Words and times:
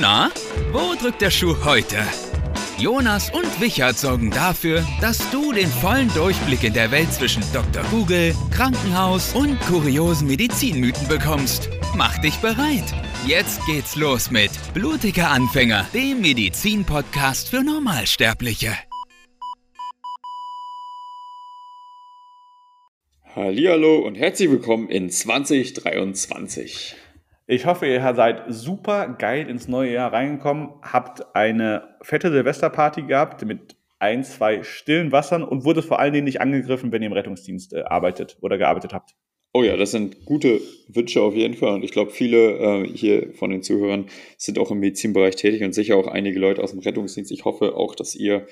Na, 0.00 0.30
wo 0.70 0.94
drückt 0.94 1.22
der 1.22 1.30
Schuh 1.32 1.56
heute? 1.64 1.96
Jonas 2.78 3.30
und 3.30 3.60
Wichert 3.60 3.98
sorgen 3.98 4.30
dafür, 4.30 4.86
dass 5.00 5.18
du 5.30 5.52
den 5.52 5.66
vollen 5.66 6.08
Durchblick 6.14 6.62
in 6.62 6.72
der 6.72 6.92
Welt 6.92 7.12
zwischen 7.12 7.42
Dr. 7.52 7.82
Google, 7.90 8.32
Krankenhaus 8.52 9.34
und 9.34 9.58
kuriosen 9.62 10.28
Medizinmythen 10.28 11.08
bekommst. 11.08 11.68
Mach 11.96 12.16
dich 12.18 12.36
bereit. 12.36 12.84
Jetzt 13.26 13.60
geht's 13.66 13.96
los 13.96 14.30
mit 14.30 14.52
Blutiger 14.72 15.30
Anfänger, 15.30 15.84
dem 15.92 16.20
Medizin-Podcast 16.20 17.48
für 17.48 17.64
Normalsterbliche. 17.64 18.76
Hallo 23.34 23.98
und 23.98 24.14
herzlich 24.14 24.48
willkommen 24.48 24.88
in 24.90 25.10
2023. 25.10 26.94
Ich 27.50 27.64
hoffe, 27.64 27.86
ihr 27.86 28.02
seid 28.14 28.42
super 28.48 29.08
geil 29.18 29.48
ins 29.48 29.68
neue 29.68 29.94
Jahr 29.94 30.12
reingekommen, 30.12 30.68
habt 30.82 31.34
eine 31.34 31.96
fette 32.02 32.30
Silvesterparty 32.30 33.04
gehabt 33.04 33.42
mit 33.46 33.74
ein, 33.98 34.22
zwei 34.22 34.62
stillen 34.62 35.12
Wassern 35.12 35.42
und 35.42 35.64
wurdet 35.64 35.86
vor 35.86 35.98
allen 35.98 36.12
Dingen 36.12 36.26
nicht 36.26 36.42
angegriffen, 36.42 36.92
wenn 36.92 37.00
ihr 37.00 37.06
im 37.06 37.14
Rettungsdienst 37.14 37.72
äh, 37.72 37.84
arbeitet 37.84 38.36
oder 38.42 38.58
gearbeitet 38.58 38.92
habt. 38.92 39.14
Oh 39.54 39.62
ja, 39.62 39.78
das 39.78 39.92
sind 39.92 40.26
gute 40.26 40.60
Wünsche 40.88 41.22
auf 41.22 41.34
jeden 41.34 41.54
Fall. 41.54 41.72
Und 41.72 41.84
ich 41.84 41.92
glaube, 41.92 42.10
viele 42.10 42.58
äh, 42.58 42.86
hier 42.86 43.32
von 43.32 43.48
den 43.48 43.62
Zuhörern 43.62 44.10
sind 44.36 44.58
auch 44.58 44.70
im 44.70 44.80
Medizinbereich 44.80 45.36
tätig 45.36 45.64
und 45.64 45.72
sicher 45.72 45.96
auch 45.96 46.06
einige 46.06 46.38
Leute 46.38 46.62
aus 46.62 46.72
dem 46.72 46.80
Rettungsdienst. 46.80 47.32
Ich 47.32 47.46
hoffe 47.46 47.76
auch, 47.76 47.94
dass 47.94 48.14
ihr 48.14 48.46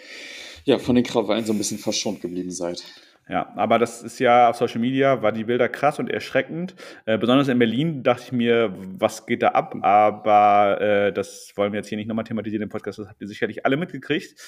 ja 0.65 0.79
von 0.79 0.95
den 0.95 1.05
Krawallen 1.05 1.45
so 1.45 1.53
ein 1.53 1.59
bisschen 1.59 1.79
verschont 1.79 2.23
geblieben 2.23 2.51
seid. 2.51 2.83
Ja, 3.29 3.53
aber 3.57 3.81
das 3.81 4.05
ist 4.05 4.21
ja 4.21 4.51
auf 4.51 4.57
Social 4.57 4.81
Media, 4.81 5.21
war 5.21 5.33
die 5.33 5.45
Bilder 5.45 5.69
krass 5.69 5.99
und 5.99 6.09
erschreckend. 6.09 6.77
Äh, 7.07 7.19
besonders 7.19 7.49
in 7.49 7.59
Berlin 7.59 8.05
dachte 8.05 8.23
ich 8.27 8.33
mir, 8.33 8.73
was 8.77 9.27
geht 9.27 9.43
da 9.43 9.49
ab? 9.49 9.75
Aber 9.83 10.81
äh, 10.81 11.13
das 11.13 11.53
wollen 11.57 11.73
wir 11.73 11.79
jetzt 11.79 11.89
hier 11.89 11.99
nicht 11.99 12.07
nochmal 12.07 12.25
thematisieren 12.25 12.63
im 12.63 12.69
Podcast, 12.69 13.01
das 13.01 13.09
habt 13.09 13.21
ihr 13.21 13.27
sicherlich 13.27 13.67
alle 13.67 13.77
mitgekriegt. 13.77 14.41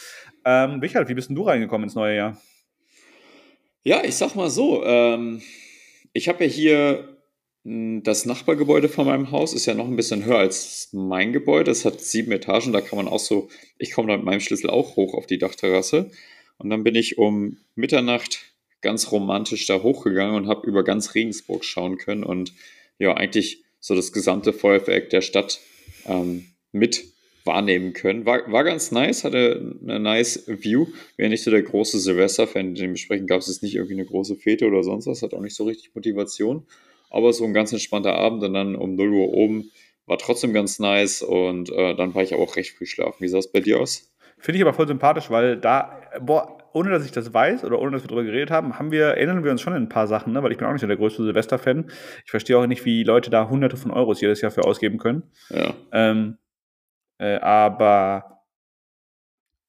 Ähm, 0.45 0.79
Richard, 0.79 1.09
wie 1.09 1.15
bist 1.15 1.29
denn 1.29 1.35
du 1.35 1.43
reingekommen 1.43 1.85
ins 1.85 1.97
neue 1.97 2.17
Jahr? 2.17 2.41
Ja, 3.83 4.05
ich 4.05 4.15
sag 4.15 4.37
mal 4.37 4.49
so, 4.49 4.85
ähm, 4.85 5.43
ich 6.13 6.29
habe 6.29 6.45
ja 6.45 6.51
hier 6.51 7.19
hm, 7.65 8.05
das 8.05 8.27
Nachbargebäude 8.27 8.89
von 8.89 9.07
meinem 9.07 9.33
Haus 9.33 9.55
ist 9.55 9.67
ja 9.67 9.75
noch 9.75 9.87
ein 9.87 9.97
bisschen 9.97 10.25
höher 10.25 10.39
als 10.39 10.91
mein 10.93 11.33
Gebäude. 11.33 11.73
Es 11.73 11.85
hat 11.85 12.01
sieben 12.01 12.31
Etagen, 12.31 12.73
da 12.73 12.81
kann 12.81 12.97
man 12.97 13.09
auch 13.09 13.19
so, 13.19 13.49
ich 13.77 13.91
komme 13.93 14.09
da 14.09 14.17
mit 14.17 14.25
meinem 14.25 14.41
Schlüssel 14.41 14.71
auch 14.71 14.95
hoch 14.95 15.15
auf 15.15 15.27
die 15.27 15.39
Dachterrasse. 15.39 16.13
Und 16.59 16.71
dann 16.71 16.85
bin 16.85 16.95
ich 16.95 17.19
um 17.19 17.59
Mitternacht 17.75 18.55
ganz 18.81 19.11
romantisch 19.11 19.67
da 19.67 19.83
hochgegangen 19.83 20.35
und 20.35 20.49
habe 20.49 20.67
über 20.67 20.85
ganz 20.85 21.15
Regensburg 21.15 21.65
schauen 21.65 21.99
können 21.99 22.25
und 22.25 22.53
ja, 22.99 23.15
eigentlich 23.15 23.65
so 23.81 23.95
das 23.95 24.13
gesamte 24.13 24.53
Feuerwerk 24.53 25.11
der 25.11 25.21
Stadt 25.21 25.61
ähm, 26.07 26.47
mit 26.73 27.05
wahrnehmen 27.45 27.93
können. 27.93 28.27
War, 28.27 28.51
war 28.53 28.65
ganz 28.65 28.93
nice, 28.93 29.25
hatte 29.25 29.75
eine 29.83 29.99
nice 29.99 30.45
View. 30.47 30.87
Wäre 31.17 31.31
nicht 31.31 31.43
so 31.43 31.51
der 31.51 31.63
große 31.63 31.99
Silvester-Fan, 31.99 32.75
dementsprechend 32.75 33.29
gab 33.29 33.41
es 33.41 33.49
jetzt 33.49 33.63
nicht 33.63 33.75
irgendwie 33.75 33.95
eine 33.95 34.05
große 34.05 34.37
Fete 34.37 34.67
oder 34.67 34.83
sonst 34.83 35.07
was, 35.07 35.23
hat 35.23 35.35
auch 35.35 35.41
nicht 35.41 35.57
so 35.57 35.65
richtig 35.65 35.95
Motivation. 35.95 36.67
Aber 37.11 37.33
so 37.33 37.45
ein 37.45 37.55
ganz 37.55 37.73
entspannter 37.73 38.15
Abend 38.15 38.43
und 38.45 38.53
dann 38.53 38.77
um 38.77 38.95
0 38.95 39.13
Uhr 39.13 39.29
oben 39.33 39.71
war 40.07 40.19
trotzdem 40.19 40.53
ganz 40.53 40.79
nice 40.79 41.23
und 41.23 41.71
äh, 41.71 41.95
dann 41.95 42.15
war 42.15 42.23
ich 42.23 42.35
auch 42.35 42.57
recht 42.57 42.77
früh 42.77 42.87
schlafen. 42.87 43.17
Wie 43.21 43.29
sah 43.29 43.39
es 43.39 43.51
bei 43.51 43.61
dir 43.61 43.81
aus? 43.81 44.11
Finde 44.39 44.59
ich 44.59 44.63
aber 44.63 44.75
voll 44.75 44.87
sympathisch, 44.87 45.31
weil 45.31 45.57
da, 45.57 46.01
boah, 46.21 46.59
ohne 46.73 46.91
dass 46.91 47.05
ich 47.05 47.13
das 47.13 47.33
weiß 47.33 47.65
oder 47.65 47.81
ohne 47.81 47.93
dass 47.93 48.03
wir 48.03 48.09
darüber 48.09 48.25
geredet 48.25 48.51
haben, 48.51 48.79
haben 48.79 48.93
wir, 48.93 49.07
erinnern 49.07 49.43
wir 49.43 49.51
uns 49.51 49.61
schon 49.61 49.73
an 49.73 49.83
ein 49.83 49.89
paar 49.89 50.07
Sachen, 50.07 50.33
ne? 50.33 50.43
weil 50.43 50.53
ich 50.53 50.59
bin 50.59 50.67
auch 50.67 50.73
nicht 50.73 50.81
so 50.81 50.87
der 50.87 50.97
größte 50.97 51.25
Silvester-Fan. 51.25 51.91
Ich 52.25 52.31
verstehe 52.31 52.59
auch 52.59 52.67
nicht, 52.67 52.85
wie 52.85 53.03
Leute 53.03 53.31
da 53.31 53.49
hunderte 53.49 53.77
von 53.77 53.91
Euros 53.91 54.21
jedes 54.21 54.41
Jahr 54.41 54.51
für 54.51 54.65
ausgeben 54.65 54.99
können. 54.99 55.25
Ja. 55.51 55.75
Ähm, 55.93 56.39
äh, 57.19 57.39
aber 57.39 58.39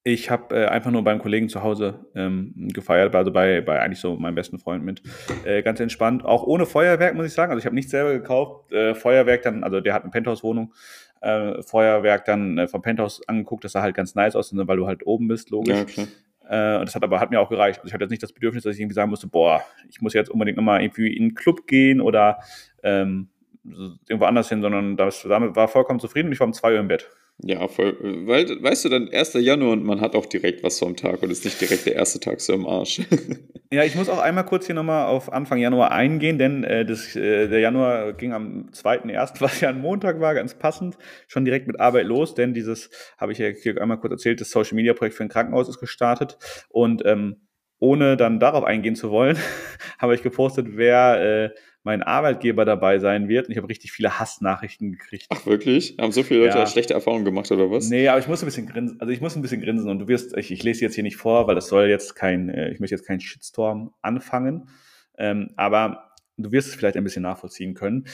ich 0.03 0.29
habe 0.29 0.55
äh, 0.55 0.65
einfach 0.65 0.91
nur 0.91 1.03
beim 1.03 1.19
Kollegen 1.19 1.49
zu 1.49 1.61
Hause 1.61 2.05
ähm, 2.15 2.53
gefeiert, 2.73 3.13
also 3.15 3.31
bei, 3.31 3.61
bei 3.61 3.79
eigentlich 3.79 3.99
so 3.99 4.15
meinem 4.15 4.35
besten 4.35 4.57
Freund 4.57 4.83
mit. 4.83 5.01
Äh, 5.43 5.61
ganz 5.61 5.79
entspannt, 5.79 6.23
auch 6.23 6.43
ohne 6.43 6.65
Feuerwerk, 6.65 7.15
muss 7.15 7.25
ich 7.25 7.33
sagen. 7.33 7.51
Also 7.51 7.59
ich 7.59 7.65
habe 7.65 7.75
nichts 7.75 7.91
selber 7.91 8.13
gekauft. 8.13 8.71
Äh, 8.71 8.95
Feuerwerk 8.95 9.41
dann, 9.41 9.63
also 9.63 9.81
der 9.81 9.93
hat 9.93 10.03
eine 10.03 10.11
Penthouse-Wohnung. 10.11 10.73
Äh, 11.21 11.61
Feuerwerk 11.63 12.25
dann 12.25 12.57
äh, 12.57 12.67
vom 12.67 12.81
Penthouse 12.81 13.21
angeguckt, 13.27 13.65
das 13.65 13.73
sah 13.73 13.81
halt 13.81 13.95
ganz 13.95 14.15
nice 14.15 14.35
aus, 14.35 14.55
weil 14.55 14.77
du 14.77 14.87
halt 14.87 15.05
oben 15.05 15.27
bist, 15.27 15.49
logisch. 15.49 15.75
Ja, 15.75 15.83
klar. 15.83 16.07
Äh, 16.49 16.85
das 16.85 16.95
hat 16.95 17.03
aber 17.03 17.19
hat 17.19 17.29
mir 17.29 17.41
auch 17.41 17.49
gereicht. 17.49 17.79
Also 17.79 17.87
ich 17.87 17.93
hatte 17.93 18.05
jetzt 18.05 18.11
nicht 18.11 18.23
das 18.23 18.33
Bedürfnis, 18.33 18.63
dass 18.63 18.73
ich 18.73 18.81
irgendwie 18.81 18.95
sagen 18.95 19.09
musste, 19.09 19.27
boah, 19.27 19.61
ich 19.89 20.01
muss 20.01 20.13
jetzt 20.13 20.29
unbedingt 20.29 20.57
nochmal 20.57 20.81
irgendwie 20.81 21.15
in 21.15 21.23
einen 21.23 21.35
Club 21.35 21.67
gehen 21.67 22.01
oder 22.01 22.39
ähm, 22.83 23.29
irgendwo 23.63 24.25
anders 24.25 24.49
hin, 24.49 24.61
sondern 24.61 24.97
das, 24.97 25.23
damit 25.23 25.55
war 25.55 25.67
vollkommen 25.67 25.99
zufrieden 25.99 26.27
und 26.27 26.33
ich 26.33 26.39
war 26.39 26.47
um 26.47 26.53
zwei 26.53 26.73
Uhr 26.73 26.79
im 26.79 26.87
Bett. 26.87 27.09
Ja, 27.41 27.67
voll. 27.69 27.95
Weil, 28.27 28.61
weißt 28.61 28.85
du, 28.85 28.89
dann 28.89 29.09
1. 29.09 29.33
Januar 29.35 29.71
und 29.71 29.85
man 29.85 30.01
hat 30.01 30.13
auch 30.13 30.25
direkt 30.25 30.61
was 30.61 30.77
vom 30.77 30.97
Tag 30.97 31.23
und 31.23 31.31
ist 31.31 31.45
nicht 31.45 31.61
direkt 31.61 31.85
der 31.85 31.95
erste 31.95 32.19
Tag 32.19 32.41
so 32.41 32.51
im 32.53 32.67
Arsch. 32.67 33.01
ja, 33.71 33.83
ich 33.83 33.95
muss 33.95 34.09
auch 34.09 34.19
einmal 34.19 34.45
kurz 34.45 34.65
hier 34.65 34.75
nochmal 34.75 35.07
auf 35.07 35.31
Anfang 35.31 35.57
Januar 35.57 35.91
eingehen, 35.91 36.37
denn 36.37 36.65
äh, 36.65 36.85
das, 36.85 37.15
äh, 37.15 37.47
der 37.47 37.59
Januar 37.59 38.11
ging 38.11 38.33
am 38.33 38.69
2.1., 38.73 39.35
was 39.39 39.61
ja 39.61 39.69
ein 39.69 39.79
Montag 39.79 40.19
war, 40.19 40.35
ganz 40.35 40.53
passend, 40.53 40.97
schon 41.27 41.45
direkt 41.45 41.67
mit 41.67 41.79
Arbeit 41.79 42.07
los, 42.07 42.35
denn 42.35 42.53
dieses, 42.53 42.89
habe 43.17 43.31
ich 43.31 43.37
ja 43.37 43.47
hier 43.47 43.81
einmal 43.81 43.99
kurz 43.99 44.11
erzählt, 44.11 44.41
das 44.41 44.51
Social 44.51 44.75
Media 44.75 44.93
Projekt 44.93 45.15
für 45.15 45.23
ein 45.23 45.29
Krankenhaus 45.29 45.69
ist 45.69 45.79
gestartet 45.79 46.37
und 46.67 47.05
ähm, 47.05 47.47
ohne 47.79 48.17
dann 48.17 48.41
darauf 48.41 48.65
eingehen 48.65 48.95
zu 48.97 49.11
wollen, 49.11 49.37
habe 49.97 50.13
ich 50.13 50.23
gepostet, 50.23 50.67
wer 50.71 51.45
äh, 51.45 51.49
mein 51.89 52.03
Arbeitgeber 52.03 52.65
dabei 52.65 52.99
sein 52.99 53.27
wird. 53.29 53.47
Und 53.47 53.51
ich 53.51 53.57
habe 53.57 53.67
richtig 53.67 53.91
viele 53.91 54.19
Hassnachrichten 54.19 54.91
gekriegt. 54.91 55.25
Ach 55.29 55.47
wirklich? 55.47 55.95
Haben 55.99 56.11
so 56.11 56.21
viele 56.21 56.41
Leute 56.41 56.59
ja. 56.59 56.67
schlechte 56.67 56.93
Erfahrungen 56.93 57.25
gemacht 57.25 57.51
oder 57.51 57.71
was? 57.71 57.89
Nee, 57.89 58.07
aber 58.07 58.19
ich 58.19 58.27
muss 58.27 58.43
ein 58.43 58.45
bisschen 58.45 58.67
grinsen. 58.67 59.01
Also 59.01 59.11
ich 59.11 59.21
muss 59.21 59.35
ein 59.35 59.41
bisschen 59.41 59.59
grinsen 59.59 59.89
und 59.89 59.97
du 59.97 60.07
wirst, 60.07 60.37
ich, 60.37 60.51
ich 60.51 60.61
lese 60.61 60.81
jetzt 60.81 60.93
hier 60.93 61.03
nicht 61.03 61.17
vor, 61.17 61.47
weil 61.47 61.55
das 61.55 61.67
soll 61.67 61.87
jetzt 61.87 62.15
kein, 62.15 62.49
äh, 62.49 62.69
ich 62.71 62.79
möchte 62.79 62.95
jetzt 62.95 63.07
keinen 63.07 63.21
Shitstorm 63.21 63.91
anfangen. 64.03 64.69
Ähm, 65.17 65.49
aber 65.55 66.11
du 66.37 66.51
wirst 66.51 66.67
es 66.67 66.75
vielleicht 66.75 66.95
ein 66.95 67.03
bisschen 67.03 67.23
nachvollziehen 67.23 67.73
können. 67.73 68.05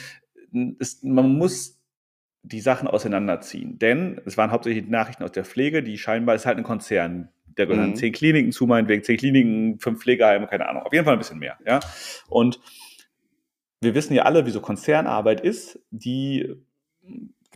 Es, 0.78 1.02
man 1.02 1.36
muss 1.36 1.78
die 2.42 2.60
Sachen 2.60 2.88
auseinanderziehen. 2.88 3.78
Denn 3.78 4.22
es 4.24 4.38
waren 4.38 4.52
hauptsächlich 4.52 4.88
Nachrichten 4.88 5.22
aus 5.22 5.32
der 5.32 5.44
Pflege, 5.44 5.82
die 5.82 5.98
scheinbar, 5.98 6.34
es 6.34 6.42
ist 6.42 6.46
halt 6.46 6.56
ein 6.56 6.64
Konzern, 6.64 7.28
der 7.58 7.66
gehören 7.66 7.90
mhm. 7.90 7.96
zehn 7.96 8.12
Kliniken 8.12 8.52
zu, 8.52 8.66
meinetwegen 8.66 9.02
zehn 9.02 9.18
Kliniken, 9.18 9.78
fünf 9.80 10.00
Pflegeheime, 10.00 10.46
keine 10.46 10.66
Ahnung. 10.66 10.82
Auf 10.82 10.94
jeden 10.94 11.04
Fall 11.04 11.14
ein 11.14 11.18
bisschen 11.18 11.38
mehr. 11.38 11.58
Ja? 11.66 11.80
Und 12.28 12.58
wir 13.80 13.94
wissen 13.94 14.14
ja 14.14 14.22
alle, 14.22 14.46
wie 14.46 14.50
so 14.50 14.60
Konzernarbeit 14.60 15.40
ist. 15.40 15.80
Die 15.90 16.54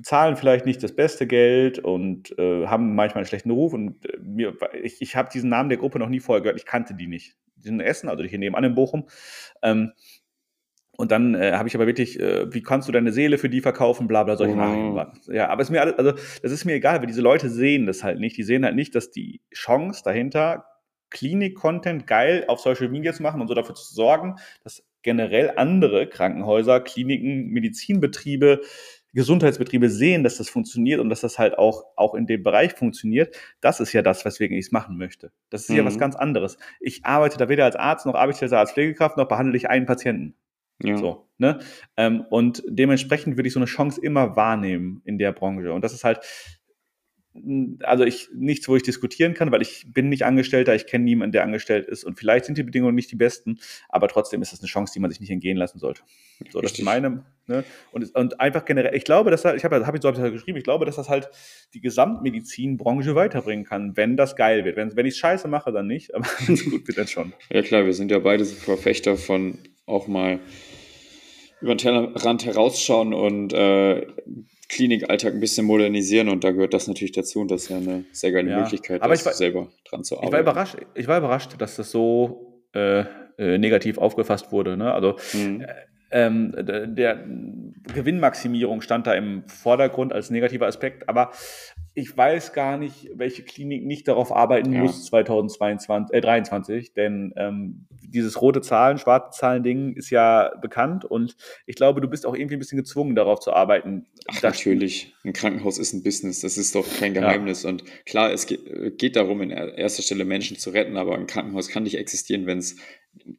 zahlen 0.02 0.36
vielleicht 0.36 0.66
nicht 0.66 0.82
das 0.82 0.94
beste 0.94 1.26
Geld 1.26 1.78
und 1.78 2.36
äh, 2.38 2.66
haben 2.66 2.94
manchmal 2.94 3.20
einen 3.22 3.28
schlechten 3.28 3.50
Ruf. 3.50 3.72
Und 3.72 4.04
äh, 4.06 4.18
mir, 4.18 4.56
ich, 4.82 5.00
ich 5.00 5.16
habe 5.16 5.30
diesen 5.32 5.50
Namen 5.50 5.68
der 5.68 5.78
Gruppe 5.78 5.98
noch 5.98 6.08
nie 6.08 6.20
vorher 6.20 6.42
gehört. 6.42 6.58
Ich 6.58 6.66
kannte 6.66 6.94
die 6.94 7.06
nicht. 7.06 7.36
Die 7.56 7.62
sind 7.62 7.80
in 7.80 7.86
Essen, 7.86 8.08
also 8.08 8.22
hier 8.24 8.38
nebenan 8.38 8.64
in 8.64 8.74
Bochum. 8.74 9.08
Ähm, 9.62 9.92
und 10.96 11.10
dann 11.12 11.34
äh, 11.34 11.52
habe 11.52 11.66
ich 11.66 11.74
aber 11.74 11.86
wirklich, 11.86 12.20
äh, 12.20 12.52
wie 12.52 12.62
kannst 12.62 12.86
du 12.86 12.92
deine 12.92 13.12
Seele 13.12 13.38
für 13.38 13.48
die 13.48 13.62
verkaufen, 13.62 14.06
bla 14.06 14.22
bla, 14.22 14.36
solche 14.36 14.54
oh. 14.54 14.58
Nachrichten. 14.58 15.34
Ja, 15.34 15.48
aber 15.48 15.62
ist 15.62 15.70
mir 15.70 15.80
alles, 15.80 15.94
also 15.94 16.12
das 16.12 16.52
ist 16.52 16.66
mir 16.66 16.74
egal, 16.74 17.00
weil 17.00 17.06
diese 17.06 17.22
Leute 17.22 17.48
sehen 17.48 17.86
das 17.86 18.04
halt 18.04 18.20
nicht. 18.20 18.36
Die 18.36 18.42
sehen 18.42 18.64
halt 18.64 18.74
nicht, 18.74 18.94
dass 18.94 19.10
die 19.10 19.40
Chance 19.52 20.02
dahinter, 20.04 20.66
Klinik-Content 21.08 22.06
geil 22.06 22.44
auf 22.48 22.60
Social 22.60 22.88
Media 22.88 23.12
zu 23.12 23.22
machen 23.22 23.40
und 23.40 23.48
so 23.48 23.54
dafür 23.54 23.74
zu 23.74 23.94
sorgen, 23.94 24.36
dass 24.62 24.84
generell 25.02 25.52
andere 25.56 26.08
Krankenhäuser, 26.08 26.80
Kliniken, 26.80 27.48
Medizinbetriebe, 27.48 28.60
Gesundheitsbetriebe 29.12 29.88
sehen, 29.90 30.22
dass 30.22 30.36
das 30.36 30.48
funktioniert 30.48 31.00
und 31.00 31.08
dass 31.08 31.20
das 31.20 31.38
halt 31.38 31.58
auch, 31.58 31.84
auch 31.96 32.14
in 32.14 32.26
dem 32.26 32.42
Bereich 32.42 32.72
funktioniert, 32.74 33.36
das 33.60 33.80
ist 33.80 33.92
ja 33.92 34.02
das, 34.02 34.24
weswegen 34.24 34.56
ich 34.56 34.66
es 34.66 34.72
machen 34.72 34.96
möchte. 34.96 35.32
Das 35.50 35.62
ist 35.62 35.70
mhm. 35.70 35.76
ja 35.76 35.84
was 35.84 35.94
mhm. 35.94 36.00
ganz 36.00 36.16
anderes. 36.16 36.58
Ich 36.80 37.04
arbeite 37.04 37.36
da 37.36 37.48
weder 37.48 37.64
als 37.64 37.76
Arzt 37.76 38.06
noch 38.06 38.14
arbeite 38.14 38.44
ich 38.44 38.50
da 38.50 38.60
als 38.60 38.72
Pflegekraft 38.72 39.16
noch 39.16 39.26
behandle 39.26 39.56
ich 39.56 39.68
einen 39.68 39.86
Patienten. 39.86 40.36
Ja. 40.82 40.96
So, 40.96 41.28
ne? 41.38 41.58
Ähm, 41.96 42.24
und 42.30 42.62
dementsprechend 42.66 43.36
würde 43.36 43.48
ich 43.48 43.52
so 43.52 43.60
eine 43.60 43.66
Chance 43.66 44.00
immer 44.00 44.36
wahrnehmen 44.36 45.02
in 45.04 45.18
der 45.18 45.32
Branche. 45.32 45.72
Und 45.72 45.84
das 45.84 45.92
ist 45.92 46.04
halt, 46.04 46.20
also 47.82 48.04
ich 48.04 48.28
nichts, 48.34 48.68
wo 48.68 48.74
ich 48.74 48.82
diskutieren 48.82 49.34
kann, 49.34 49.52
weil 49.52 49.62
ich 49.62 49.86
bin 49.92 50.08
nicht 50.08 50.24
Angestellter, 50.24 50.74
ich 50.74 50.86
kenne 50.86 51.04
niemanden, 51.04 51.32
der 51.32 51.44
angestellt 51.44 51.86
ist 51.86 52.02
und 52.02 52.18
vielleicht 52.18 52.44
sind 52.44 52.58
die 52.58 52.64
Bedingungen 52.64 52.94
nicht 52.94 53.10
die 53.12 53.16
besten, 53.16 53.60
aber 53.88 54.08
trotzdem 54.08 54.42
ist 54.42 54.52
das 54.52 54.60
eine 54.60 54.68
Chance, 54.68 54.92
die 54.92 55.00
man 55.00 55.10
sich 55.10 55.20
nicht 55.20 55.30
entgehen 55.30 55.56
lassen 55.56 55.78
sollte. 55.78 56.02
So, 56.50 56.60
das 56.60 56.72
ist 56.72 56.82
meine. 56.82 57.24
Ne? 57.46 57.64
Und, 57.92 58.14
und 58.16 58.40
einfach 58.40 58.64
generell, 58.64 58.94
ich 58.96 59.04
glaube, 59.04 59.30
dass 59.30 59.44
ich 59.44 59.64
habe 59.64 59.86
hab 59.86 59.94
ich 59.94 60.02
so 60.02 60.08
hab 60.08 60.32
geschrieben, 60.32 60.58
ich 60.58 60.64
glaube, 60.64 60.86
dass 60.86 60.96
das 60.96 61.08
halt 61.08 61.30
die 61.72 61.80
Gesamtmedizinbranche 61.80 63.14
weiterbringen 63.14 63.64
kann, 63.64 63.96
wenn 63.96 64.16
das 64.16 64.34
geil 64.34 64.64
wird. 64.64 64.76
Wenn, 64.76 64.96
wenn 64.96 65.06
ich 65.06 65.14
es 65.14 65.18
scheiße 65.18 65.46
mache, 65.46 65.70
dann 65.70 65.86
nicht, 65.86 66.14
aber 66.14 66.26
wenn 66.46 66.54
es 66.54 66.64
gut 66.64 66.86
wird, 66.88 66.98
dann 66.98 67.08
schon. 67.08 67.32
Ja 67.50 67.62
klar, 67.62 67.86
wir 67.86 67.94
sind 67.94 68.10
ja 68.10 68.18
beide 68.18 68.44
so 68.44 68.56
Verfechter 68.56 69.16
von 69.16 69.58
auch 69.86 70.08
mal 70.08 70.40
über 71.60 71.74
den 71.74 71.78
Tellerrand 71.78 72.44
herausschauen 72.44 73.12
und 73.14 73.52
äh, 73.52 74.06
Klinikalltag 74.70 75.34
ein 75.34 75.40
bisschen 75.40 75.66
modernisieren 75.66 76.28
und 76.28 76.44
da 76.44 76.52
gehört 76.52 76.72
das 76.74 76.86
natürlich 76.86 77.12
dazu 77.12 77.40
und 77.40 77.50
das 77.50 77.64
ist 77.64 77.68
ja 77.70 77.78
eine 77.78 78.04
sehr 78.12 78.30
geile 78.30 78.50
ja, 78.50 78.60
Möglichkeit, 78.60 79.02
aber 79.02 79.14
ich 79.14 79.24
war, 79.26 79.32
selber 79.32 79.68
dran 79.84 80.04
zu 80.04 80.16
arbeiten. 80.16 80.28
Ich 80.28 80.32
war 80.32 80.40
überrascht, 80.40 80.76
ich 80.94 81.08
war 81.08 81.18
überrascht 81.18 81.54
dass 81.58 81.76
das 81.76 81.90
so 81.90 82.62
äh, 82.72 83.04
äh, 83.36 83.58
negativ 83.58 83.98
aufgefasst 83.98 84.52
wurde. 84.52 84.76
Ne? 84.76 84.92
Also 84.92 85.16
mhm. 85.32 85.62
äh, 85.62 85.66
ähm, 86.10 86.54
der 86.56 87.24
Gewinnmaximierung 87.94 88.80
stand 88.80 89.06
da 89.06 89.14
im 89.14 89.44
Vordergrund 89.46 90.12
als 90.12 90.30
negativer 90.30 90.66
Aspekt, 90.66 91.08
aber 91.08 91.32
ich 91.94 92.16
weiß 92.16 92.52
gar 92.52 92.78
nicht, 92.78 93.10
welche 93.14 93.42
Klinik 93.42 93.84
nicht 93.84 94.06
darauf 94.06 94.34
arbeiten 94.34 94.72
ja. 94.72 94.80
muss 94.80 95.06
2022, 95.06 96.14
äh, 96.14 96.20
23, 96.20 96.94
denn 96.94 97.32
ähm, 97.36 97.86
dieses 98.02 98.40
rote 98.40 98.60
Zahlen, 98.60 98.98
schwarze 98.98 99.38
Zahlen-Ding 99.38 99.94
ist 99.94 100.10
ja 100.10 100.52
bekannt 100.60 101.04
und 101.04 101.36
ich 101.66 101.74
glaube, 101.76 102.00
du 102.00 102.08
bist 102.08 102.26
auch 102.26 102.34
irgendwie 102.34 102.56
ein 102.56 102.60
bisschen 102.60 102.78
gezwungen, 102.78 103.14
darauf 103.14 103.40
zu 103.40 103.52
arbeiten. 103.52 104.06
Ach, 104.28 104.42
natürlich. 104.42 105.14
Ein 105.24 105.32
Krankenhaus 105.32 105.78
ist 105.78 105.92
ein 105.92 106.02
Business, 106.02 106.40
das 106.40 106.56
ist 106.58 106.74
doch 106.74 106.86
kein 106.98 107.14
Geheimnis. 107.14 107.64
Ja. 107.64 107.70
Und 107.70 107.84
klar, 108.06 108.32
es 108.32 108.46
geht, 108.46 108.98
geht, 108.98 109.16
darum, 109.16 109.42
in 109.42 109.50
erster 109.50 110.02
Stelle 110.02 110.24
Menschen 110.24 110.58
zu 110.58 110.70
retten, 110.70 110.96
aber 110.96 111.16
ein 111.16 111.26
Krankenhaus 111.26 111.68
kann 111.68 111.82
nicht 111.82 111.98
existieren, 111.98 112.46
wenn 112.46 112.58
es 112.58 112.76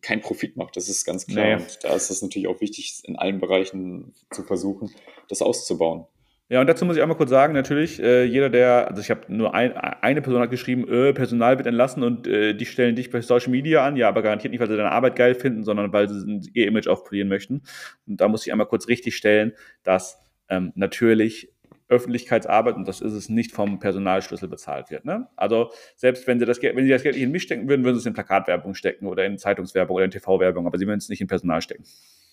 keinen 0.02 0.22
Profit 0.22 0.58
macht. 0.58 0.76
Das 0.78 0.90
ist 0.90 1.06
ganz 1.06 1.26
klar. 1.26 1.46
Nee. 1.46 1.54
Und 1.56 1.80
da 1.84 1.96
ist 1.96 2.10
es 2.10 2.22
natürlich 2.22 2.48
auch 2.48 2.62
wichtig, 2.62 3.02
in 3.04 3.16
allen 3.16 3.40
Bereichen 3.40 4.14
zu 4.32 4.44
versuchen, 4.44 4.92
das 5.28 5.42
auszubauen. 5.42 6.06
Ja, 6.52 6.60
und 6.60 6.68
dazu 6.68 6.84
muss 6.84 6.98
ich 6.98 7.02
einmal 7.02 7.16
kurz 7.16 7.30
sagen, 7.30 7.54
natürlich, 7.54 8.02
äh, 8.04 8.26
jeder, 8.26 8.50
der, 8.50 8.90
also 8.90 9.02
ich 9.02 9.10
habe 9.10 9.22
nur 9.34 9.54
ein, 9.54 9.72
eine 9.78 10.22
Person 10.22 10.42
hat 10.42 10.50
geschrieben, 10.50 10.86
äh, 10.86 11.14
Personal 11.14 11.58
wird 11.58 11.66
entlassen 11.66 12.04
und 12.04 12.28
äh, 12.28 12.54
die 12.54 12.66
stellen 12.66 12.98
dich 12.98 13.10
bei 13.10 13.22
Social 13.22 13.52
Media 13.52 13.86
an, 13.86 13.96
ja, 13.96 14.10
aber 14.10 14.22
garantiert 14.22 14.52
nicht, 14.52 14.60
weil 14.60 14.68
sie 14.68 14.76
deine 14.76 14.92
Arbeit 14.92 15.16
geil 15.16 15.34
finden, 15.34 15.64
sondern 15.64 15.94
weil 15.94 16.10
sie 16.10 16.52
ihr 16.54 16.68
Image 16.68 16.88
aufpolieren 16.88 17.30
möchten. 17.30 17.62
Und 18.06 18.20
da 18.20 18.28
muss 18.28 18.46
ich 18.46 18.52
einmal 18.52 18.68
kurz 18.68 18.90
richtig 18.90 19.16
stellen, 19.16 19.54
dass 19.84 20.20
ähm, 20.50 20.74
natürlich 20.76 21.54
Öffentlichkeitsarbeit, 21.92 22.76
und 22.76 22.88
das 22.88 23.02
ist 23.02 23.14
es, 23.14 23.30
nicht 23.30 23.52
vom 23.52 23.80
Personalschlüssel 23.80 24.48
bezahlt 24.48 24.90
wird. 24.90 25.06
Ne? 25.06 25.28
Also 25.36 25.72
selbst 25.96 26.26
wenn 26.26 26.40
sie 26.40 26.46
das 26.46 26.60
Geld, 26.60 26.76
wenn 26.76 26.86
sie 26.86 26.90
das 26.90 27.04
Geld 27.04 27.16
nicht 27.16 27.24
in 27.24 27.32
mich 27.32 27.44
stecken 27.44 27.68
würden, 27.68 27.84
würden 27.84 27.96
sie 27.96 28.00
es 28.00 28.06
in 28.06 28.14
Plakatwerbung 28.14 28.74
stecken 28.74 29.08
oder 29.08 29.26
in 29.26 29.38
Zeitungswerbung 29.38 29.96
oder 29.98 30.06
in 30.06 30.12
TV-Werbung, 30.12 30.66
aber 30.66 30.78
sie 30.78 30.88
würden 30.88 31.00
es 31.00 31.10
nicht 31.10 31.22
in 31.22 31.28
Personal 31.28 31.62
stecken. 31.62 31.84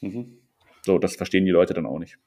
Mhm. 0.01 0.39
So, 0.83 0.99
das 0.99 1.17
verstehen 1.17 1.45
die 1.45 1.51
Leute 1.51 1.75
dann 1.75 1.87
auch 1.87 1.99
nicht. 1.99 2.19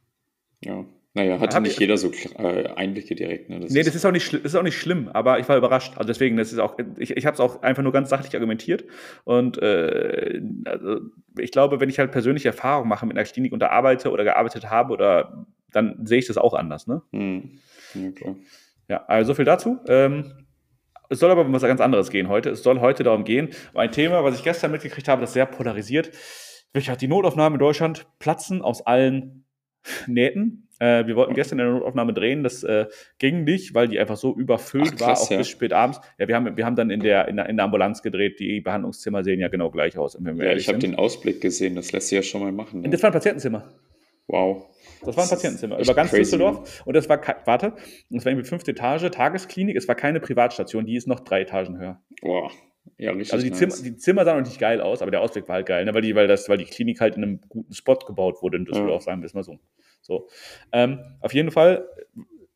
Ja. 0.64 0.86
Naja, 1.14 1.42
hatte 1.42 1.60
nicht 1.60 1.78
jeder 1.78 1.98
so 1.98 2.10
äh, 2.38 2.68
Einblicke 2.68 3.16
direkt. 3.16 3.50
Ne? 3.50 3.60
Das 3.60 3.72
nee, 3.72 3.82
ist 3.82 3.88
das 3.88 3.96
ist, 3.96 4.06
auch 4.06 4.14
nicht, 4.14 4.32
das 4.34 4.42
ist 4.42 4.56
auch 4.56 4.64
nicht 4.64 4.78
schlimm, 4.78 5.10
aber 5.10 5.40
ich 5.40 5.50
war 5.50 5.58
überrascht. 5.58 5.94
Also 5.98 6.08
deswegen, 6.08 6.38
das 6.38 6.54
ist 6.54 6.60
auch, 6.60 6.78
ich, 6.98 7.18
ich 7.18 7.26
habe 7.26 7.34
es 7.34 7.42
auch 7.42 7.64
einfach 7.64 7.84
nur 7.84 7.92
ganz 7.92 8.10
sachlich 8.10 8.34
argumentiert. 8.34 8.86
Und 9.26 9.58
äh, 9.62 10.42
also 10.64 11.02
ich 11.38 11.52
glaube, 11.52 11.82
wenn 11.82 11.90
ich 11.90 12.00
halt 12.00 12.12
persönliche 12.12 12.48
Erfahrungen 12.48 12.88
mache 12.88 13.06
mit 13.06 13.18
einer 13.18 13.26
Klinik 13.26 13.52
und 13.52 13.60
da 13.60 13.68
arbeite 13.68 14.10
oder 14.10 14.24
gearbeitet 14.24 14.70
habe, 14.70 14.94
oder 14.94 15.46
dann 15.72 16.06
sehe 16.06 16.20
ich 16.20 16.28
das 16.28 16.38
auch 16.38 16.54
anders. 16.54 16.88
Ne? 16.88 17.02
Hm. 17.12 17.60
Ja, 17.94 18.12
klar. 18.12 18.36
Ja, 18.88 19.06
also 19.06 19.30
so 19.32 19.36
viel 19.36 19.46
dazu. 19.46 19.80
Ähm, 19.88 20.46
es 21.10 21.20
soll 21.20 21.32
aber 21.32 21.42
um 21.42 21.54
was 21.54 21.62
ganz 21.62 21.82
anderes 21.82 22.10
gehen 22.10 22.30
heute. 22.30 22.50
Es 22.52 22.64
soll 22.64 22.80
heute 22.80 23.04
darum 23.04 23.26
gehen, 23.26 23.50
um 23.74 23.80
ein 23.80 23.92
Thema, 23.92 24.24
was 24.24 24.36
ich 24.36 24.44
gestern 24.44 24.72
mitgekriegt 24.72 25.08
habe, 25.08 25.22
das 25.22 25.34
sehr 25.34 25.46
polarisiert. 25.46 26.12
Richard, 26.76 27.02
die 27.02 27.08
Notaufnahmen 27.08 27.56
in 27.56 27.60
Deutschland 27.60 28.08
platzen 28.20 28.62
aus 28.62 28.86
allen 28.86 29.46
Nähten. 30.08 30.70
Äh, 30.80 31.06
wir 31.06 31.16
wollten 31.16 31.34
gestern 31.34 31.60
eine 31.60 31.70
Notaufnahme 31.72 32.14
drehen, 32.14 32.44
das 32.44 32.64
äh, 32.64 32.88
ging 33.20 33.44
nicht, 33.44 33.76
weil 33.76 33.88
die 33.88 34.00
einfach 34.00 34.18
so 34.18 34.36
überfüllt 34.36 34.94
Ach, 34.94 34.98
krass, 34.98 35.20
war, 35.20 35.22
auch 35.22 35.32
ja. 35.32 35.38
bis 35.38 35.50
spät 35.50 35.74
abends. 35.74 36.00
Ja, 36.18 36.28
wir 36.28 36.36
haben, 36.36 36.58
wir 36.58 36.66
haben 36.66 36.76
dann 36.76 36.90
in 36.90 37.02
der, 37.02 37.28
in 37.28 37.36
der, 37.36 37.50
in 37.50 37.58
der 37.58 37.66
Ambulanz 37.66 38.02
gedreht, 38.02 38.40
die 38.40 38.62
Behandlungszimmer 38.62 39.24
sehen 39.24 39.40
ja 39.40 39.48
genau 39.50 39.70
gleich 39.70 39.98
aus. 39.98 40.18
ja, 40.20 40.54
ich 40.54 40.68
habe 40.70 40.80
den 40.80 40.96
Ausblick 40.96 41.40
gesehen, 41.40 41.76
das 41.76 41.92
lässt 41.92 42.08
sich 42.08 42.16
ja 42.16 42.24
schon 42.24 42.42
mal 42.42 42.52
machen. 42.52 42.82
Ne? 42.82 42.90
Das 42.90 43.04
war 43.04 43.10
ein 43.10 43.14
Patientenzimmer. 43.14 43.72
Wow. 44.32 44.66
Das 45.04 45.18
war 45.18 45.26
ein 45.26 45.30
Patientenzimmer 45.30 45.78
über 45.80 45.94
ganz 45.94 46.10
crazy. 46.10 46.22
Düsseldorf. 46.22 46.84
Und 46.86 46.96
das 46.96 47.10
war, 47.10 47.20
warte, 47.46 47.74
das 48.10 48.24
war 48.24 48.32
irgendwie 48.32 48.48
fünfte 48.48 48.72
Etage, 48.72 49.10
Tagesklinik. 49.12 49.76
Es 49.76 49.88
war 49.88 49.96
keine 49.96 50.22
Privatstation, 50.22 50.86
die 50.86 50.96
ist 50.96 51.08
noch 51.08 51.20
drei 51.20 51.42
Etagen 51.42 51.78
höher. 51.78 52.02
Wow. 52.22 52.52
Ja, 52.98 53.12
richtig. 53.12 53.34
Also 53.34 53.44
die, 53.44 53.50
nice. 53.50 53.60
Zimmer, 53.60 53.90
die 53.90 53.98
Zimmer 53.98 54.26
sahen 54.26 54.40
noch 54.40 54.48
nicht 54.48 54.60
geil 54.60 54.80
aus, 54.80 55.02
aber 55.02 55.12
der 55.12 55.22
Ausblick 55.22 55.48
war 55.50 55.56
halt 55.56 55.66
geil, 55.66 55.86
ne? 55.86 55.94
weil, 55.94 56.02
die, 56.02 56.16
weil, 56.16 56.28
das, 56.28 56.48
weil 56.48 56.58
die 56.58 56.66
Klinik 56.66 57.02
halt 57.02 57.18
in 57.18 57.24
einem 57.24 57.42
guten 57.50 57.74
Spot 57.74 57.96
gebaut 57.96 58.42
wurde 58.42 58.58
in 58.58 58.66
Düsseldorf, 58.66 59.02
ja. 59.02 59.12
sagen 59.12 59.22
wir 59.22 59.26
es 59.26 59.34
mal 59.34 59.44
so. 59.44 59.60
So. 60.02 60.30
Ähm, 60.72 61.00
auf 61.20 61.34
jeden 61.34 61.52
Fall, 61.52 61.88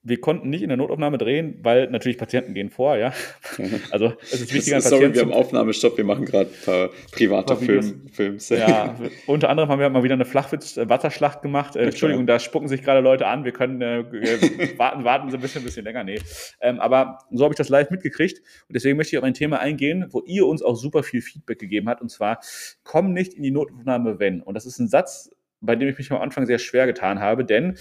wir 0.07 0.21
konnten 0.21 0.51
nicht 0.51 0.61
in 0.61 0.69
der 0.69 0.77
Notaufnahme 0.77 1.17
drehen, 1.17 1.57
weil 1.63 1.89
natürlich 1.89 2.19
Patienten 2.19 2.53
gehen 2.53 2.69
vor, 2.69 2.95
ja. 2.95 3.11
Also 3.91 4.13
es 4.21 4.33
ist 4.33 4.53
wichtiger, 4.53 4.79
Sorry, 4.79 5.07
Patienten 5.07 5.15
wir 5.15 5.21
haben 5.23 5.33
Aufnahmestopp, 5.33 5.97
wir 5.97 6.03
machen 6.03 6.25
gerade 6.25 6.49
ein 6.49 6.65
paar 6.65 6.89
private 7.11 7.55
Film, 7.57 8.07
Films. 8.11 8.49
Ja, 8.49 8.95
unter 9.25 9.49
anderem 9.49 9.69
haben 9.69 9.79
wir 9.79 9.89
mal 9.89 10.03
wieder 10.03 10.13
eine 10.13 10.25
Flachwitz-Wasserschlacht 10.25 11.41
gemacht. 11.41 11.75
Äh, 11.75 11.85
Entschuldigung, 11.85 12.27
da 12.27 12.37
spucken 12.37 12.67
sich 12.67 12.83
gerade 12.83 12.99
Leute 12.99 13.25
an, 13.25 13.45
wir 13.45 13.51
können 13.51 13.81
äh, 13.81 14.01
äh, 14.01 14.77
warten, 14.77 15.03
warten 15.03 15.31
Sie 15.31 15.37
ein 15.37 15.41
bisschen, 15.41 15.63
ein 15.63 15.65
bisschen 15.65 15.85
länger. 15.85 16.03
Nee. 16.03 16.19
Ähm, 16.61 16.79
aber 16.79 17.17
so 17.31 17.43
habe 17.43 17.53
ich 17.53 17.57
das 17.57 17.69
live 17.69 17.89
mitgekriegt 17.89 18.39
und 18.67 18.75
deswegen 18.75 18.97
möchte 18.97 19.15
ich 19.15 19.17
auf 19.17 19.23
ein 19.23 19.33
Thema 19.33 19.59
eingehen, 19.59 20.05
wo 20.11 20.21
ihr 20.27 20.45
uns 20.45 20.61
auch 20.61 20.75
super 20.75 21.01
viel 21.01 21.21
Feedback 21.21 21.57
gegeben 21.57 21.89
habt 21.89 22.03
und 22.03 22.09
zwar, 22.09 22.39
komm 22.83 23.11
nicht 23.11 23.33
in 23.33 23.41
die 23.41 23.51
Notaufnahme, 23.51 24.19
wenn. 24.19 24.41
Und 24.41 24.53
das 24.53 24.67
ist 24.67 24.77
ein 24.77 24.87
Satz, 24.87 25.31
bei 25.61 25.75
dem 25.75 25.89
ich 25.89 25.97
mich 25.97 26.11
am 26.11 26.21
Anfang 26.21 26.45
sehr 26.45 26.59
schwer 26.59 26.85
getan 26.85 27.19
habe, 27.19 27.43
denn 27.43 27.75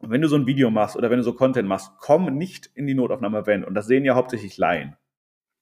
wenn 0.00 0.20
du 0.22 0.28
so 0.28 0.36
ein 0.36 0.46
Video 0.46 0.70
machst 0.70 0.96
oder 0.96 1.10
wenn 1.10 1.18
du 1.18 1.24
so 1.24 1.32
Content 1.32 1.68
machst, 1.68 1.90
komm 1.98 2.36
nicht 2.36 2.70
in 2.74 2.86
die 2.86 2.94
Notaufnahme, 2.94 3.46
wenn. 3.46 3.64
Und 3.64 3.74
das 3.74 3.86
sehen 3.86 4.04
ja 4.04 4.14
hauptsächlich 4.14 4.56
Laien. 4.58 4.96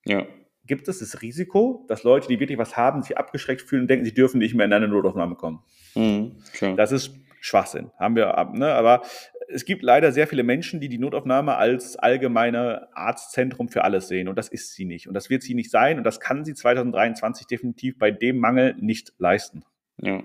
Ja. 0.04 0.26
Gibt 0.66 0.88
es 0.88 0.98
das 1.00 1.20
Risiko, 1.20 1.84
dass 1.88 2.04
Leute, 2.04 2.28
die 2.28 2.40
wirklich 2.40 2.58
was 2.58 2.76
haben, 2.76 3.02
sich 3.02 3.18
abgeschreckt 3.18 3.62
fühlen 3.62 3.82
und 3.82 3.88
denken, 3.88 4.04
sie 4.04 4.14
dürfen 4.14 4.38
nicht 4.38 4.54
mehr 4.54 4.66
in 4.66 4.72
eine 4.72 4.88
Notaufnahme 4.88 5.34
kommen? 5.34 5.62
Mhm, 5.94 6.36
Das 6.76 6.90
ist 6.90 7.14
Schwachsinn. 7.40 7.90
Haben 7.98 8.16
wir, 8.16 8.50
ne? 8.54 8.72
aber 8.72 9.02
es 9.48 9.66
gibt 9.66 9.82
leider 9.82 10.12
sehr 10.12 10.26
viele 10.26 10.42
Menschen, 10.42 10.80
die 10.80 10.88
die 10.88 10.98
Notaufnahme 10.98 11.56
als 11.56 11.96
allgemeine 11.96 12.88
Arztzentrum 12.96 13.68
für 13.68 13.84
alles 13.84 14.08
sehen. 14.08 14.28
Und 14.28 14.36
das 14.36 14.48
ist 14.48 14.72
sie 14.72 14.86
nicht. 14.86 15.06
Und 15.06 15.12
das 15.14 15.28
wird 15.28 15.42
sie 15.42 15.54
nicht 15.54 15.70
sein. 15.70 15.98
Und 15.98 16.04
das 16.04 16.20
kann 16.20 16.46
sie 16.46 16.54
2023 16.54 17.46
definitiv 17.46 17.98
bei 17.98 18.10
dem 18.10 18.38
Mangel 18.38 18.74
nicht 18.80 19.12
leisten. 19.18 19.64
Ja. 19.98 20.22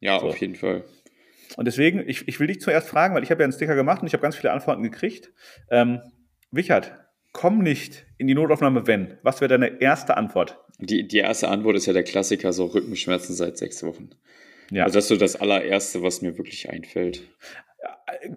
Ja, 0.00 0.18
so. 0.18 0.28
auf 0.28 0.38
jeden 0.38 0.56
Fall. 0.56 0.84
Und 1.56 1.66
deswegen, 1.66 2.02
ich, 2.06 2.26
ich 2.28 2.40
will 2.40 2.46
dich 2.46 2.60
zuerst 2.60 2.88
fragen, 2.88 3.14
weil 3.14 3.22
ich 3.22 3.30
habe 3.30 3.42
ja 3.42 3.44
einen 3.44 3.52
Sticker 3.52 3.74
gemacht 3.74 4.02
und 4.02 4.06
ich 4.06 4.12
habe 4.12 4.22
ganz 4.22 4.36
viele 4.36 4.52
Antworten 4.52 4.82
gekriegt. 4.82 5.32
Ähm, 5.70 6.00
Wichert, 6.50 6.92
komm 7.32 7.58
nicht 7.58 8.06
in 8.18 8.26
die 8.26 8.34
Notaufnahme, 8.34 8.86
wenn. 8.86 9.18
Was 9.22 9.40
wäre 9.40 9.48
deine 9.48 9.80
erste 9.80 10.16
Antwort? 10.16 10.58
Die, 10.78 11.06
die 11.06 11.18
erste 11.18 11.48
Antwort 11.48 11.76
ist 11.76 11.86
ja 11.86 11.92
der 11.92 12.04
Klassiker, 12.04 12.52
so 12.52 12.66
Rückenschmerzen 12.66 13.34
seit 13.34 13.56
sechs 13.56 13.82
Wochen. 13.82 14.10
Ja. 14.70 14.84
Also 14.84 14.96
das 14.96 15.04
ist 15.04 15.08
so 15.08 15.16
das 15.16 15.36
allererste, 15.36 16.02
was 16.02 16.22
mir 16.22 16.36
wirklich 16.38 16.70
einfällt. 16.70 17.22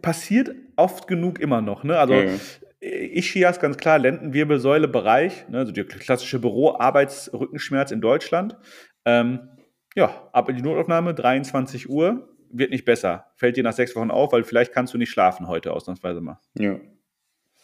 Passiert 0.02 0.52
oft 0.76 1.08
genug 1.08 1.40
immer 1.40 1.62
noch. 1.62 1.84
Ne? 1.84 1.98
Also 1.98 2.14
ja, 2.14 2.24
ja. 2.24 2.38
Ischias, 2.82 3.60
ganz 3.60 3.78
klar, 3.78 4.00
Lendenwirbelsäule 4.00 4.88
Bereich, 4.88 5.48
ne? 5.50 5.60
also 5.60 5.72
der 5.72 5.86
klassische 5.86 6.40
Büroarbeitsrückenschmerz 6.40 7.92
in 7.92 8.02
Deutschland. 8.02 8.58
Ähm, 9.06 9.50
ja, 9.96 10.30
ab 10.34 10.50
in 10.50 10.58
die 10.58 10.62
Notaufnahme, 10.62 11.14
23 11.14 11.90
Uhr, 11.90 12.35
wird 12.58 12.72
nicht 12.72 12.86
besser. 12.86 13.28
Fällt 13.36 13.58
dir 13.58 13.64
nach 13.64 13.74
sechs 13.74 13.96
Wochen 13.96 14.12
auf, 14.12 14.32
weil 14.34 14.44
vielleicht 14.44 14.74
kannst 14.74 14.94
du 14.94 14.98
nicht 14.98 15.10
schlafen 15.10 15.48
heute, 15.48 15.74
ausnahmsweise 15.74 16.22
mal. 16.22 16.40
Ja. 16.58 16.80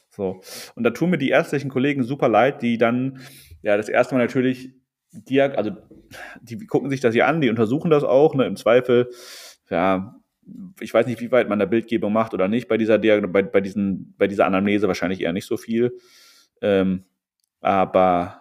So. 0.10 0.42
Und 0.76 0.84
da 0.84 0.90
tun 0.90 1.10
mir 1.10 1.18
die 1.18 1.30
ärztlichen 1.30 1.70
Kollegen 1.70 2.04
super 2.04 2.28
leid, 2.28 2.62
die 2.62 2.78
dann, 2.78 3.20
ja, 3.62 3.78
das 3.78 3.90
erste 3.90 4.16
Mal 4.16 4.22
natürlich, 4.22 4.74
die, 5.12 5.42
also, 5.42 5.72
die 6.42 6.58
gucken 6.68 6.90
sich 6.90 7.00
das 7.00 7.14
hier 7.14 7.28
an, 7.28 7.42
die 7.42 7.50
untersuchen 7.50 7.90
das 7.90 8.04
auch, 8.04 8.36
ne, 8.36 8.46
im 8.46 8.56
Zweifel, 8.56 9.10
ja, 9.70 10.16
ich 10.80 10.94
weiß 10.94 11.06
nicht, 11.06 11.22
wie 11.22 11.32
weit 11.32 11.48
man 11.48 11.60
da 11.60 11.66
Bildgebung 11.66 12.12
macht 12.12 12.34
oder 12.34 12.48
nicht 12.48 12.68
bei 12.68 12.78
dieser, 12.78 12.98
bei, 12.98 13.42
bei, 13.44 13.62
diesen, 13.62 14.16
bei 14.18 14.28
dieser 14.28 14.46
Anamnese 14.46 14.88
wahrscheinlich 14.88 15.22
eher 15.22 15.34
nicht 15.34 15.46
so 15.46 15.56
viel. 15.56 15.98
Ähm, 16.62 17.06
aber 17.62 18.41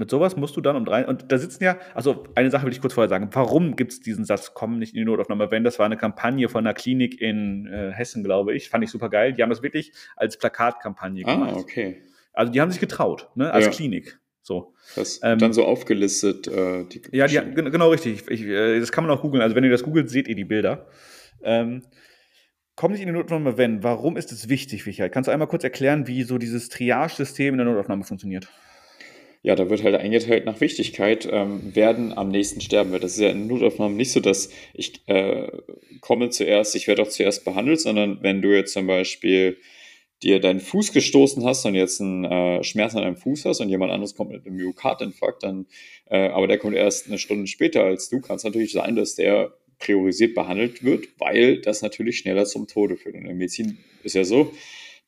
mit 0.00 0.10
sowas 0.10 0.34
musst 0.34 0.56
du 0.56 0.62
dann 0.62 0.76
um 0.76 0.86
drei. 0.86 1.06
Und 1.06 1.30
da 1.30 1.36
sitzen 1.36 1.62
ja, 1.62 1.78
also 1.94 2.24
eine 2.34 2.50
Sache 2.50 2.64
will 2.64 2.72
ich 2.72 2.80
kurz 2.80 2.94
vorher 2.94 3.10
sagen. 3.10 3.28
Warum 3.32 3.76
gibt 3.76 3.92
es 3.92 4.00
diesen 4.00 4.24
Satz, 4.24 4.54
komm 4.54 4.78
nicht 4.78 4.94
in 4.94 5.00
die 5.00 5.04
Notaufnahme, 5.04 5.50
wenn 5.50 5.62
das 5.62 5.78
war 5.78 5.84
eine 5.84 5.98
Kampagne 5.98 6.48
von 6.48 6.66
einer 6.66 6.72
Klinik 6.72 7.20
in 7.20 7.66
äh, 7.66 7.92
Hessen, 7.92 8.24
glaube 8.24 8.54
ich. 8.54 8.70
Fand 8.70 8.82
ich 8.82 8.90
super 8.90 9.10
geil. 9.10 9.34
Die 9.34 9.42
haben 9.42 9.50
das 9.50 9.62
wirklich 9.62 9.92
als 10.16 10.38
Plakatkampagne 10.38 11.22
ah, 11.26 11.34
gemacht. 11.34 11.52
Ah, 11.54 11.60
okay. 11.60 12.02
Also 12.32 12.50
die 12.50 12.62
haben 12.62 12.70
sich 12.70 12.80
getraut, 12.80 13.28
ne, 13.34 13.52
als 13.52 13.66
ja. 13.66 13.70
Klinik. 13.70 14.18
So. 14.40 14.74
Das 14.96 15.20
ähm, 15.22 15.38
dann 15.38 15.52
so 15.52 15.66
aufgelistet. 15.66 16.48
Äh, 16.48 16.84
die 16.84 17.02
ja, 17.12 17.26
die, 17.26 17.38
genau 17.52 17.90
richtig. 17.90 18.26
Ich, 18.30 18.42
äh, 18.42 18.80
das 18.80 18.90
kann 18.90 19.04
man 19.04 19.14
auch 19.14 19.20
googeln. 19.20 19.42
Also 19.42 19.54
wenn 19.54 19.64
ihr 19.64 19.70
das 19.70 19.82
googelt, 19.82 20.08
seht 20.08 20.28
ihr 20.28 20.34
die 20.34 20.46
Bilder. 20.46 20.86
Ähm, 21.42 21.82
komm 22.74 22.92
nicht 22.92 23.02
in 23.02 23.08
die 23.08 23.12
Notaufnahme, 23.12 23.58
wenn. 23.58 23.82
Warum 23.82 24.16
ist 24.16 24.32
es 24.32 24.48
wichtig, 24.48 24.86
Michael? 24.86 25.10
Kannst 25.10 25.28
du 25.28 25.32
einmal 25.32 25.48
kurz 25.48 25.62
erklären, 25.62 26.06
wie 26.06 26.22
so 26.22 26.38
dieses 26.38 26.70
Triage-System 26.70 27.52
in 27.52 27.58
der 27.58 27.66
Notaufnahme 27.66 28.04
funktioniert? 28.04 28.48
Ja, 29.42 29.54
da 29.54 29.70
wird 29.70 29.82
halt 29.82 29.94
eingeteilt 29.94 30.44
nach 30.44 30.60
Wichtigkeit, 30.60 31.26
ähm, 31.30 31.74
werden 31.74 32.12
am 32.12 32.28
nächsten 32.28 32.60
sterben 32.60 32.92
wird. 32.92 33.04
Das 33.04 33.12
ist 33.12 33.20
ja 33.20 33.30
in 33.30 33.46
Notaufnahmen 33.46 33.96
nicht 33.96 34.12
so, 34.12 34.20
dass 34.20 34.50
ich 34.74 35.00
äh, 35.06 35.48
komme 36.00 36.28
zuerst, 36.30 36.74
ich 36.76 36.86
werde 36.86 37.02
auch 37.02 37.08
zuerst 37.08 37.44
behandelt, 37.44 37.80
sondern 37.80 38.22
wenn 38.22 38.42
du 38.42 38.54
jetzt 38.54 38.74
zum 38.74 38.86
Beispiel 38.86 39.56
dir 40.22 40.40
deinen 40.40 40.60
Fuß 40.60 40.92
gestoßen 40.92 41.44
hast 41.44 41.64
und 41.64 41.74
jetzt 41.74 42.02
einen 42.02 42.24
äh, 42.24 42.62
Schmerz 42.62 42.94
an 42.94 43.02
deinem 43.02 43.16
Fuß 43.16 43.46
hast 43.46 43.60
und 43.60 43.70
jemand 43.70 43.90
anderes 43.90 44.14
kommt 44.14 44.30
mit 44.30 44.44
einem 44.44 44.56
Myokardinfarkt, 44.56 45.42
dann, 45.42 45.66
äh, 46.10 46.28
aber 46.28 46.46
der 46.46 46.58
kommt 46.58 46.76
erst 46.76 47.06
eine 47.06 47.16
Stunde 47.16 47.46
später 47.46 47.82
als 47.84 48.10
du, 48.10 48.20
kann 48.20 48.36
es 48.36 48.44
natürlich 48.44 48.72
sein, 48.72 48.96
dass 48.96 49.14
der 49.14 49.54
priorisiert 49.78 50.34
behandelt 50.34 50.84
wird, 50.84 51.08
weil 51.18 51.62
das 51.62 51.80
natürlich 51.80 52.18
schneller 52.18 52.44
zum 52.44 52.66
Tode 52.66 52.96
führt. 52.96 53.14
Und 53.14 53.22
in 53.22 53.28
der 53.28 53.34
Medizin 53.34 53.78
ist 54.02 54.14
ja 54.14 54.24
so, 54.24 54.52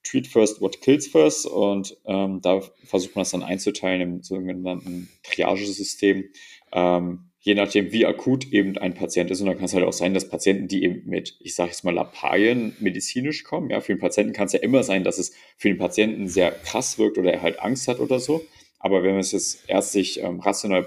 Treat 0.05 0.27
First, 0.27 0.61
What 0.61 0.81
Kills 0.81 1.07
First. 1.07 1.47
Und 1.47 1.97
ähm, 2.07 2.41
da 2.43 2.61
versucht 2.85 3.15
man 3.15 3.23
das 3.23 3.31
dann 3.31 3.43
einzuteilen 3.43 4.01
im 4.01 4.23
sogenannten 4.23 5.09
Triagesystem. 5.23 6.25
Ähm, 6.73 7.31
je 7.41 7.55
nachdem, 7.55 7.91
wie 7.91 8.07
akut 8.07 8.53
eben 8.53 8.79
ein 8.79 8.95
Patient 8.95 9.31
ist. 9.31 9.41
Und 9.41 9.47
dann 9.47 9.57
kann 9.57 9.65
es 9.65 9.75
halt 9.75 9.85
auch 9.85 9.93
sein, 9.93 10.15
dass 10.15 10.29
Patienten, 10.29 10.69
die 10.69 10.85
eben 10.85 11.03
mit, 11.09 11.37
ich 11.41 11.55
sage 11.55 11.71
jetzt 11.71 11.85
mal, 11.85 11.93
Lappalien 11.93 12.77
medizinisch 12.79 13.43
kommen, 13.43 13.71
ja, 13.71 13.81
für 13.81 13.95
den 13.95 14.01
Patienten 14.01 14.33
kann 14.33 14.47
es 14.47 14.53
ja 14.53 14.61
immer 14.61 14.85
sein, 14.85 15.03
dass 15.03 15.19
es 15.19 15.33
für 15.57 15.69
den 15.69 15.79
Patienten 15.79 16.29
sehr 16.29 16.53
krass 16.53 16.99
wirkt 16.99 17.19
oder 17.19 17.33
er 17.33 17.43
halt 17.43 17.61
Angst 17.61 17.89
hat 17.89 17.99
oder 17.99 18.21
so. 18.21 18.45
Aber 18.79 19.03
wenn 19.03 19.13
man 19.13 19.21
es 19.21 19.33
jetzt 19.33 19.69
ärztlich 19.69 20.23
ähm, 20.23 20.41
rational 20.41 20.85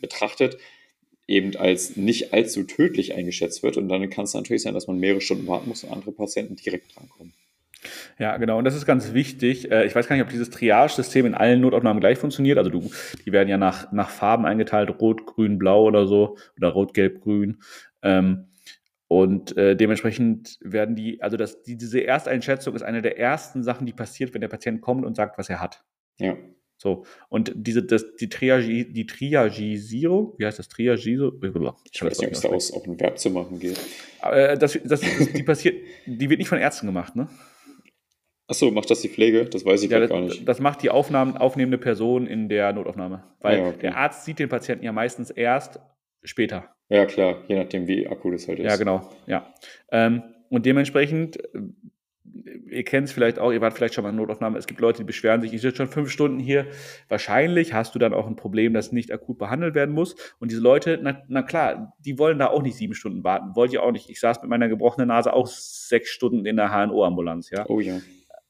betrachtet, 0.00 0.58
eben 1.28 1.56
als 1.56 1.96
nicht 1.96 2.32
allzu 2.32 2.64
tödlich 2.64 3.14
eingeschätzt 3.14 3.62
wird. 3.62 3.76
Und 3.76 3.88
dann 3.88 4.10
kann 4.10 4.24
es 4.24 4.34
natürlich 4.34 4.62
sein, 4.62 4.74
dass 4.74 4.86
man 4.86 4.98
mehrere 4.98 5.20
Stunden 5.20 5.46
warten 5.46 5.68
muss 5.68 5.84
und 5.84 5.90
andere 5.90 6.12
Patienten 6.12 6.56
direkt 6.56 6.96
drankommen. 6.96 7.32
Ja, 8.18 8.36
genau. 8.36 8.58
Und 8.58 8.64
das 8.64 8.74
ist 8.74 8.86
ganz 8.86 9.12
wichtig. 9.12 9.70
Äh, 9.70 9.84
ich 9.86 9.94
weiß 9.94 10.08
gar 10.08 10.16
nicht, 10.16 10.24
ob 10.24 10.30
dieses 10.30 10.50
Triage-System 10.50 11.26
in 11.26 11.34
allen 11.34 11.60
Notaufnahmen 11.60 12.00
gleich 12.00 12.18
funktioniert. 12.18 12.58
Also 12.58 12.70
du, 12.70 12.90
die 13.24 13.32
werden 13.32 13.48
ja 13.48 13.58
nach, 13.58 13.92
nach 13.92 14.10
Farben 14.10 14.46
eingeteilt, 14.46 14.90
rot, 15.00 15.26
grün, 15.26 15.58
blau 15.58 15.84
oder 15.84 16.06
so, 16.06 16.36
oder 16.56 16.68
rot, 16.68 16.94
gelb, 16.94 17.20
grün. 17.20 17.62
Ähm, 18.02 18.48
und 19.08 19.56
äh, 19.58 19.76
dementsprechend 19.76 20.58
werden 20.62 20.96
die, 20.96 21.20
also 21.20 21.36
das, 21.36 21.62
die, 21.62 21.76
diese 21.76 22.00
Ersteinschätzung 22.00 22.74
ist 22.74 22.82
eine 22.82 23.02
der 23.02 23.18
ersten 23.18 23.62
Sachen, 23.62 23.86
die 23.86 23.92
passiert, 23.92 24.32
wenn 24.32 24.40
der 24.40 24.48
Patient 24.48 24.80
kommt 24.80 25.04
und 25.04 25.16
sagt, 25.16 25.36
was 25.36 25.50
er 25.50 25.60
hat. 25.60 25.84
Ja. 26.18 26.36
So, 26.78 27.04
und 27.28 27.52
diese, 27.54 27.84
das, 27.84 28.16
die, 28.16 28.28
Triagi, 28.28 28.92
die 28.92 29.06
Triagisierung, 29.06 30.34
wie 30.38 30.46
heißt 30.46 30.58
das? 30.58 30.68
Triagisierung? 30.68 31.40
Ich 31.92 32.02
weiß 32.02 32.18
nicht, 32.18 32.26
ob 32.26 32.32
es 32.32 32.40
daraus 32.40 32.72
auch 32.72 32.84
ein 32.86 32.98
Verb 32.98 33.18
zu 33.18 33.30
machen 33.30 33.60
geht. 33.60 33.78
Äh, 34.22 34.58
das, 34.58 34.76
das, 34.82 35.00
die 35.00 35.42
passiert, 35.44 35.76
die 36.06 36.28
wird 36.28 36.38
nicht 36.38 36.48
von 36.48 36.58
Ärzten 36.58 36.86
gemacht, 36.86 37.14
ne? 37.14 37.28
Achso, 38.52 38.70
macht 38.70 38.90
das 38.90 39.00
die 39.00 39.08
Pflege? 39.08 39.46
Das 39.46 39.64
weiß 39.64 39.82
ich 39.82 39.90
ja, 39.90 40.06
gar 40.06 40.20
nicht. 40.20 40.46
Das 40.46 40.60
macht 40.60 40.82
die 40.82 40.90
Aufnahmen, 40.90 41.38
aufnehmende 41.38 41.78
Person 41.78 42.26
in 42.26 42.50
der 42.50 42.74
Notaufnahme. 42.74 43.24
Weil 43.40 43.58
ja, 43.60 43.66
okay. 43.68 43.78
der 43.80 43.96
Arzt 43.96 44.26
sieht 44.26 44.38
den 44.38 44.50
Patienten 44.50 44.84
ja 44.84 44.92
meistens 44.92 45.30
erst 45.30 45.80
später. 46.22 46.66
Ja, 46.90 47.06
klar, 47.06 47.38
je 47.48 47.56
nachdem, 47.56 47.86
wie 47.86 48.06
akut 48.06 48.34
es 48.34 48.46
halt 48.46 48.58
ist. 48.58 48.66
Ja, 48.66 48.76
genau. 48.76 49.08
Ja. 49.26 49.54
Ähm, 49.90 50.22
und 50.50 50.66
dementsprechend, 50.66 51.42
äh, 51.54 51.60
ihr 52.70 52.84
kennt 52.84 53.08
es 53.08 53.12
vielleicht 53.14 53.38
auch, 53.38 53.52
ihr 53.52 53.62
wart 53.62 53.72
vielleicht 53.72 53.94
schon 53.94 54.04
mal 54.04 54.10
in 54.10 54.16
Notaufnahme, 54.16 54.58
es 54.58 54.66
gibt 54.66 54.80
Leute, 54.80 54.98
die 54.98 55.04
beschweren 55.04 55.40
sich, 55.40 55.54
ich 55.54 55.62
sitze 55.62 55.78
schon 55.78 55.88
fünf 55.88 56.10
Stunden 56.10 56.38
hier. 56.38 56.66
Wahrscheinlich 57.08 57.72
hast 57.72 57.94
du 57.94 57.98
dann 57.98 58.12
auch 58.12 58.26
ein 58.26 58.36
Problem, 58.36 58.74
das 58.74 58.92
nicht 58.92 59.12
akut 59.12 59.38
behandelt 59.38 59.74
werden 59.74 59.94
muss. 59.94 60.14
Und 60.40 60.50
diese 60.50 60.60
Leute, 60.60 61.00
na, 61.02 61.22
na 61.26 61.40
klar, 61.40 61.94
die 62.04 62.18
wollen 62.18 62.38
da 62.38 62.48
auch 62.48 62.60
nicht 62.60 62.76
sieben 62.76 62.92
Stunden 62.92 63.24
warten. 63.24 63.56
Wollte 63.56 63.76
ich 63.76 63.80
auch 63.80 63.92
nicht. 63.92 64.10
Ich 64.10 64.20
saß 64.20 64.42
mit 64.42 64.50
meiner 64.50 64.68
gebrochenen 64.68 65.08
Nase 65.08 65.32
auch 65.32 65.46
sechs 65.46 66.10
Stunden 66.10 66.44
in 66.44 66.56
der 66.56 66.68
HNO-Ambulanz, 66.68 67.48
ja. 67.48 67.64
Oh 67.70 67.80
ja. 67.80 67.98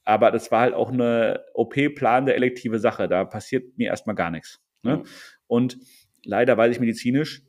Aber 0.04 0.30
das 0.30 0.50
war 0.50 0.61
halt 0.61 0.75
auch 0.75 0.90
eine 0.90 1.44
OP-planende 1.54 2.35
elektive 2.35 2.78
Sache. 2.78 3.09
Da 3.09 3.25
passiert 3.25 3.76
mir 3.78 3.88
erstmal 3.88 4.16
gar 4.16 4.30
nichts. 4.30 4.61
Ne? 4.82 4.99
Mhm. 4.99 5.04
Und 5.47 5.78
leider 6.25 6.56
weiß 6.56 6.73
ich 6.73 6.80
medizinisch, 6.80 7.42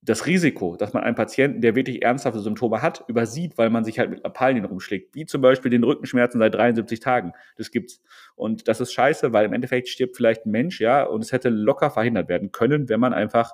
das 0.00 0.26
Risiko, 0.26 0.76
dass 0.76 0.92
man 0.92 1.02
einen 1.02 1.16
Patienten, 1.16 1.60
der 1.60 1.74
wirklich 1.74 2.02
ernsthafte 2.02 2.40
Symptome 2.40 2.82
hat, 2.82 3.04
übersieht, 3.08 3.58
weil 3.58 3.68
man 3.68 3.84
sich 3.84 3.98
halt 3.98 4.10
mit 4.10 4.22
Lappalien 4.22 4.64
rumschlägt, 4.64 5.14
wie 5.14 5.26
zum 5.26 5.42
Beispiel 5.42 5.70
den 5.70 5.82
Rückenschmerzen 5.82 6.38
seit 6.38 6.54
73 6.54 7.00
Tagen. 7.00 7.32
Das 7.56 7.70
gibt's. 7.70 8.00
Und 8.36 8.68
das 8.68 8.80
ist 8.80 8.92
scheiße, 8.92 9.32
weil 9.32 9.44
im 9.44 9.52
Endeffekt 9.52 9.88
stirbt 9.88 10.16
vielleicht 10.16 10.46
ein 10.46 10.50
Mensch, 10.50 10.80
ja, 10.80 11.02
und 11.02 11.24
es 11.24 11.32
hätte 11.32 11.48
locker 11.48 11.90
verhindert 11.90 12.28
werden 12.28 12.52
können, 12.52 12.88
wenn 12.88 13.00
man 13.00 13.12
einfach, 13.12 13.52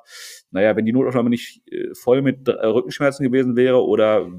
naja, 0.50 0.76
wenn 0.76 0.84
die 0.84 0.92
Notaufnahme 0.92 1.30
nicht 1.30 1.66
äh, 1.72 1.94
voll 1.94 2.20
mit 2.20 2.46
äh, 2.46 2.52
Rückenschmerzen 2.66 3.24
gewesen 3.24 3.56
wäre 3.56 3.82
oder 3.82 4.30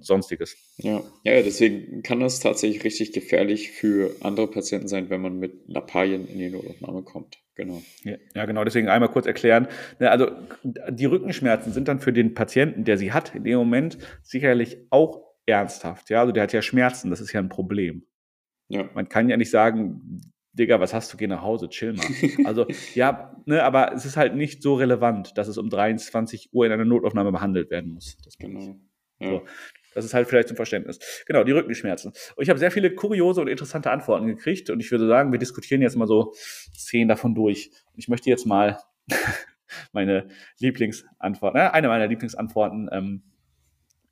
sonstiges. 0.00 0.56
Ja. 0.78 1.02
ja, 1.24 1.42
deswegen 1.42 2.02
kann 2.02 2.20
das 2.20 2.40
tatsächlich 2.40 2.84
richtig 2.84 3.12
gefährlich 3.12 3.70
für 3.72 4.14
andere 4.20 4.48
Patienten 4.50 4.88
sein, 4.88 5.10
wenn 5.10 5.20
man 5.20 5.38
mit 5.38 5.68
Lappalien 5.68 6.26
in 6.28 6.38
die 6.38 6.50
Notaufnahme 6.50 7.02
kommt. 7.02 7.38
Genau. 7.54 7.82
Ja, 8.04 8.16
ja, 8.34 8.44
genau. 8.44 8.64
Deswegen 8.64 8.88
einmal 8.88 9.10
kurz 9.10 9.26
erklären. 9.26 9.68
Ne, 9.98 10.10
also 10.10 10.30
die 10.62 11.06
Rückenschmerzen 11.06 11.72
sind 11.72 11.88
dann 11.88 12.00
für 12.00 12.12
den 12.12 12.34
Patienten, 12.34 12.84
der 12.84 12.98
sie 12.98 13.12
hat, 13.12 13.34
in 13.34 13.44
dem 13.44 13.58
Moment 13.58 13.98
sicherlich 14.22 14.76
auch 14.90 15.22
ernsthaft. 15.46 16.10
Ja, 16.10 16.20
also 16.20 16.32
der 16.32 16.42
hat 16.42 16.52
ja 16.52 16.60
Schmerzen. 16.60 17.10
Das 17.10 17.20
ist 17.20 17.32
ja 17.32 17.40
ein 17.40 17.48
Problem. 17.48 18.06
Ja. 18.68 18.90
Man 18.94 19.08
kann 19.08 19.28
ja 19.28 19.36
nicht 19.36 19.50
sagen, 19.50 20.20
Digga, 20.52 20.80
was 20.80 20.94
hast 20.94 21.12
du, 21.12 21.16
geh 21.16 21.26
nach 21.26 21.42
Hause, 21.42 21.68
chill 21.68 21.92
mal. 21.92 22.06
Also, 22.46 22.66
ja, 22.94 23.36
ne, 23.44 23.62
aber 23.62 23.92
es 23.92 24.04
ist 24.04 24.16
halt 24.16 24.34
nicht 24.34 24.62
so 24.62 24.74
relevant, 24.74 25.36
dass 25.36 25.48
es 25.48 25.58
um 25.58 25.68
23 25.68 26.50
Uhr 26.52 26.66
in 26.66 26.72
einer 26.72 26.84
Notaufnahme 26.84 27.30
behandelt 27.30 27.70
werden 27.70 27.92
muss. 27.92 28.16
Das 28.24 28.38
genau. 28.38 28.76
Ja. 29.20 29.30
So. 29.30 29.42
Das 29.96 30.04
ist 30.04 30.12
halt 30.12 30.28
vielleicht 30.28 30.48
zum 30.48 30.56
Verständnis. 30.58 30.98
Genau, 31.26 31.42
die 31.42 31.52
Rückenschmerzen. 31.52 32.12
Und 32.36 32.42
ich 32.42 32.50
habe 32.50 32.58
sehr 32.58 32.70
viele 32.70 32.94
kuriose 32.94 33.40
und 33.40 33.48
interessante 33.48 33.90
Antworten 33.90 34.26
gekriegt 34.26 34.68
und 34.68 34.78
ich 34.78 34.90
würde 34.90 35.08
sagen, 35.08 35.32
wir 35.32 35.38
diskutieren 35.38 35.80
jetzt 35.80 35.96
mal 35.96 36.06
so 36.06 36.34
zehn 36.76 37.08
davon 37.08 37.34
durch. 37.34 37.70
Und 37.94 37.98
ich 37.98 38.06
möchte 38.08 38.28
jetzt 38.28 38.44
mal 38.44 38.78
meine 39.92 40.28
Lieblingsantwort, 40.58 41.56
äh, 41.56 41.60
eine 41.60 41.88
meiner 41.88 42.06
Lieblingsantworten 42.08 42.90
ähm, 42.92 43.22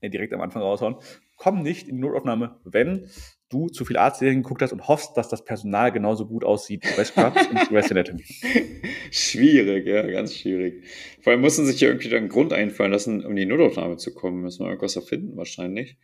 direkt 0.03 0.33
am 0.33 0.41
Anfang 0.41 0.63
raushauen. 0.63 0.97
Komm 1.37 1.63
nicht 1.63 1.87
in 1.87 1.97
die 1.97 2.01
Notaufnahme, 2.01 2.59
wenn 2.65 3.11
du 3.55 3.69
zu 3.69 3.85
viel 3.85 3.97
Arztserien 3.97 4.43
geguckt 4.43 4.63
hast 4.63 4.73
und 4.73 4.89
hoffst, 4.89 5.17
dass 5.17 5.29
das 5.29 5.45
Personal 5.45 5.93
genauso 5.93 6.27
gut 6.27 6.45
aussieht 6.45 6.85
wie 6.85 6.97
bei 6.97 7.05
Scrubs 7.05 7.47
und 7.47 7.69
Grey's 7.69 7.91
Anatomy. 7.91 8.25
Schwierig, 9.11 9.87
ja, 9.87 10.03
ganz 10.03 10.35
schwierig. 10.35 10.85
Vor 11.21 11.33
allem 11.33 11.41
mussten 11.41 11.65
sich 11.65 11.81
ja 11.81 11.89
irgendwie 11.89 12.09
dann 12.09 12.21
einen 12.21 12.29
Grund 12.29 12.53
einfallen 12.53 12.93
lassen, 12.93 13.25
um 13.25 13.31
in 13.31 13.37
die 13.37 13.47
Notaufnahme 13.47 13.97
zu 13.97 14.13
kommen. 14.13 14.43
Müssen 14.43 14.65
wir 14.65 14.69
irgendwas 14.69 14.97
erfinden, 14.97 15.37
wahrscheinlich. 15.37 15.97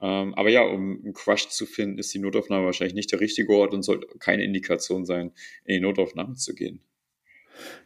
Ähm, 0.00 0.34
aber 0.34 0.50
ja, 0.50 0.62
um 0.62 1.00
einen 1.02 1.12
Crush 1.14 1.48
zu 1.48 1.66
finden, 1.66 1.98
ist 1.98 2.12
die 2.12 2.18
Notaufnahme 2.18 2.66
wahrscheinlich 2.66 2.94
nicht 2.94 3.12
der 3.12 3.20
richtige 3.20 3.52
Ort 3.52 3.72
und 3.72 3.82
sollte 3.82 4.06
keine 4.18 4.44
Indikation 4.44 5.04
sein, 5.06 5.32
in 5.64 5.76
die 5.76 5.80
Notaufnahme 5.80 6.34
zu 6.34 6.54
gehen. 6.54 6.80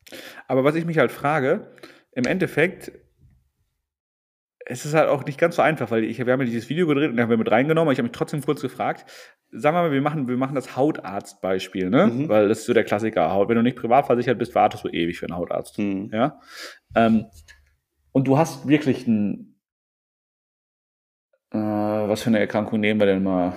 Aber 0.49 0.65
was 0.65 0.75
ich 0.75 0.87
mich 0.87 0.99
halt 0.99 1.13
frage, 1.13 1.71
im 2.13 2.25
Endeffekt 2.25 2.91
es 4.71 4.85
ist 4.85 4.95
halt 4.95 5.09
auch 5.09 5.25
nicht 5.25 5.39
ganz 5.39 5.57
so 5.57 5.63
einfach, 5.63 5.91
weil 5.91 6.05
ich, 6.05 6.25
wir 6.25 6.33
haben 6.33 6.41
ja 6.41 6.47
dieses 6.47 6.69
Video 6.69 6.87
gedreht 6.87 7.11
und 7.11 7.21
haben 7.21 7.31
wir 7.31 7.37
mit 7.37 7.51
reingenommen, 7.51 7.93
ich 7.93 7.99
habe 7.99 8.07
mich 8.07 8.17
trotzdem 8.17 8.41
kurz 8.41 8.61
gefragt, 8.61 9.05
sagen 9.51 9.77
wir 9.77 9.83
mal, 9.83 9.93
wir 9.93 10.01
machen, 10.01 10.29
wir 10.29 10.37
machen 10.37 10.55
das 10.55 10.77
Hautarztbeispiel, 10.77 11.91
ne? 11.91 12.07
Mhm. 12.07 12.29
Weil 12.29 12.49
das 12.49 12.61
ist 12.61 12.67
so 12.67 12.75
der 12.75 12.85
Klassiker. 12.85 13.33
Haut. 13.33 13.49
Wenn 13.49 13.57
du 13.57 13.63
nicht 13.63 13.77
privat 13.77 14.07
versichert 14.07 14.39
bist, 14.39 14.55
wartest 14.55 14.85
du 14.85 14.89
ewig 14.89 15.19
für 15.19 15.27
einen 15.27 15.37
Hautarzt. 15.37 15.79
Mhm. 15.79 16.11
Ja. 16.13 16.41
Ähm, 16.95 17.27
und 18.13 18.27
du 18.27 18.39
hast 18.39 18.69
wirklich 18.69 19.07
ein, 19.07 19.57
äh, 21.53 21.59
was 21.59 22.23
für 22.23 22.31
eine 22.31 22.39
Erkrankung 22.39 22.81
nehmen 22.81 23.01
wir 23.01 23.07
denn 23.07 23.23
mal? 23.23 23.55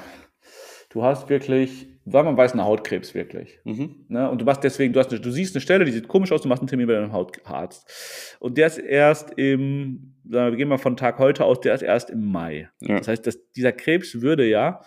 Du 0.89 1.03
hast 1.03 1.29
wirklich 1.29 1.87
weil 2.05 2.23
man 2.23 2.35
weiß, 2.35 2.53
eine 2.53 2.65
Hautkrebs 2.65 3.13
wirklich. 3.13 3.59
Mhm. 3.63 4.05
Ne? 4.09 4.29
Und 4.29 4.41
du 4.41 4.45
machst 4.45 4.63
deswegen, 4.63 4.93
du, 4.93 4.99
hast 4.99 5.11
eine, 5.11 5.21
du 5.21 5.31
siehst 5.31 5.55
eine 5.55 5.61
Stelle, 5.61 5.85
die 5.85 5.91
sieht 5.91 6.07
komisch 6.07 6.31
aus, 6.31 6.41
du 6.41 6.49
machst 6.49 6.61
einen 6.61 6.67
Termin 6.67 6.87
bei 6.87 6.93
deinem 6.93 7.13
Hautarzt. 7.13 8.37
Und 8.39 8.57
der 8.57 8.67
ist 8.67 8.77
erst 8.77 9.31
im, 9.37 10.15
wir, 10.23 10.51
wir 10.51 10.57
gehen 10.57 10.67
mal 10.67 10.77
von 10.77 10.97
Tag 10.97 11.19
heute 11.19 11.45
aus, 11.45 11.61
der 11.61 11.73
ist 11.73 11.81
erst 11.81 12.09
im 12.09 12.25
Mai. 12.25 12.69
Ja. 12.81 12.97
Das 12.97 13.07
heißt, 13.07 13.25
dass 13.25 13.49
dieser 13.51 13.71
Krebs 13.71 14.21
würde 14.21 14.45
ja 14.45 14.81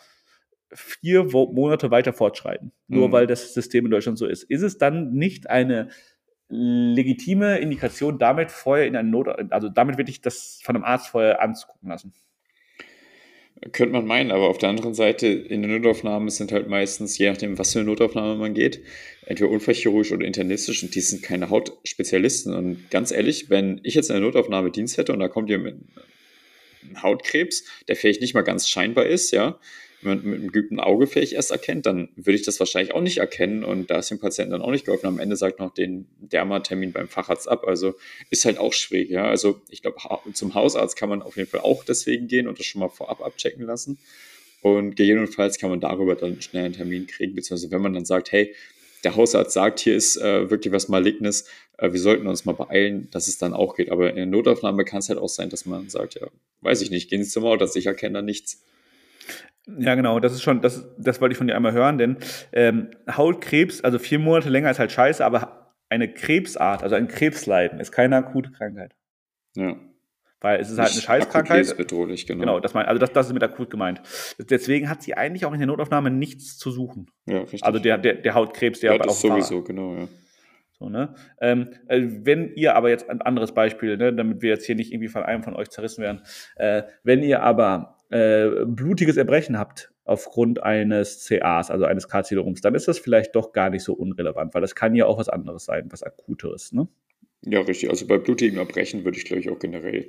vier 0.73 1.25
Monate 1.25 1.91
weiter 1.91 2.13
fortschreiten, 2.13 2.73
nur 2.89 3.09
mhm. 3.09 3.13
weil 3.13 3.27
das 3.27 3.55
System 3.55 3.85
in 3.85 3.91
Deutschland 3.91 4.19
so 4.19 4.27
ist. 4.27 4.43
Ist 4.45 4.63
es 4.63 4.79
dann 4.79 5.13
nicht 5.13 5.49
eine 5.49 5.89
legitime 6.49 7.59
Indikation, 7.59 8.19
damit 8.19 8.51
vorher 8.51 8.87
in 8.87 8.97
eine 8.97 9.09
Not, 9.09 9.29
also 9.51 9.69
damit 9.69 9.99
wirklich 9.99 10.21
das 10.21 10.61
von 10.63 10.77
einem 10.77 10.85
Arzt 10.85 11.09
vorher 11.09 11.43
anzugucken 11.43 11.89
lassen? 11.89 12.13
Könnte 13.73 13.95
man 13.95 14.07
meinen, 14.07 14.31
aber 14.33 14.51
auf 14.51 14.59
der 14.59 14.69
anderen 14.69 14.93
Seite, 14.93 15.27
in 15.27 15.63
der 15.63 15.71
Notaufnahme 15.71 16.31
sind 16.31 16.53
halt 16.53 16.69
meistens, 16.69 17.17
je 17.17 17.31
nachdem, 17.31 17.59
was 17.59 17.73
für 17.73 17.79
eine 17.79 17.89
Notaufnahme 17.89 18.37
man 18.37 18.53
geht, 18.53 18.83
entweder 19.25 19.51
unfallchirurgisch 19.51 20.13
oder 20.13 20.27
internistisch 20.27 20.83
und 20.83 20.95
die 20.95 21.01
sind 21.01 21.23
keine 21.23 21.49
Hautspezialisten. 21.49 22.55
Und 22.55 22.91
ganz 22.91 23.13
ehrlich, 23.13 23.49
wenn 23.49 23.81
ich 23.83 23.95
jetzt 23.95 24.11
eine 24.11 24.21
Notaufnahme 24.21 24.71
Dienst 24.71 24.99
hätte 24.99 25.15
und 25.15 25.21
da 25.21 25.29
kommt 25.29 25.49
jemand 25.49 25.81
mit 25.81 25.89
einem 26.85 27.03
Hautkrebs, 27.03 27.65
der 27.89 27.97
vielleicht 27.97 28.21
nicht 28.21 28.35
mal 28.35 28.43
ganz 28.43 28.69
scheinbar 28.69 29.07
ist, 29.07 29.31
ja, 29.31 29.59
man 30.03 30.23
mit 30.25 30.41
einem 30.41 30.53
geübten 30.53 30.81
Auge 30.81 31.07
vielleicht 31.07 31.33
erst 31.33 31.51
erkennt, 31.51 31.87
dann 31.87 32.09
würde 32.17 32.37
ich 32.37 32.45
das 32.45 32.61
wahrscheinlich 32.61 32.95
auch 32.95 33.01
nicht 33.01 33.19
erkennen 33.19 33.65
und 33.65 33.91
da 33.91 33.99
ist 33.99 34.11
dem 34.11 34.19
Patienten 34.19 34.53
dann 34.53 34.63
auch 34.63 34.71
nicht 34.71 34.85
geholfen. 34.85 35.07
Am 35.07 35.19
Ende 35.19 35.37
sagt 35.37 35.59
noch 35.59 35.73
den 35.73 36.07
Dermatermin 36.21 36.93
beim 36.93 37.09
Facharzt 37.09 37.49
ab. 37.49 37.65
Also 37.67 37.95
ist 38.31 38.45
halt 38.45 38.59
auch 38.59 38.73
schwierig. 38.73 39.11
Ja? 39.11 39.27
Also 39.27 39.61
ich 39.71 39.83
glaube, 39.83 39.99
zum 40.33 40.55
Hausarzt 40.55 40.97
kann 40.97 41.09
man 41.09 41.23
auf 41.23 41.37
jeden 41.37 41.49
Fall 41.49 41.61
auch 41.61 41.85
deswegen 41.85 42.29
gehen 42.29 42.49
und 42.49 42.59
das 42.59 42.67
schon 42.67 42.81
mal 42.81 42.89
vorab 42.89 43.23
abchecken 43.23 43.65
lassen. 43.65 43.99
Und 44.63 44.97
gegebenenfalls 44.97 45.59
kann 45.59 45.71
man 45.71 45.81
darüber 45.81 46.15
dann 46.15 46.41
schnell 46.43 46.65
einen 46.65 46.75
Termin 46.75 47.07
kriegen, 47.07 47.35
beziehungsweise 47.35 47.71
wenn 47.71 47.83
man 47.83 47.95
dann 47.95 48.05
sagt, 48.05 48.33
hey, 48.33 48.55
der 49.05 49.15
Hausarzt 49.15 49.53
sagt, 49.53 49.81
hier 49.81 49.95
ist 49.95 50.17
äh, 50.17 50.51
wirklich 50.51 50.73
was 50.73 50.89
Malignes, 50.89 51.47
äh, 51.79 51.93
wir 51.93 52.01
sollten 52.01 52.27
uns 52.27 52.45
mal 52.45 52.55
beeilen, 52.55 53.09
dass 53.13 53.29
es 53.29 53.39
dann 53.39 53.55
auch 53.55 53.77
geht. 53.77 53.91
Aber 53.91 54.11
in 54.11 54.17
der 54.17 54.27
Notaufnahme 54.27 54.85
kann 54.85 54.99
es 54.99 55.09
halt 55.09 55.19
auch 55.19 55.29
sein, 55.29 55.51
dass 55.51 55.67
man 55.67 55.89
sagt, 55.89 56.17
ja, 56.17 56.27
weiß 56.63 56.83
ich 56.83 56.91
nicht, 56.91 57.09
gehen 57.09 57.23
Sie 57.23 57.31
zum 57.31 57.45
Hausarzt, 57.45 57.77
ich 57.77 57.87
erkenne 57.87 58.15
da 58.15 58.23
nichts. 58.23 58.65
Ja, 59.67 59.95
genau, 59.97 60.21
das 60.21 60.33
ist 60.33 60.43
schon, 60.43 60.61
das, 60.61 60.87
das 60.97 61.21
wollte 61.21 61.33
ich 61.33 61.39
von 61.39 61.49
dir 61.49 61.57
einmal 61.57 61.73
hören, 61.73 61.99
denn 61.99 62.19
ähm, 62.53 62.91
Hautkrebs, 63.11 63.83
also 63.83 63.99
vier 63.99 64.21
Monate 64.21 64.49
länger 64.49 64.71
ist 64.71 64.79
halt 64.79 64.93
scheiße, 64.93 65.25
aber 65.25 65.75
eine 65.89 66.13
Krebsart, 66.13 66.83
also 66.83 66.95
ein 66.95 67.09
Krebsleiden, 67.09 67.81
ist 67.81 67.91
keine 67.91 68.17
akute 68.17 68.53
Krankheit. 68.53 68.95
Ja. 69.57 69.77
Weil 70.41 70.61
es 70.61 70.71
ist 70.71 70.79
halt 70.79 70.93
eine 70.93 71.01
Scheißkrankheit. 71.01 71.57
Lebensbedrohlich, 71.57 72.27
genau. 72.27 72.41
Genau, 72.41 72.61
das 72.61 72.75
mein, 72.75 72.87
also 72.87 73.01
das, 73.01 73.13
das 73.13 73.27
ist 73.27 73.33
mit 73.33 73.43
akut 73.43 73.71
gemeint. 73.71 74.03
Deswegen 74.39 74.89
hat 74.89 75.03
sie 75.03 75.15
eigentlich 75.15 75.47
auch 75.47 75.53
in 75.53 75.59
der 75.59 75.67
Notaufnahme 75.67 76.11
nichts 76.11 76.59
zu 76.59 76.71
suchen. 76.71 77.11
Ja, 77.27 77.41
richtig. 77.41 77.65
Also 77.65 77.79
der, 77.79 77.99
der, 77.99 78.15
der 78.15 78.35
Hautkrebs, 78.35 78.81
der 78.81 78.93
ja, 78.93 78.99
das 78.99 79.09
auch 79.09 79.31
sowieso, 79.31 79.63
genau, 79.63 79.97
ja. 79.97 80.09
So, 80.79 80.91
ne? 80.91 81.15
Ähm, 81.41 81.71
äh, 81.89 82.03
wenn 82.05 82.53
ihr 82.55 82.77
aber 82.77 82.91
jetzt 82.91 83.09
ein 83.09 83.23
anderes 83.23 83.53
Beispiel, 83.53 83.97
ne, 83.97 84.13
damit 84.13 84.43
wir 84.43 84.51
jetzt 84.51 84.67
hier 84.67 84.75
nicht 84.75 84.93
irgendwie 84.93 85.09
von 85.09 85.23
einem 85.23 85.43
von 85.43 85.57
euch 85.57 85.71
zerrissen 85.71 86.03
werden, 86.03 86.21
äh, 86.57 86.83
wenn 87.03 87.23
ihr 87.23 87.43
aber 87.43 87.96
äh, 88.11 88.65
blutiges 88.65 89.17
Erbrechen 89.17 89.59
habt 89.59 89.93
aufgrund 90.05 90.63
eines 90.63 91.27
CAs, 91.27 91.71
also 91.71 91.85
eines 91.85 92.09
Karzinoma, 92.09 92.55
dann 92.63 92.75
ist 92.75 92.87
das 92.87 92.99
vielleicht 92.99 93.35
doch 93.35 93.53
gar 93.53 93.71
nicht 93.71 93.83
so 93.83 93.93
unrelevant, 93.93 94.55
weil 94.55 94.61
das 94.61 94.75
kann 94.75 94.95
ja 94.95 95.07
auch 95.07 95.19
was 95.19 95.29
anderes 95.29 95.65
sein, 95.65 95.89
was 95.91 96.03
akuteres, 96.03 96.73
ne? 96.73 96.89
Ja, 97.43 97.61
richtig. 97.61 97.91
Also 97.91 98.07
bei 98.09 98.19
blutigen 98.19 98.59
Erbrechen 98.59 99.05
würde 99.05 99.19
ich, 99.19 99.25
glaube 99.25 99.41
ich, 99.41 99.51
auch 99.51 99.59
generell 99.59 100.09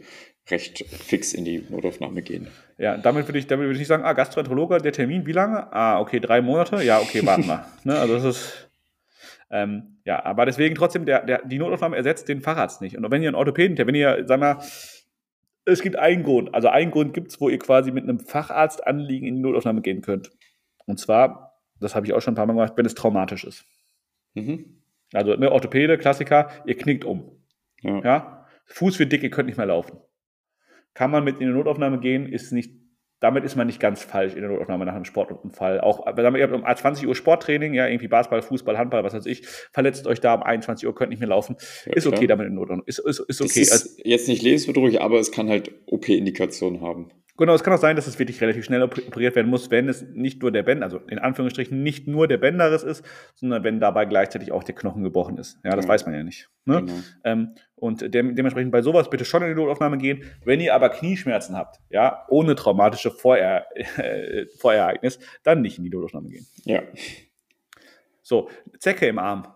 recht 0.50 0.84
fix 0.89 1.34
in 1.34 1.46
die 1.46 1.63
Notaufnahme 1.70 2.24
gehen. 2.24 2.48
Ja, 2.80 2.98
damit 2.98 3.27
würde 3.27 3.38
ich, 3.38 3.46
damit 3.46 3.66
würde 3.66 3.74
ich 3.74 3.80
nicht 3.80 3.89
sagen, 3.89 4.04
ah, 4.04 4.13
Gastroenterologe, 4.13 4.80
der 4.80 4.92
Termin, 4.92 5.25
wie 5.27 5.34
lange? 5.34 5.72
Ah, 5.72 6.00
okay, 6.00 6.20
drei 6.20 6.42
Monate? 6.42 6.82
Ja, 6.84 7.00
okay, 7.00 7.24
warten 7.25 7.46
wir. 7.46 7.66
ne, 7.84 8.00
also 8.00 8.16
das 8.16 8.24
ist, 8.24 8.70
ähm, 9.51 9.98
ja, 10.04 10.24
aber 10.25 10.46
deswegen 10.46 10.74
trotzdem, 10.74 11.06
der, 11.06 11.25
der, 11.25 11.46
die 11.46 11.60
Notaufnahme 11.60 11.96
ersetzt 11.96 12.27
den 12.27 12.42
Facharzt 12.42 12.82
nicht. 12.82 12.98
Und 12.98 13.10
wenn 13.12 13.22
ihr 13.22 13.30
einen 13.30 13.36
Orthopäden, 13.36 13.77
wenn 13.77 13.96
ihr, 13.96 14.24
sag 14.25 14.39
mal, 14.39 14.60
es 15.68 15.82
gibt 15.82 15.98
einen 15.98 16.24
Grund, 16.24 16.54
also 16.56 16.70
einen 16.70 16.92
Grund 16.92 17.14
gibt 17.14 17.30
es, 17.30 17.42
wo 17.42 17.50
ihr 17.50 17.60
quasi 17.60 17.92
mit 17.92 18.04
einem 18.04 18.20
Facharztanliegen 18.20 19.28
in 19.28 19.36
die 19.36 19.42
Notaufnahme 19.42 19.82
gehen 19.82 20.02
könnt. 20.02 20.32
Und 20.86 20.98
zwar, 20.98 21.60
das 21.80 21.94
habe 21.94 22.06
ich 22.06 22.14
auch 22.14 22.22
schon 22.22 22.34
ein 22.34 22.36
paar 22.36 22.46
Mal 22.46 22.54
gemacht, 22.54 22.74
wenn 22.78 22.86
es 22.86 22.96
traumatisch 22.96 23.44
ist. 23.44 23.66
Mhm. 24.34 24.82
Also 25.14 25.34
eine 25.34 25.52
Orthopäde, 25.52 25.98
Klassiker, 25.98 26.50
ihr 26.66 26.78
knickt 26.78 27.04
um. 27.04 27.44
Ja. 27.82 28.02
Ja? 28.02 28.46
Fuß 28.66 28.98
wird 29.00 29.12
dick, 29.12 29.24
ihr 29.24 29.30
könnt 29.30 29.48
nicht 29.48 29.58
mehr 29.58 29.66
laufen. 29.66 30.00
Kann 30.94 31.12
man 31.12 31.24
mit 31.24 31.40
in 31.40 31.48
die 31.48 31.54
Notaufnahme 31.54 32.00
gehen, 32.00 32.28
ist 32.28 32.52
nicht, 32.52 32.74
damit 33.20 33.44
ist 33.44 33.56
man 33.56 33.68
nicht 33.68 33.80
ganz 33.80 34.04
falsch 34.04 34.36
in 34.36 34.42
der 34.42 34.50
Notaufnahme 34.50 34.86
nach 34.86 34.94
einem 34.94 35.06
Sportunfall. 35.06 35.82
Auch, 35.82 36.06
wenn 36.16 36.36
ihr 36.36 36.44
habt 36.44 36.54
um 36.54 36.64
20 36.64 37.08
Uhr 37.08 37.16
Sporttraining, 37.16 37.74
ja, 37.74 37.88
irgendwie 37.88 38.08
Basketball, 38.08 38.42
Fußball, 38.42 38.78
Handball, 38.78 39.04
was 39.04 39.14
weiß 39.14 39.26
ich, 39.26 39.46
verletzt 39.72 40.06
euch 40.06 40.20
da 40.20 40.36
um 40.36 40.44
21 40.44 40.88
Uhr, 40.88 40.94
könnt 40.94 41.10
nicht 41.10 41.20
mehr 41.20 41.30
laufen. 41.30 41.56
Ja, 41.86 41.94
ist 41.94 42.06
okay 42.06 42.26
klar. 42.26 42.38
damit 42.38 42.48
in 42.48 42.56
Notaufnahme. 42.56 42.84
Ist, 42.86 43.00
ist, 43.00 43.20
ist 43.20 43.42
okay. 43.42 43.62
ist 43.62 43.72
Also, 43.72 43.90
jetzt 44.04 44.28
nicht 44.28 44.44
lebensbedrohlich, 44.44 45.02
aber 45.02 45.20
es 45.20 45.32
kann 45.32 45.50
halt 45.50 45.72
OP-Indikationen 45.88 46.82
haben. 46.82 47.12
Genau, 47.38 47.53
es 47.53 47.63
kann 47.63 47.72
auch 47.74 47.77
sein, 47.79 47.96
dass 47.96 48.08
es 48.08 48.17
wirklich 48.17 48.41
relativ 48.41 48.65
schnell 48.65 48.82
op- 48.82 48.98
operiert 48.98 49.36
werden 49.36 49.50
muss, 49.50 49.70
wenn 49.70 49.88
es 49.88 50.01
nicht 50.13 50.41
nur 50.41 50.51
der 50.51 50.63
Bänder, 50.63 50.86
also 50.86 50.98
in 51.08 51.20
Anführungsstrichen 51.20 51.84
nicht 51.84 52.08
nur 52.08 52.27
der 52.27 52.38
Bänderriss 52.38 52.82
ist, 52.84 53.06
sondern 53.36 53.63
wenn 53.63 53.79
dabei 53.79 54.06
gleichzeitig 54.06 54.51
auch 54.51 54.63
der 54.63 54.74
Knochen 54.74 55.03
gebrochen 55.03 55.38
ist. 55.38 55.60
Ja, 55.63 55.75
das 55.75 55.86
Ja. 55.86 55.89
weiß 55.89 56.06
man 56.08 56.15
ja 56.15 56.24
nicht. 56.24 56.50
Ne? 56.65 56.82
Genau. 56.86 56.94
Ähm, 57.24 57.56
und 57.75 58.13
dem, 58.13 58.36
dementsprechend 58.36 58.72
bei 58.72 58.82
sowas 58.82 59.10
bitte 59.12 59.24
schon 59.24 59.44
in 59.44 59.50
die 59.50 59.56
Notaufnahme 59.56 60.00
gehen. 60.00 60.24
Wenn 60.46 60.60
ihr 60.60 60.74
aber 60.74 60.89
Knieschmerzen 60.89 61.56
habt, 61.56 61.79
ja, 61.91 62.25
ohne 62.29 62.56
traumatische 62.56 63.12
Vorer 63.12 63.65
äh, 63.75 64.48
Vorereignis, 64.58 65.20
dann 65.44 65.62
nicht 65.62 65.77
in 65.77 65.84
die 65.84 65.91
Notaufnahme 65.91 66.29
gehen. 66.29 66.48
Ja. 66.65 66.82
So, 68.24 68.50
Zecke 68.79 69.08
im 69.08 69.20
Arm. 69.20 69.48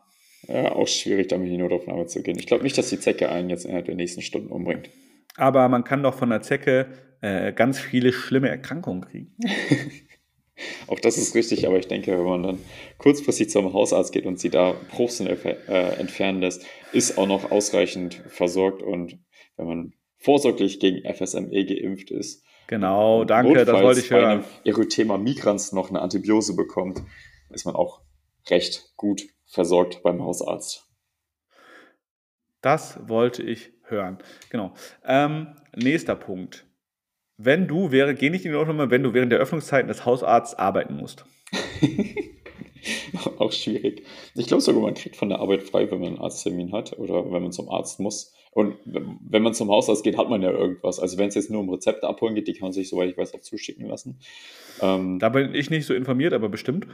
ja, 0.47 0.71
auch 0.71 0.88
schwierig, 0.88 1.27
damit 1.29 1.47
in 1.47 1.53
die 1.53 1.57
Notaufnahme 1.61 2.05
zu 2.05 2.21
gehen. 2.21 2.38
Ich 2.38 2.47
glaube 2.47 2.63
nicht, 2.63 2.77
dass 2.77 2.89
die 2.89 3.00
Zecke 3.00 3.29
einen 3.29 3.50
jetzt 3.50 3.65
innerhalb 3.65 3.85
der 3.85 3.95
nächsten 3.95 4.21
Stunden 4.21 4.51
umbringt. 4.51 4.89
Aber 5.35 5.67
man 5.69 5.83
kann 5.83 6.03
doch 6.03 6.13
von 6.13 6.29
der 6.29 6.41
Zecke 6.41 6.88
äh, 7.22 7.54
ganz 7.54 7.80
viele 7.80 8.13
schlimme 8.13 8.50
Erkrankungen 8.50 9.01
kriegen. 9.01 9.36
Auch 10.88 11.00
das 11.00 11.18
ist 11.18 11.34
richtig, 11.34 11.66
aber 11.66 11.79
ich 11.79 11.88
denke, 11.88 12.12
wenn 12.12 12.25
man 12.25 12.44
dann 12.44 12.60
kurzfristig 13.00 13.50
zum 13.50 13.74
Hausarzt 13.74 14.12
geht 14.12 14.25
und 14.25 14.40
sie 14.40 14.50
da 14.50 14.75
Bruchsinn 14.92 15.25
äh, 15.27 15.96
entfernen 15.98 16.42
lässt, 16.42 16.66
ist 16.92 17.18
auch 17.18 17.25
noch 17.25 17.50
ausreichend 17.50 18.22
versorgt 18.27 18.84
und 18.84 19.18
wenn 19.57 19.66
man 19.66 19.94
vorsorglich 20.18 20.79
gegen 20.79 21.01
FSME 21.12 21.66
geimpft 21.66 22.12
ist, 22.12 22.44
Genau, 22.68 23.25
danke, 23.25 23.53
das 23.53 23.68
notfalls 23.68 23.84
wollte 23.84 24.00
ich 24.00 24.10
bei 24.10 24.22
hören. 24.22 24.29
einem 24.29 24.46
Erythema 24.64 25.18
migrans 25.18 25.74
noch 25.74 25.90
eine 25.90 26.01
Antibiose 26.01 26.55
bekommt, 26.55 27.01
ist 27.50 27.66
man 27.66 27.75
auch 27.75 28.01
recht 28.50 28.94
gut 28.96 29.24
versorgt 29.46 30.03
beim 30.03 30.24
Hausarzt. 30.24 30.88
Das 32.62 33.10
wollte 33.10 33.44
ich 33.44 33.74
hören. 33.84 34.20
Genau. 34.50 34.74
Ähm, 35.03 35.48
nächster 35.75 36.16
Punkt. 36.16 36.66
Wenn 37.44 37.68
du 37.68 37.92
wäre, 37.92 38.14
geh 38.14 38.30
nicht 38.30 38.46
in 38.46 38.51
die 38.51 38.58
Notaufnahme, 38.58 38.92
wenn 38.92 39.04
du 39.04 39.14
während 39.14 39.32
der 39.32 39.40
Öffnungszeiten 39.40 39.88
des 39.88 40.06
Hausarztes 40.06 40.58
arbeiten 40.60 40.96
musst. 40.96 41.25
auch 43.40 43.51
schwierig. 43.51 44.04
Ich 44.36 44.48
glaube 44.48 44.62
sogar, 44.62 44.82
man 44.82 44.94
kriegt 44.94 45.16
von 45.16 45.30
der 45.30 45.40
Arbeit 45.40 45.64
frei, 45.64 45.90
wenn 45.92 46.00
man 46.00 46.10
einen 46.10 46.20
Arzttermin 46.20 46.72
hat 46.72 46.98
oder 46.98 47.32
wenn 47.32 47.42
man 47.42 47.51
zum 47.51 47.70
Arzt 47.70 48.00
muss. 48.00 48.34
Und 48.51 48.75
wenn 48.86 49.44
man 49.44 49.54
zum 49.54 49.70
Hausarzt 49.70 50.04
geht, 50.04 50.18
hat 50.18 50.30
man 50.30 50.42
ja 50.42 50.51
irgendwas. 50.51 51.00
Also 51.00 51.18
wenn 51.18 51.30
es 51.30 51.36
jetzt 51.36 51.50
nur 51.50 51.62
um 51.62 51.70
Rezepte 51.70 52.08
abholen 52.08 52.36
geht, 52.36 52.48
die 52.48 52.54
kann 52.54 52.68
man 52.68 52.74
sich, 52.74 52.90
soweit 52.90 53.10
ich 53.10 53.18
weiß, 53.18 53.34
auch 53.34 53.40
zuschicken 53.40 53.88
lassen. 53.88 54.20
Ähm, 54.82 55.20
Da 55.20 55.30
bin 55.30 55.56
ich 55.56 55.70
nicht 55.70 55.86
so 55.86 55.94
informiert, 55.94 56.34
aber 56.34 56.50
bestimmt. 56.50 56.86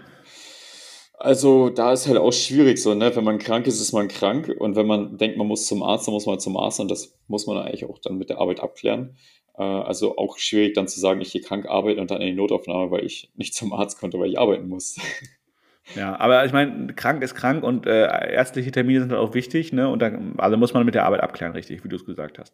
also 1.17 1.69
da 1.69 1.93
ist 1.93 2.07
halt 2.07 2.17
auch 2.19 2.31
schwierig 2.31 2.77
so, 2.77 2.93
ne? 2.93 3.15
Wenn 3.15 3.23
man 3.23 3.39
krank 3.39 3.65
ist, 3.65 3.81
ist 3.81 3.91
man 3.91 4.07
krank. 4.07 4.55
Und 4.59 4.75
wenn 4.75 4.85
man 4.85 5.17
denkt, 5.17 5.37
man 5.37 5.47
muss 5.47 5.65
zum 5.65 5.81
Arzt, 5.81 6.07
dann 6.07 6.13
muss 6.13 6.27
man 6.27 6.39
zum 6.39 6.57
Arzt. 6.57 6.79
Und 6.79 6.91
das 6.91 7.17
muss 7.27 7.47
man 7.47 7.57
eigentlich 7.57 7.85
auch 7.85 7.97
dann 7.97 8.19
mit 8.19 8.29
der 8.29 8.39
Arbeit 8.39 8.59
abklären. 8.59 9.17
Äh, 9.57 9.63
also 9.63 10.17
auch 10.17 10.37
schwierig 10.37 10.73
dann 10.73 10.87
zu 10.87 10.99
sagen, 10.99 11.21
ich 11.21 11.31
gehe 11.31 11.41
krank 11.41 11.65
arbeiten 11.67 11.99
und 11.99 12.11
dann 12.11 12.21
in 12.21 12.27
die 12.27 12.33
Notaufnahme, 12.33 12.91
weil 12.91 13.05
ich 13.05 13.29
nicht 13.35 13.53
zum 13.55 13.73
Arzt 13.73 13.99
konnte, 13.99 14.19
weil 14.19 14.29
ich 14.29 14.39
arbeiten 14.39 14.67
muss. 14.67 14.97
Ja, 15.95 16.19
aber 16.19 16.45
ich 16.45 16.51
meine, 16.51 16.93
krank 16.93 17.23
ist 17.23 17.33
krank 17.33 17.63
und 17.63 17.85
äh, 17.85 18.07
ärztliche 18.33 18.71
Termine 18.71 18.99
sind 18.99 19.11
halt 19.11 19.21
auch 19.21 19.33
wichtig, 19.33 19.71
ne? 19.71 19.87
Und 19.87 20.01
dann, 20.01 20.33
also 20.37 20.57
muss 20.57 20.73
man 20.73 20.85
mit 20.85 20.95
der 20.95 21.05
Arbeit 21.05 21.21
abklären, 21.21 21.53
richtig, 21.53 21.81
wie 21.83 21.87
du 21.87 21.95
es 21.95 22.05
gesagt 22.05 22.39
hast. 22.39 22.53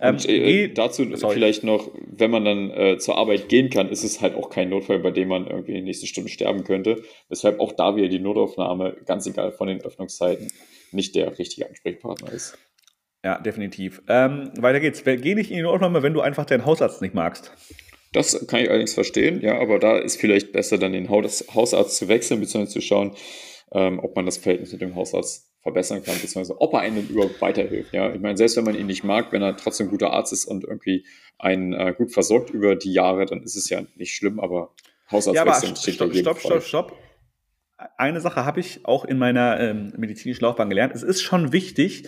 Ja. 0.00 0.08
Ähm, 0.08 0.16
Und 0.16 0.28
äh, 0.28 0.66
geh- 0.66 0.74
dazu 0.74 1.04
sorry. 1.16 1.32
vielleicht 1.34 1.64
noch, 1.64 1.90
wenn 1.94 2.30
man 2.30 2.44
dann 2.44 2.70
äh, 2.70 2.98
zur 2.98 3.16
Arbeit 3.16 3.48
gehen 3.48 3.70
kann, 3.70 3.88
ist 3.88 4.04
es 4.04 4.20
halt 4.20 4.34
auch 4.34 4.50
kein 4.50 4.68
Notfall, 4.68 4.98
bei 4.98 5.12
dem 5.12 5.28
man 5.28 5.46
irgendwie 5.46 5.70
in 5.72 5.76
den 5.78 5.84
nächsten 5.86 6.06
Stunden 6.06 6.28
sterben 6.28 6.64
könnte. 6.64 7.02
Weshalb 7.30 7.58
auch 7.58 7.72
da 7.72 7.96
wieder 7.96 8.08
die 8.08 8.18
Notaufnahme, 8.18 8.96
ganz 9.06 9.26
egal 9.26 9.52
von 9.52 9.68
den 9.68 9.80
Öffnungszeiten, 9.80 10.52
nicht 10.92 11.14
der 11.14 11.38
richtige 11.38 11.66
Ansprechpartner 11.66 12.30
ist. 12.32 12.58
Ja, 13.24 13.38
definitiv. 13.38 14.02
Ähm, 14.06 14.50
weiter 14.58 14.80
geht's. 14.80 15.02
Geh 15.02 15.34
nicht 15.34 15.50
in 15.50 15.56
die 15.56 15.62
Notaufnahme, 15.62 16.02
wenn 16.02 16.12
du 16.12 16.20
einfach 16.20 16.44
deinen 16.44 16.66
Hausarzt 16.66 17.00
nicht 17.00 17.14
magst. 17.14 17.50
Das 18.12 18.46
kann 18.46 18.60
ich 18.60 18.68
allerdings 18.68 18.94
verstehen, 18.94 19.40
ja, 19.40 19.58
aber 19.58 19.80
da 19.80 19.98
ist 19.98 20.20
vielleicht 20.20 20.52
besser, 20.52 20.78
dann 20.78 20.92
den 20.92 21.08
Haus 21.08 21.44
Hausarzt 21.52 21.96
zu 21.96 22.06
wechseln, 22.06 22.38
beziehungsweise 22.38 22.74
zu 22.74 22.80
schauen, 22.80 23.16
ähm, 23.72 23.98
ob 23.98 24.14
man 24.14 24.24
das 24.24 24.36
Verhältnis 24.36 24.70
mit 24.70 24.82
dem 24.82 24.94
Hausarzt 24.94 25.50
verbessern 25.62 26.04
kann, 26.04 26.14
beziehungsweise 26.14 26.60
ob 26.60 26.74
er 26.74 26.80
einem 26.80 27.08
überhaupt 27.08 27.40
weiterhilft. 27.40 27.92
Ja, 27.92 28.14
ich 28.14 28.20
meine, 28.20 28.36
selbst 28.36 28.56
wenn 28.56 28.64
man 28.64 28.76
ihn 28.76 28.86
nicht 28.86 29.02
mag, 29.02 29.32
wenn 29.32 29.42
er 29.42 29.56
trotzdem 29.56 29.88
ein 29.88 29.90
guter 29.90 30.12
Arzt 30.12 30.32
ist 30.32 30.44
und 30.44 30.62
irgendwie 30.62 31.04
einen 31.38 31.72
äh, 31.72 31.92
gut 31.96 32.12
versorgt 32.12 32.50
über 32.50 32.76
die 32.76 32.92
Jahre, 32.92 33.24
dann 33.24 33.42
ist 33.42 33.56
es 33.56 33.68
ja 33.68 33.82
nicht 33.96 34.14
schlimm, 34.14 34.38
aber 34.38 34.74
Hausarzt 35.10 35.34
Ja, 35.34 35.42
aber 35.42 35.52
wechseln 35.52 35.74
steht 35.74 35.98
ja 35.98 36.06
stopp, 36.14 36.38
stopp, 36.38 36.62
stopp, 36.62 36.62
stopp. 36.62 36.98
Eine 37.96 38.20
Sache 38.20 38.44
habe 38.44 38.60
ich 38.60 38.86
auch 38.86 39.04
in 39.04 39.18
meiner 39.18 39.58
ähm, 39.58 39.92
medizinischen 39.96 40.44
Laufbahn 40.44 40.68
gelernt. 40.68 40.94
Es 40.94 41.02
ist 41.02 41.22
schon 41.22 41.52
wichtig, 41.52 42.04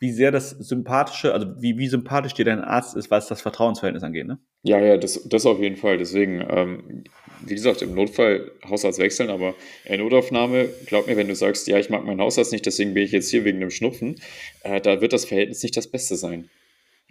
wie 0.00 0.10
sehr 0.10 0.30
das 0.32 0.50
sympathische, 0.50 1.32
also 1.34 1.46
wie, 1.60 1.76
wie 1.76 1.86
sympathisch 1.86 2.32
dir 2.32 2.46
dein 2.46 2.60
Arzt 2.60 2.96
ist, 2.96 3.10
was 3.10 3.28
das 3.28 3.42
Vertrauensverhältnis 3.42 4.02
angeht. 4.02 4.26
Ne? 4.26 4.38
Ja, 4.62 4.78
ja, 4.80 4.96
das, 4.96 5.28
das 5.28 5.44
auf 5.44 5.60
jeden 5.60 5.76
Fall. 5.76 5.98
Deswegen, 5.98 6.42
ähm, 6.48 7.04
wie 7.44 7.54
gesagt, 7.54 7.82
im 7.82 7.94
Notfall 7.94 8.50
Hausarzt 8.66 8.98
wechseln, 8.98 9.28
aber 9.28 9.54
in 9.84 10.00
Notaufnahme, 10.00 10.68
glaub 10.86 11.06
mir, 11.06 11.16
wenn 11.18 11.28
du 11.28 11.34
sagst, 11.34 11.68
ja, 11.68 11.78
ich 11.78 11.90
mag 11.90 12.04
meinen 12.04 12.20
Hausarzt 12.20 12.50
nicht, 12.50 12.64
deswegen 12.64 12.94
bin 12.94 13.02
ich 13.04 13.12
jetzt 13.12 13.30
hier 13.30 13.44
wegen 13.44 13.58
einem 13.58 13.70
Schnupfen, 13.70 14.16
äh, 14.62 14.80
da 14.80 15.02
wird 15.02 15.12
das 15.12 15.26
Verhältnis 15.26 15.62
nicht 15.62 15.76
das 15.76 15.86
Beste 15.86 16.16
sein. 16.16 16.48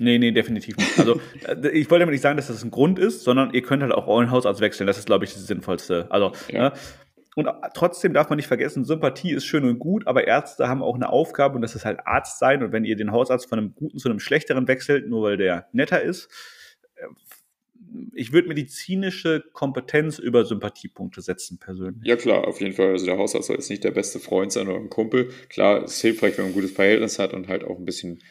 Nee, 0.02 0.17
nee, 0.17 0.32
definitiv 0.32 0.78
nicht. 0.78 0.97
Also 0.97 1.19
äh, 1.47 1.69
ich 1.69 1.91
wollte 1.91 2.02
damit 2.04 2.13
nicht 2.13 2.21
sagen, 2.21 2.38
dass 2.38 2.47
das 2.47 2.63
ein 2.63 2.71
Grund 2.71 2.97
ist, 2.97 3.23
sondern 3.23 3.54
ihr 3.54 3.62
könnt 3.62 3.84
halt 3.84 3.91
auch 3.91 4.08
euren 4.08 4.32
Hausarzt 4.32 4.62
wechseln. 4.62 4.88
Das 4.88 4.97
ist, 4.97 5.06
glaube 5.06 5.25
ich, 5.25 5.34
das 5.34 5.45
Sinnvollste. 5.45 6.08
Also, 6.10 6.32
Ja. 6.52 6.69
ne? 6.69 6.73
Und 7.36 7.48
trotzdem 7.74 8.13
darf 8.13 8.30
man 8.30 8.38
nicht 8.38 8.48
vergessen, 8.48 8.86
Sympathie 8.86 9.32
ist 9.32 9.46
schön 9.46 9.63
und 9.63 9.80
gut, 9.80 10.08
aber 10.08 10.28
Ärzte 10.28 10.68
haben 10.68 10.82
auch 10.82 10.96
eine 10.96 11.10
Aufgabe 11.10 11.56
und 11.56 11.62
das 11.62 11.76
ist 11.76 11.86
halt 11.86 12.00
Arzt 12.06 12.39
sein. 12.39 12.63
Und 12.63 12.72
wenn 12.72 12.86
ihr 12.86 12.96
den 12.96 13.12
Hausarzt 13.12 13.48
von 13.48 13.60
einem 13.60 13.76
guten 13.76 13.98
zu 14.00 14.10
einem 14.10 14.20
schlechteren 14.20 14.68
wechselt, 14.68 15.08
nur 15.08 15.24
weil 15.24 15.38
der 15.38 15.68
netter 15.72 16.02
ist, 16.02 16.30
äh, 16.96 17.06
ich 18.13 18.34
würde 18.34 18.48
medizinische 18.48 19.44
Kompetenz 19.54 20.20
über 20.20 20.46
Sympathiepunkte 20.46 21.22
setzen, 21.22 21.60
persönlich. 21.60 22.06
Ja, 22.06 22.15
klar, 22.15 22.48
auf 22.48 22.62
jeden 22.62 22.74
Fall. 22.74 22.89
Also 22.89 23.06
der 23.06 23.18
Hausarzt 23.18 23.48
soll 23.48 23.56
jetzt 23.56 23.70
nicht 23.70 23.84
der 23.84 23.92
beste 23.92 24.20
Freund 24.20 24.52
sein 24.52 24.68
oder 24.68 24.78
ein 24.78 24.89
Kumpel. 24.89 25.30
Klar, 25.50 25.84
es 25.84 25.96
ist 25.96 26.02
hilfreich, 26.02 26.38
wenn 26.38 26.46
man 26.46 26.52
ein 26.52 26.56
gutes 26.56 26.72
Verhältnis 26.72 27.20
hat 27.20 27.34
und 27.34 27.48
halt 27.48 27.63
auch 27.63 27.78
ein 27.78 27.86
bisschen 27.86 28.22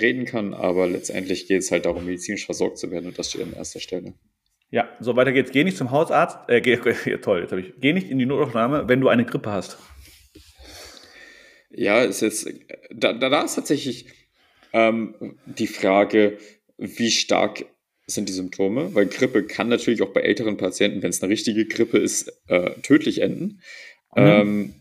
reden 0.00 0.24
kann, 0.24 0.54
aber 0.54 0.86
letztendlich 0.86 1.46
geht 1.46 1.60
es 1.60 1.70
halt 1.70 1.84
darum, 1.84 2.06
medizinisch 2.06 2.46
versorgt 2.46 2.78
zu 2.78 2.90
werden 2.90 3.06
und 3.06 3.18
das 3.18 3.30
steht 3.30 3.42
an 3.42 3.52
erster 3.52 3.80
Stelle. 3.80 4.14
Ja, 4.72 4.88
so 5.00 5.16
weiter 5.16 5.32
geht's. 5.32 5.52
Geh 5.52 5.64
nicht 5.64 5.76
zum 5.76 5.90
Hausarzt, 5.90 6.38
äh, 6.48 6.62
geh, 6.62 6.76
toll, 7.22 7.42
jetzt 7.42 7.52
habe 7.52 7.60
ich. 7.60 7.74
Geh 7.78 7.92
nicht 7.92 8.10
in 8.10 8.18
die 8.18 8.26
Notaufnahme, 8.26 8.88
wenn 8.88 9.02
du 9.02 9.08
eine 9.08 9.26
Grippe 9.26 9.52
hast. 9.52 9.76
Ja, 11.70 12.02
ist 12.02 12.22
jetzt, 12.22 12.48
da, 12.90 13.12
da 13.12 13.42
ist 13.42 13.54
tatsächlich 13.54 14.06
ähm, 14.72 15.36
die 15.44 15.66
Frage, 15.66 16.38
wie 16.78 17.10
stark 17.10 17.66
sind 18.06 18.30
die 18.30 18.32
Symptome, 18.32 18.94
weil 18.94 19.06
Grippe 19.06 19.44
kann 19.44 19.68
natürlich 19.68 20.00
auch 20.00 20.12
bei 20.12 20.22
älteren 20.22 20.56
Patienten, 20.56 21.02
wenn 21.02 21.10
es 21.10 21.22
eine 21.22 21.30
richtige 21.30 21.66
Grippe 21.66 21.98
ist, 21.98 22.32
äh, 22.48 22.70
tödlich 22.80 23.20
enden. 23.20 23.60
Mhm. 24.16 24.22
Ähm, 24.22 24.74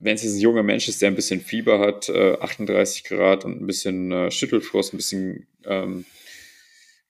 wenn 0.00 0.14
es 0.14 0.22
jetzt 0.22 0.36
ein 0.36 0.40
junger 0.40 0.62
Mensch 0.62 0.88
ist, 0.88 1.02
der 1.02 1.10
ein 1.10 1.16
bisschen 1.16 1.40
Fieber 1.40 1.80
hat, 1.80 2.08
äh, 2.08 2.38
38 2.40 3.04
Grad 3.04 3.44
und 3.44 3.60
ein 3.60 3.66
bisschen 3.66 4.10
äh, 4.10 4.30
Schüttelfrost, 4.30 4.94
ein 4.94 4.98
bisschen 4.98 5.46
ähm, 5.66 6.06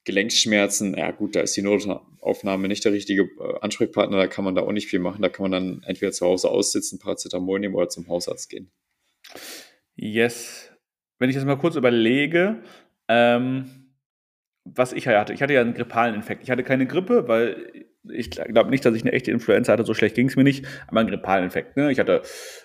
Gelenkschmerzen, 0.04 0.96
ja 0.96 1.10
gut, 1.10 1.34
da 1.34 1.40
ist 1.40 1.56
die 1.56 1.62
Notaufnahme 1.62 2.68
nicht 2.68 2.84
der 2.84 2.92
richtige 2.92 3.22
äh, 3.22 3.58
Ansprechpartner, 3.60 4.16
da 4.16 4.26
kann 4.26 4.44
man 4.44 4.54
da 4.54 4.62
auch 4.62 4.72
nicht 4.72 4.88
viel 4.88 5.00
machen. 5.00 5.22
Da 5.22 5.28
kann 5.28 5.44
man 5.44 5.52
dann 5.52 5.82
entweder 5.86 6.12
zu 6.12 6.26
Hause 6.26 6.50
aussitzen, 6.50 6.98
Paracetamol 6.98 7.60
nehmen 7.60 7.74
oder 7.74 7.88
zum 7.88 8.08
Hausarzt 8.08 8.50
gehen. 8.50 8.70
Yes. 9.96 10.70
Wenn 11.18 11.30
ich 11.30 11.36
das 11.36 11.44
mal 11.44 11.56
kurz 11.56 11.76
überlege, 11.76 12.62
ähm, 13.08 13.92
was 14.64 14.92
ich 14.92 15.06
hatte, 15.06 15.32
ich 15.32 15.42
hatte 15.42 15.52
ja 15.52 15.60
einen 15.60 15.74
grippalen 15.74 16.14
Infekt. 16.14 16.42
Ich 16.42 16.50
hatte 16.50 16.64
keine 16.64 16.86
Grippe, 16.86 17.28
weil 17.28 17.86
ich 18.10 18.30
glaube 18.30 18.70
nicht, 18.70 18.84
dass 18.84 18.94
ich 18.94 19.02
eine 19.02 19.12
echte 19.12 19.30
Influenza 19.30 19.72
hatte, 19.72 19.84
so 19.84 19.94
schlecht 19.94 20.14
ging 20.14 20.28
es 20.28 20.36
mir 20.36 20.44
nicht, 20.44 20.66
aber 20.86 21.00
einen 21.00 21.08
grippalen 21.08 21.44
Infekt. 21.44 21.76
Ne? 21.76 21.90
Ich 21.90 21.98
hatte 21.98 22.22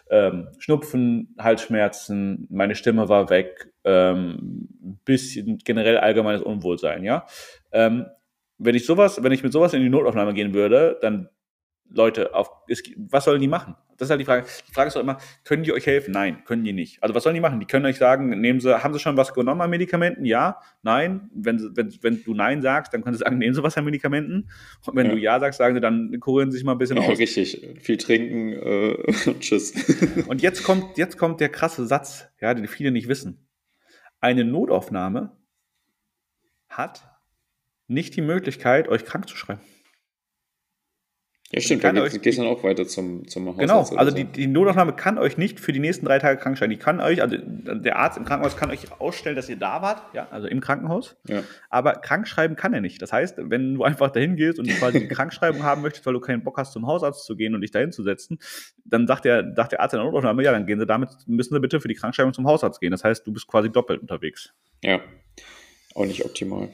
ähm, 0.10 0.48
Schnupfen, 0.58 1.36
Halsschmerzen, 1.38 2.48
meine 2.50 2.76
Stimme 2.76 3.10
war 3.10 3.30
weg, 3.30 3.72
ähm, 3.84 4.68
bisschen 5.06 5.58
generell 5.64 5.98
allgemeines 5.98 6.42
Unwohlsein, 6.42 7.04
ja. 7.04 7.26
Ähm, 7.72 8.06
wenn 8.58 8.76
ich 8.76 8.86
sowas, 8.86 9.24
wenn 9.24 9.32
ich 9.32 9.44
mit 9.44 9.54
sowas 9.54 9.74
in 9.74 9.82
die 9.82 9.90
Notaufnahme 9.90 10.34
gehen 10.34 10.54
würde, 10.54 10.98
dann 11.02 11.30
Leute, 11.90 12.34
auf, 12.36 12.50
ist, 12.68 12.90
was 12.98 13.26
sollen 13.26 13.42
die 13.42 13.48
machen? 13.48 13.76
Das 14.00 14.08
ist 14.08 14.12
halt 14.12 14.22
die 14.22 14.26
Frage. 14.26 14.46
Die 14.68 14.72
Frage 14.72 14.88
ist 14.88 14.96
doch 14.96 15.02
immer, 15.02 15.18
können 15.44 15.64
die 15.64 15.74
euch 15.74 15.86
helfen? 15.86 16.12
Nein, 16.12 16.44
können 16.46 16.64
die 16.64 16.72
nicht. 16.72 17.04
Also 17.04 17.14
was 17.14 17.24
sollen 17.24 17.36
die 17.36 17.42
machen? 17.42 17.60
Die 17.60 17.66
können 17.66 17.86
euch 17.86 17.98
sagen, 17.98 18.30
nehmen 18.40 18.62
sie, 18.62 18.82
haben 18.82 18.94
sie 18.94 19.00
schon 19.00 19.18
was 19.18 19.34
genommen 19.34 19.60
an 19.60 19.70
Medikamenten? 19.70 20.24
Ja, 20.24 20.62
nein. 20.84 21.30
Wenn, 21.34 21.76
wenn, 21.76 21.94
wenn 22.02 22.24
du 22.24 22.34
Nein 22.34 22.62
sagst, 22.62 22.94
dann 22.94 23.04
können 23.04 23.16
sie 23.16 23.20
sagen, 23.20 23.38
nehmen 23.38 23.54
sie 23.54 23.62
was 23.62 23.78
an 23.78 23.84
Medikamenten. 23.84 24.50
Und 24.86 24.96
wenn 24.96 25.08
ja. 25.08 25.12
du 25.12 25.18
Ja 25.18 25.40
sagst, 25.40 25.58
sagen 25.58 25.76
sie, 25.76 25.82
dann 25.82 26.18
kurieren 26.22 26.50
sie 26.50 26.58
sich 26.58 26.66
mal 26.66 26.72
ein 26.72 26.78
bisschen 26.78 26.98
ja, 26.98 27.04
aus. 27.04 27.20
Richtig, 27.20 27.62
viel 27.82 27.98
trinken, 27.98 28.54
äh, 28.54 29.34
tschüss. 29.40 29.74
Und 30.28 30.42
jetzt 30.42 30.64
kommt, 30.64 30.98
jetzt 30.98 31.18
kommt 31.18 31.42
der 31.42 31.50
krasse 31.50 31.86
Satz, 31.86 32.30
ja, 32.40 32.54
den 32.54 32.68
viele 32.68 32.92
nicht 32.92 33.10
wissen. 33.10 33.50
Eine 34.22 34.46
Notaufnahme 34.46 35.36
hat 36.70 37.04
nicht 37.88 38.16
die 38.16 38.22
Möglichkeit, 38.22 38.88
euch 38.88 39.04
krank 39.04 39.28
zu 39.28 39.36
schreiben. 39.36 39.62
Ja, 41.52 41.62
stimmt, 41.62 41.84
da 41.84 41.92
geht, 41.92 42.28
es 42.28 42.36
dann 42.36 42.46
auch 42.46 42.64
weiter 42.64 42.86
zum, 42.86 43.28
zum 43.28 43.48
Hausarzt. 43.48 43.90
Genau, 43.90 44.00
also 44.00 44.12
so. 44.12 44.18
die, 44.18 44.26
die 44.26 44.46
Notaufnahme 44.46 44.94
kann 44.94 45.18
euch 45.18 45.36
nicht 45.36 45.60
für 45.60 45.72
die 45.72 45.80
nächsten 45.80 46.06
drei 46.06 46.20
Tage 46.20 46.40
krank 46.40 46.60
schreiben. 46.60 46.70
Die 46.70 46.78
kann 46.78 47.00
euch, 47.00 47.24
also 47.24 47.38
der 47.40 47.98
Arzt 47.98 48.20
im 48.20 48.26
Krankenhaus 48.26 48.56
kann 48.56 48.70
euch 48.70 48.82
ausstellen, 49.00 49.36
dass 49.36 49.50
ihr 49.50 49.56
da 49.56 49.82
wart, 49.82 50.04
ja, 50.14 50.28
also 50.30 50.48
im 50.48 50.62
Krankenhaus. 50.62 51.18
Ja. 51.28 51.42
Aber 51.72 51.94
krank 51.94 52.28
schreiben 52.28 52.56
kann 52.56 52.76
er 52.76 52.82
nicht. 52.82 53.02
Das 53.02 53.12
heißt, 53.12 53.38
wenn 53.40 53.74
du 53.74 53.84
einfach 53.84 54.12
dahin 54.12 54.36
gehst 54.36 54.60
und 54.60 54.68
quasi 54.70 55.00
die 55.00 55.08
Krankschreibung 55.16 55.64
haben 55.64 55.82
möchtest, 55.82 56.06
weil 56.06 56.14
du 56.14 56.20
keinen 56.20 56.44
Bock 56.44 56.60
hast, 56.60 56.72
zum 56.72 56.86
Hausarzt 56.86 57.26
zu 57.26 57.36
gehen 57.36 57.56
und 57.56 57.62
dich 57.62 57.72
dahin 57.72 57.92
zu 57.92 58.04
setzen, 58.04 58.38
dann 58.86 59.08
sagt 59.08 59.26
der, 59.26 59.52
sagt 59.56 59.72
der 59.72 59.80
Arzt 59.80 59.96
in 59.96 60.02
der 60.02 60.06
Notaufnahme, 60.06 60.44
ja, 60.44 60.52
dann 60.52 60.68
gehen 60.68 60.80
Sie 60.80 60.86
damit, 60.86 61.10
müssen 61.26 61.56
Sie 61.56 61.60
bitte 61.60 61.82
für 61.82 61.88
die 61.88 61.96
Krankschreibung 61.96 62.32
zum 62.32 62.46
Hausarzt 62.46 62.80
gehen. 62.80 62.92
Das 62.92 63.04
heißt, 63.04 63.26
du 63.26 63.34
bist 63.34 63.48
quasi 63.48 63.72
doppelt 63.72 64.02
unterwegs. 64.02 64.54
Ja, 64.84 65.00
auch 65.96 66.06
nicht 66.06 66.24
optimal. 66.24 66.70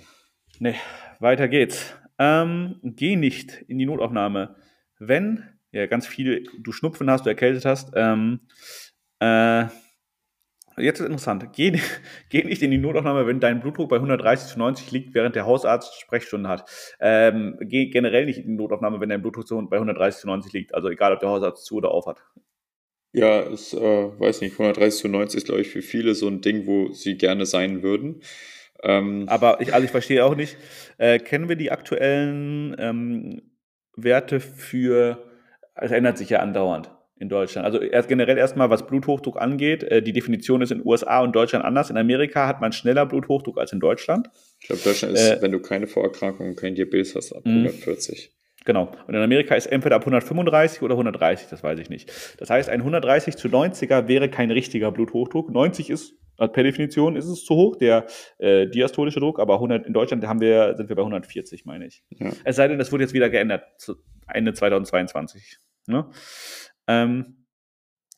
Nee, 0.59 0.75
weiter 1.21 1.47
geht's. 1.47 1.95
Ähm, 2.19 2.79
geh 2.83 3.15
nicht 3.15 3.53
in 3.67 3.77
die 3.77 3.85
Notaufnahme 3.85 4.55
wenn 4.99 5.43
ja 5.71 5.85
ganz 5.87 6.07
viel 6.07 6.47
du 6.59 6.71
Schnupfen 6.71 7.09
hast, 7.09 7.25
du 7.25 7.29
erkältet 7.29 7.65
hast, 7.65 7.91
ähm, 7.95 8.41
äh, 9.19 9.65
jetzt 10.77 10.99
ist 10.99 11.05
interessant, 11.05 11.47
geh, 11.53 11.79
geh, 12.29 12.43
nicht 12.43 12.61
in 12.61 12.71
die 12.71 12.77
Notaufnahme, 12.77 13.27
wenn 13.27 13.39
dein 13.39 13.61
Blutdruck 13.61 13.89
bei 13.89 13.97
130 13.97 14.53
zu 14.53 14.59
90 14.59 14.91
liegt, 14.91 15.13
während 15.13 15.35
der 15.35 15.45
Hausarzt 15.45 15.99
Sprechstunde 15.99 16.49
hat. 16.49 16.69
Ähm, 16.99 17.57
geh 17.61 17.87
generell 17.87 18.25
nicht 18.25 18.39
in 18.39 18.47
die 18.47 18.55
Notaufnahme, 18.55 18.99
wenn 18.99 19.09
dein 19.09 19.21
Blutdruck 19.21 19.69
bei 19.69 19.77
130 19.77 20.21
zu 20.21 20.27
90 20.27 20.53
liegt, 20.53 20.75
also 20.75 20.89
egal, 20.89 21.13
ob 21.13 21.19
der 21.19 21.29
Hausarzt 21.29 21.65
zu 21.65 21.75
oder 21.75 21.91
auf 21.91 22.07
hat. 22.07 22.23
Ja, 23.13 23.39
es 23.41 23.73
äh, 23.73 23.79
weiß 23.79 24.41
nicht, 24.41 24.53
130 24.53 25.01
zu 25.01 25.07
90 25.07 25.37
ist, 25.37 25.45
glaube 25.45 25.61
ich, 25.61 25.69
für 25.69 25.81
viele 25.81 26.15
so 26.15 26.27
ein 26.27 26.41
Ding, 26.41 26.67
wo 26.67 26.91
sie 26.91 27.17
gerne 27.17 27.45
sein 27.45 27.81
würden. 27.81 28.21
Ähm, 28.83 29.25
Aber 29.29 29.61
ich, 29.61 29.73
also 29.73 29.85
ich 29.85 29.91
verstehe 29.91 30.25
auch 30.25 30.35
nicht, 30.35 30.57
äh, 30.97 31.19
kennen 31.19 31.47
wir 31.47 31.55
die 31.55 31.71
aktuellen 31.71 32.75
ähm, 32.77 33.54
Werte 33.95 34.39
für, 34.39 35.23
es 35.75 35.91
ändert 35.91 36.17
sich 36.17 36.29
ja 36.29 36.39
andauernd 36.39 36.91
in 37.17 37.29
Deutschland. 37.29 37.65
Also 37.65 37.79
erst 37.79 38.09
generell 38.09 38.37
erstmal, 38.37 38.69
was 38.69 38.85
Bluthochdruck 38.87 39.41
angeht, 39.41 39.83
äh, 39.83 40.01
die 40.01 40.11
Definition 40.11 40.61
ist 40.61 40.71
in 40.71 40.79
den 40.79 40.87
USA 40.87 41.21
und 41.21 41.35
Deutschland 41.35 41.63
anders. 41.63 41.89
In 41.89 41.97
Amerika 41.97 42.47
hat 42.47 42.59
man 42.59 42.73
schneller 42.73 43.05
Bluthochdruck 43.05 43.57
als 43.57 43.71
in 43.71 43.79
Deutschland. 43.79 44.29
Ich 44.59 44.67
glaube, 44.67 44.81
Deutschland 44.83 45.13
ist, 45.13 45.29
äh, 45.29 45.41
wenn 45.41 45.51
du 45.51 45.59
keine 45.59 45.87
Vorerkrankung 45.87 46.49
und 46.49 46.55
kein 46.57 46.75
Diabetes 46.75 47.15
hast, 47.15 47.33
ab 47.33 47.43
140. 47.45 48.31
Mhm. 48.31 48.35
Genau. 48.65 48.91
Und 49.07 49.13
in 49.13 49.21
Amerika 49.21 49.55
ist 49.55 49.67
entweder 49.67 49.95
ab 49.95 50.01
135 50.01 50.81
oder 50.81 50.95
130, 50.95 51.47
das 51.49 51.63
weiß 51.63 51.79
ich 51.79 51.89
nicht. 51.89 52.11
Das 52.39 52.49
heißt, 52.49 52.67
ein 52.69 52.79
130 52.79 53.37
zu 53.37 53.47
90er 53.47 54.07
wäre 54.07 54.27
kein 54.27 54.51
richtiger 54.51 54.91
Bluthochdruck. 54.91 55.51
90 55.51 55.91
ist 55.91 56.15
per 56.37 56.63
Definition 56.63 57.15
ist 57.15 57.25
es 57.25 57.45
zu 57.45 57.55
hoch, 57.55 57.75
der 57.75 58.05
äh, 58.37 58.67
diastolische 58.67 59.19
Druck, 59.19 59.39
aber 59.39 59.55
100, 59.55 59.85
in 59.85 59.93
Deutschland 59.93 60.25
haben 60.27 60.41
wir, 60.41 60.75
sind 60.75 60.89
wir 60.89 60.95
bei 60.95 61.01
140, 61.01 61.65
meine 61.65 61.87
ich. 61.87 62.03
Ja. 62.09 62.31
Es 62.43 62.55
sei 62.57 62.67
denn, 62.67 62.79
das 62.79 62.91
wurde 62.91 63.03
jetzt 63.03 63.13
wieder 63.13 63.29
geändert, 63.29 63.63
zu 63.77 63.95
Ende 64.27 64.53
2022. 64.53 65.59
Ne? 65.87 66.09
Ähm, 66.87 67.45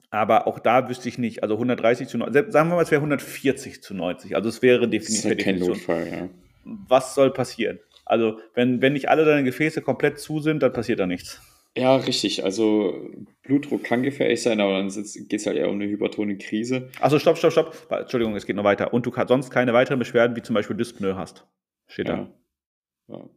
aber 0.10 0.48
auch 0.48 0.60
da 0.60 0.90
wüsste 0.90 1.10
ich 1.10 1.18
nicht, 1.18 1.44
also 1.44 1.56
130 1.56 2.08
zu 2.08 2.18
90, 2.18 2.52
sagen 2.52 2.70
wir 2.70 2.76
mal, 2.76 2.82
es 2.82 2.92
wäre 2.92 3.02
140 3.02 3.84
zu 3.84 3.94
90, 3.94 4.36
also 4.36 4.50
es 4.50 4.62
wäre 4.62 4.88
definitiv. 4.88 5.24
Das 5.24 5.32
ist 5.32 5.44
kein 5.44 5.60
Notfall, 5.60 6.08
ja. 6.08 6.30
Was 6.64 7.16
soll 7.16 7.32
passieren? 7.32 7.80
Also, 8.06 8.40
wenn, 8.54 8.82
wenn 8.82 8.94
nicht 8.94 9.10
alle 9.10 9.26
deine 9.26 9.44
Gefäße 9.44 9.82
komplett 9.82 10.20
zu 10.20 10.40
sind, 10.40 10.64
dann 10.64 10.72
passiert 10.72 11.00
da 11.00 11.08
nichts. 11.08 11.42
Ja, 11.78 11.96
richtig. 11.96 12.44
Also 12.44 13.10
Blutdruck 13.44 13.84
kann 13.84 14.04
gefährlich 14.04 14.42
sein, 14.42 14.60
aber 14.60 14.78
dann 14.78 14.90
geht 14.90 15.34
es 15.34 15.46
halt 15.46 15.58
eher 15.58 15.70
um 15.70 15.76
eine 15.76 15.88
hypertone 15.88 16.38
Krise. 16.38 16.90
Also 17.00 17.20
stopp, 17.20 17.38
stopp, 17.38 17.52
stopp. 17.52 17.88
Entschuldigung, 17.92 18.36
es 18.36 18.46
geht 18.46 18.56
noch 18.56 18.64
weiter. 18.64 18.94
Und 18.94 19.06
du 19.06 19.12
sonst 19.28 19.52
keine 19.52 19.74
weiteren 19.74 20.00
Beschwerden, 20.00 20.36
wie 20.36 20.42
zum 20.42 20.56
Beispiel 20.56 20.76
Dyspnoe 20.76 21.16
hast. 21.16 21.46
Steht 21.86 22.08
ja. 22.10 22.30
da. 23.08 23.14
Ja. 23.14 23.30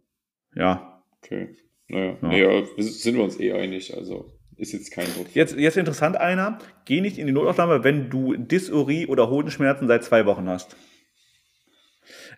Ja. 0.54 1.04
Okay. 1.22 1.54
Naja, 1.88 2.16
ja. 2.22 2.28
naja, 2.28 2.62
sind 2.78 3.16
wir 3.16 3.24
uns 3.24 3.38
eh 3.38 3.52
einig. 3.52 3.94
Also 3.94 4.32
ist 4.56 4.72
jetzt 4.72 4.90
kein 4.90 5.06
Druck. 5.14 5.26
Jetzt, 5.34 5.56
jetzt 5.56 5.76
interessant 5.76 6.16
einer. 6.16 6.58
Geh 6.84 7.00
nicht 7.00 7.18
in 7.18 7.26
die 7.26 7.32
Notaufnahme, 7.32 7.84
wenn 7.84 8.10
du 8.10 8.36
Dysurie 8.36 9.06
oder 9.06 9.30
Hodenschmerzen 9.30 9.88
seit 9.88 10.04
zwei 10.04 10.26
Wochen 10.26 10.48
hast. 10.48 10.76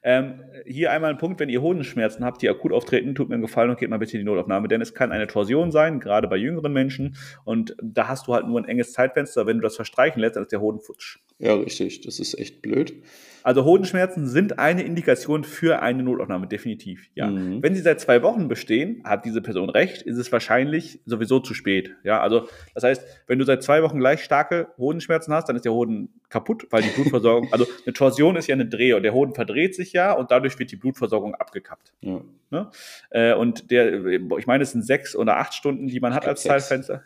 Ähm, 0.05 0.41
hier 0.67 0.91
einmal 0.91 1.11
ein 1.11 1.19
Punkt, 1.19 1.39
wenn 1.39 1.49
ihr 1.49 1.63
Hodenschmerzen 1.63 2.25
habt, 2.25 2.43
die 2.43 2.49
akut 2.49 2.73
auftreten, 2.73 3.15
tut 3.15 3.29
mir 3.29 3.37
einen 3.37 3.43
Gefallen 3.43 3.71
und 3.71 3.79
geht 3.79 3.89
mal 3.89 3.99
bitte 3.99 4.13
in 4.13 4.21
die 4.21 4.25
Notaufnahme, 4.25 4.67
denn 4.67 4.81
es 4.81 4.95
kann 4.95 5.13
eine 5.13 5.29
Torsion 5.29 5.71
sein, 5.71 6.01
gerade 6.01 6.27
bei 6.27 6.37
jüngeren 6.37 6.73
Menschen 6.73 7.17
und 7.45 7.77
da 7.81 8.09
hast 8.09 8.27
du 8.27 8.35
halt 8.35 8.47
nur 8.47 8.61
ein 8.61 8.65
enges 8.65 8.93
Zeitfenster, 8.93 9.47
wenn 9.47 9.59
du 9.59 9.63
das 9.63 9.77
verstreichen 9.77 10.21
lässt, 10.21 10.37
dann 10.37 10.43
ist 10.43 10.53
der 10.53 10.61
Hoden 10.61 10.81
futsch. 10.81 11.19
Ja, 11.43 11.55
richtig, 11.57 12.03
das 12.03 12.21
ist 12.21 12.39
echt 12.39 12.63
blöd. 12.63 12.95
Also 13.43 13.65
Hodenschmerzen 13.65 14.29
sind 14.29 14.61
eine 14.61 14.85
Indikation 14.85 15.43
für 15.43 15.83
eine 15.83 16.05
Notaufnahme, 16.05 16.47
definitiv. 16.47 17.09
Ja. 17.17 17.27
Mhm. 17.27 17.61
Wenn 17.65 17.75
sie 17.75 17.83
seit 17.83 18.01
zwei 18.01 18.23
Wochen 18.23 18.47
bestehen, 18.47 19.03
hat 19.05 19.25
diese 19.25 19.43
Person 19.43 19.69
recht, 19.69 20.03
ist 20.03 20.19
es 20.19 20.31
wahrscheinlich 20.31 21.01
sowieso 21.05 21.41
zu 21.41 21.53
spät. 21.53 21.97
Ja, 22.05 22.21
also 22.21 22.47
das 22.77 22.85
heißt, 22.85 23.03
wenn 23.27 23.41
du 23.41 23.45
seit 23.45 23.65
zwei 23.65 23.83
Wochen 23.83 23.99
gleich 23.99 24.23
starke 24.23 24.69
Hodenschmerzen 24.79 25.35
hast, 25.35 25.49
dann 25.49 25.57
ist 25.57 25.65
der 25.65 25.73
Hoden 25.73 26.21
kaputt, 26.29 26.69
weil 26.71 26.83
die 26.83 26.91
Blutversorgung, 26.91 27.53
also 27.53 27.67
eine 27.85 27.93
Torsion 27.93 28.37
ist 28.37 28.47
ja 28.47 28.55
eine 28.55 28.67
Dreh 28.67 28.93
und 28.93 29.03
der 29.03 29.13
Hoden 29.13 29.35
verdreht 29.35 29.75
sich 29.75 29.93
ja 29.93 30.13
und 30.13 30.31
dadurch 30.31 30.57
wird 30.61 30.71
die 30.71 30.77
Blutversorgung 30.77 31.35
abgekappt. 31.35 31.93
Ja. 32.03 32.21
Ne? 32.51 32.71
Äh, 33.11 33.35
und 33.35 33.73
der, 33.73 34.05
ich 34.05 34.47
meine, 34.47 34.63
es 34.63 34.71
sind 34.71 34.87
sechs 34.87 35.17
oder 35.17 35.39
acht 35.39 35.55
Stunden, 35.55 35.89
die 35.89 35.99
man 35.99 36.15
hat 36.15 36.29
als 36.29 36.43
Zeitfenster. 36.43 37.03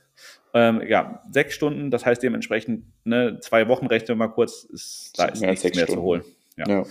Ähm, 0.55 0.83
ja, 0.89 1.23
sechs 1.31 1.55
Stunden, 1.55 1.91
das 1.91 2.07
heißt 2.07 2.23
dementsprechend 2.23 2.85
ne, 3.05 3.39
zwei 3.41 3.69
Wochen 3.69 3.87
rechnen 3.87 4.09
wir 4.09 4.17
mal 4.17 4.29
kurz, 4.29 4.65
ist, 4.65 5.13
da 5.17 5.27
ist 5.27 5.43
nichts 5.43 5.65
mehr 5.65 5.73
Stunden. 5.73 5.93
zu 5.93 6.03
holen. 6.03 6.25
Ja. 6.57 6.69
ja. 6.69 6.83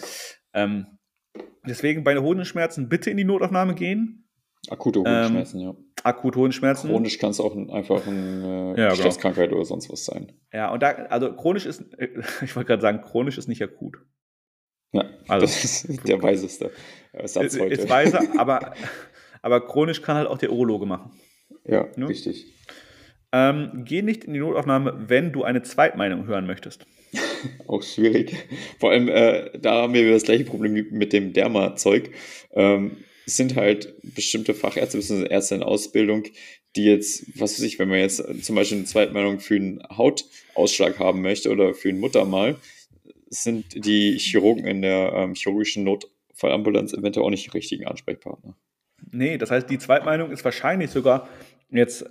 Ähm, 0.53 0.85
deswegen 1.65 2.03
bei 2.03 2.15
Hodenschmerzen 2.17 2.89
bitte 2.89 3.09
in 3.09 3.17
die 3.17 3.23
Notaufnahme 3.23 3.75
gehen. 3.75 4.27
Akute 4.69 4.99
Hodenschmerzen, 4.99 5.59
ähm, 5.59 5.67
ja. 5.67 5.75
Akute 6.03 6.39
Hodenschmerzen. 6.39 6.89
Chronisch 6.89 7.17
kann 7.17 7.31
es 7.31 7.39
auch 7.39 7.55
einfach 7.55 8.05
eine 8.05 8.75
ja, 8.77 8.95
Stresskrankheit 8.95 9.49
genau. 9.49 9.57
oder 9.57 9.65
sonst 9.65 9.91
was 9.91 10.05
sein. 10.05 10.31
Ja, 10.53 10.71
und 10.71 10.83
da, 10.83 10.89
also 10.89 11.33
chronisch 11.33 11.65
ist, 11.65 11.83
ich 12.41 12.55
wollte 12.55 12.67
gerade 12.67 12.81
sagen, 12.81 13.01
chronisch 13.01 13.37
ist 13.37 13.47
nicht 13.47 13.63
akut. 13.63 13.97
Ja, 14.91 15.05
also, 15.27 15.45
das 15.45 15.83
ist 15.83 16.07
der 16.07 16.21
weiseste 16.21 16.71
Satz 17.23 17.59
heute. 17.59 17.73
Ist 17.73 17.89
weise, 17.89 18.19
aber, 18.37 18.73
aber 19.41 19.65
chronisch 19.65 20.01
kann 20.01 20.15
halt 20.15 20.27
auch 20.27 20.37
der 20.37 20.51
Urologe 20.51 20.85
machen. 20.85 21.11
Ja, 21.65 21.87
ne? 21.95 22.07
richtig. 22.07 22.53
Ähm, 23.37 23.83
geh 23.83 24.01
nicht 24.01 24.23
in 24.23 24.33
die 24.33 24.39
Notaufnahme, 24.39 24.95
wenn 25.09 25.33
du 25.33 25.43
eine 25.43 25.61
Zweitmeinung 25.61 26.25
hören 26.25 26.47
möchtest. 26.47 26.85
Auch 27.67 27.83
schwierig. 27.83 28.33
Vor 28.79 28.91
allem, 28.91 29.09
äh, 29.09 29.49
da 29.59 29.81
haben 29.81 29.93
wir 29.93 30.09
das 30.09 30.23
gleiche 30.23 30.45
Problem 30.45 30.87
mit 30.91 31.11
dem 31.11 31.33
Derma-Zeug. 31.33 32.11
Ähm, 32.53 32.95
es 33.25 33.35
sind 33.35 33.57
halt 33.57 33.93
bestimmte 34.01 34.53
Fachärzte 34.53 34.97
bzw. 34.97 35.27
Ärzte 35.27 35.55
in 35.55 35.63
Ausbildung, 35.63 36.23
die 36.77 36.85
jetzt, 36.85 37.25
was 37.37 37.55
weiß 37.55 37.63
ich, 37.63 37.77
wenn 37.77 37.89
man 37.89 37.99
jetzt 37.99 38.23
zum 38.41 38.55
Beispiel 38.55 38.77
eine 38.77 38.87
Zweitmeinung 38.87 39.41
für 39.41 39.55
einen 39.55 39.83
Hautausschlag 39.89 40.99
haben 40.99 41.21
möchte 41.21 41.49
oder 41.49 41.73
für 41.73 41.89
einen 41.89 41.99
Muttermal, 41.99 42.55
sind 43.27 43.85
die 43.85 44.17
Chirurgen 44.17 44.65
in 44.65 44.81
der 44.81 45.11
ähm, 45.13 45.33
chirurgischen 45.33 45.83
Notfallambulanz 45.83 46.93
eventuell 46.93 47.25
auch 47.25 47.31
nicht 47.31 47.47
die 47.47 47.57
richtigen 47.57 47.85
Ansprechpartner. 47.85 48.55
Nee, 49.11 49.37
das 49.37 49.51
heißt, 49.51 49.69
die 49.69 49.77
Zweitmeinung 49.77 50.31
ist 50.31 50.45
wahrscheinlich 50.45 50.89
sogar 50.91 51.27
jetzt 51.69 52.05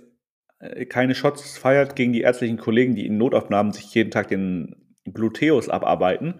keine 0.89 1.15
Shots 1.15 1.57
feiert 1.57 1.95
gegen 1.95 2.13
die 2.13 2.21
ärztlichen 2.21 2.57
Kollegen, 2.57 2.95
die 2.95 3.05
in 3.05 3.17
Notaufnahmen 3.17 3.71
sich 3.71 3.93
jeden 3.93 4.11
Tag 4.11 4.27
den 4.29 4.75
Gluteus 5.05 5.69
abarbeiten. 5.69 6.35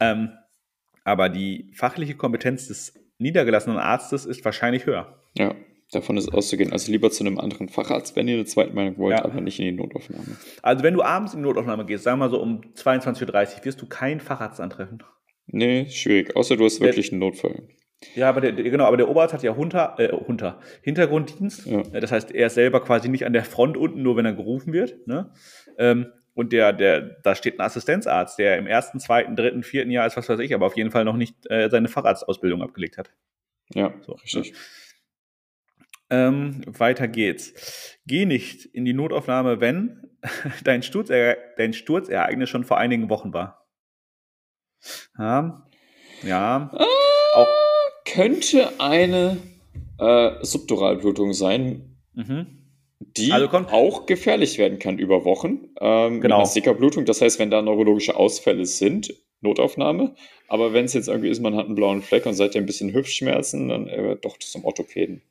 Ähm, 0.00 0.30
aber 1.04 1.28
die 1.28 1.70
fachliche 1.74 2.14
Kompetenz 2.14 2.68
des 2.68 2.94
niedergelassenen 3.18 3.78
Arztes 3.78 4.24
ist 4.24 4.44
wahrscheinlich 4.44 4.86
höher. 4.86 5.20
Ja, 5.36 5.54
davon 5.90 6.16
ist 6.16 6.32
auszugehen. 6.32 6.72
Also 6.72 6.92
lieber 6.92 7.10
zu 7.10 7.24
einem 7.24 7.38
anderen 7.38 7.68
Facharzt, 7.68 8.16
wenn 8.16 8.28
ihr 8.28 8.34
eine 8.34 8.44
Zweitmeinung 8.44 8.98
wollt, 8.98 9.18
ja. 9.18 9.24
aber 9.24 9.40
nicht 9.40 9.58
in 9.58 9.64
die 9.64 9.72
Notaufnahme. 9.72 10.36
Also 10.62 10.82
wenn 10.82 10.94
du 10.94 11.02
abends 11.02 11.34
in 11.34 11.40
die 11.40 11.46
Notaufnahme 11.46 11.86
gehst, 11.86 12.04
sagen 12.04 12.18
wir 12.18 12.26
mal 12.26 12.30
so 12.30 12.40
um 12.40 12.60
22.30 12.74 13.58
Uhr, 13.58 13.64
wirst 13.64 13.82
du 13.82 13.86
keinen 13.86 14.20
Facharzt 14.20 14.60
antreffen. 14.60 15.02
Nee, 15.46 15.86
schwierig. 15.88 16.36
Außer 16.36 16.56
du 16.56 16.64
hast 16.64 16.80
wirklich 16.80 17.10
einen 17.10 17.20
Notfall. 17.20 17.68
Ja, 18.14 18.28
aber 18.28 18.40
der, 18.40 18.52
genau, 18.52 18.84
aber 18.84 18.96
der 18.96 19.08
Oberarzt 19.08 19.34
hat 19.34 19.42
ja 19.42 19.56
Hunter, 19.56 19.96
äh, 19.98 20.12
Hunter, 20.12 20.60
Hintergrunddienst. 20.82 21.66
Ja. 21.66 21.82
Das 21.82 22.12
heißt, 22.12 22.30
er 22.30 22.46
ist 22.46 22.54
selber 22.54 22.80
quasi 22.84 23.08
nicht 23.08 23.26
an 23.26 23.32
der 23.32 23.44
Front 23.44 23.76
unten, 23.76 24.02
nur 24.02 24.16
wenn 24.16 24.24
er 24.24 24.34
gerufen 24.34 24.72
wird. 24.72 25.06
Ne? 25.08 25.32
Ähm, 25.78 26.12
und 26.34 26.52
der, 26.52 26.72
der, 26.72 27.00
da 27.00 27.34
steht 27.34 27.58
ein 27.58 27.62
Assistenzarzt, 27.62 28.38
der 28.38 28.58
im 28.58 28.68
ersten, 28.68 29.00
zweiten, 29.00 29.34
dritten, 29.34 29.64
vierten 29.64 29.90
Jahr 29.90 30.06
ist, 30.06 30.16
was 30.16 30.28
weiß 30.28 30.38
ich, 30.38 30.54
aber 30.54 30.66
auf 30.66 30.76
jeden 30.76 30.92
Fall 30.92 31.04
noch 31.04 31.16
nicht 31.16 31.34
äh, 31.50 31.68
seine 31.68 31.88
Facharztausbildung 31.88 32.62
abgelegt 32.62 32.98
hat. 32.98 33.10
Ja, 33.74 33.92
so, 34.02 34.12
richtig. 34.12 34.52
Ne? 34.52 34.58
Ähm, 36.10 36.62
weiter 36.66 37.08
geht's. 37.08 37.98
Geh 38.06 38.24
nicht 38.24 38.64
in 38.64 38.84
die 38.84 38.94
Notaufnahme, 38.94 39.60
wenn 39.60 40.08
dein, 40.64 40.84
Sturzer 40.84 41.36
dein 41.56 41.72
Sturzereignis 41.72 42.48
schon 42.48 42.64
vor 42.64 42.78
einigen 42.78 43.10
Wochen 43.10 43.34
war. 43.34 43.66
Ja. 45.18 45.66
Ja. 46.22 46.70
Ah, 46.72 46.84
auch 47.34 47.67
könnte 48.12 48.80
eine 48.80 49.38
äh, 49.98 50.30
Subduralblutung 50.42 51.32
sein, 51.32 51.96
mhm. 52.14 52.46
die 52.98 53.32
also 53.32 53.48
auch 53.48 54.06
gefährlich 54.06 54.58
werden 54.58 54.78
kann 54.78 54.98
über 54.98 55.24
Wochen. 55.24 55.68
Ähm, 55.80 56.20
genau. 56.20 56.44
Sickerblutung. 56.44 57.04
Das 57.04 57.20
heißt, 57.20 57.38
wenn 57.38 57.50
da 57.50 57.62
neurologische 57.62 58.16
Ausfälle 58.16 58.64
sind, 58.66 59.14
Notaufnahme. 59.40 60.14
Aber 60.48 60.72
wenn 60.72 60.86
es 60.86 60.94
jetzt 60.94 61.08
irgendwie 61.08 61.28
ist, 61.28 61.40
man 61.40 61.54
hat 61.56 61.66
einen 61.66 61.74
blauen 61.74 62.02
Fleck 62.02 62.26
und 62.26 62.34
seitdem 62.34 62.64
ein 62.64 62.66
bisschen 62.66 62.92
Hüftschmerzen, 62.92 63.68
dann 63.68 63.86
äh, 63.86 64.16
doch 64.16 64.38
zum 64.38 64.64
Orthopäden. 64.64 65.22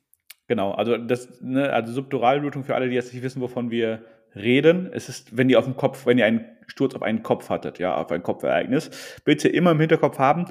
Genau, 0.46 0.72
also 0.72 0.96
das, 0.96 1.28
ne, 1.42 1.70
also 1.72 1.92
Subduralblutung 1.92 2.64
für 2.64 2.74
alle, 2.74 2.88
die 2.88 2.94
jetzt 2.94 3.12
nicht 3.12 3.22
wissen, 3.22 3.42
wovon 3.42 3.70
wir 3.70 4.04
reden. 4.34 4.90
Es 4.92 5.10
ist, 5.10 5.36
wenn 5.36 5.50
ihr 5.50 5.58
auf 5.58 5.66
dem 5.66 5.76
Kopf, 5.76 6.06
wenn 6.06 6.16
ihr 6.16 6.24
einen 6.24 6.46
Sturz 6.68 6.94
auf 6.94 7.02
einen 7.02 7.22
Kopf 7.22 7.50
hattet, 7.50 7.78
ja, 7.78 7.96
auf 7.96 8.10
ein 8.10 8.22
Kopfereignis, 8.22 8.90
bitte 9.24 9.48
immer 9.48 9.72
im 9.72 9.80
Hinterkopf 9.80 10.18
haben, 10.18 10.46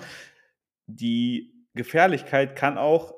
die 0.86 1.57
Gefährlichkeit 1.78 2.58
kann 2.58 2.78
auch 2.78 3.14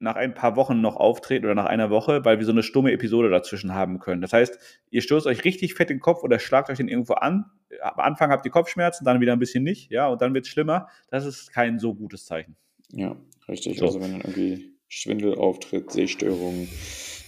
nach 0.00 0.16
ein 0.16 0.34
paar 0.34 0.56
Wochen 0.56 0.80
noch 0.80 0.96
auftreten 0.96 1.44
oder 1.44 1.54
nach 1.54 1.66
einer 1.66 1.90
Woche, 1.90 2.24
weil 2.24 2.38
wir 2.38 2.46
so 2.46 2.52
eine 2.52 2.62
stumme 2.62 2.90
Episode 2.90 3.28
dazwischen 3.28 3.74
haben 3.74 3.98
können. 3.98 4.22
Das 4.22 4.32
heißt, 4.32 4.58
ihr 4.90 5.02
stoßt 5.02 5.26
euch 5.26 5.44
richtig 5.44 5.74
fett 5.74 5.90
in 5.90 5.98
den 5.98 6.02
Kopf 6.02 6.22
oder 6.22 6.38
schlagt 6.38 6.70
euch 6.70 6.78
den 6.78 6.88
irgendwo 6.88 7.14
an. 7.14 7.44
Am 7.82 8.00
Anfang 8.00 8.30
habt 8.30 8.46
ihr 8.46 8.50
Kopfschmerzen, 8.50 9.04
dann 9.04 9.20
wieder 9.20 9.34
ein 9.34 9.38
bisschen 9.38 9.62
nicht, 9.62 9.90
ja, 9.90 10.08
und 10.08 10.22
dann 10.22 10.32
wird 10.32 10.46
es 10.46 10.50
schlimmer. 10.50 10.88
Das 11.10 11.26
ist 11.26 11.52
kein 11.52 11.78
so 11.78 11.94
gutes 11.94 12.24
Zeichen. 12.24 12.56
Ja, 12.92 13.14
richtig. 13.46 13.78
So. 13.78 13.86
Also 13.86 14.00
wenn 14.00 14.12
dann 14.12 14.20
irgendwie 14.22 14.72
Schwindel 14.88 15.34
auftritt, 15.34 15.92
Sehstörungen, 15.92 16.68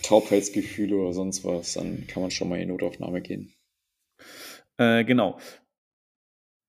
Taubheitsgefühle 0.03 0.97
oder 0.97 1.13
sonst 1.13 1.45
was, 1.45 1.75
dann 1.75 2.07
kann 2.07 2.23
man 2.23 2.31
schon 2.31 2.49
mal 2.49 2.59
in 2.59 2.69
Notaufnahme 2.69 3.21
gehen. 3.21 3.53
Äh, 4.79 5.05
genau. 5.05 5.39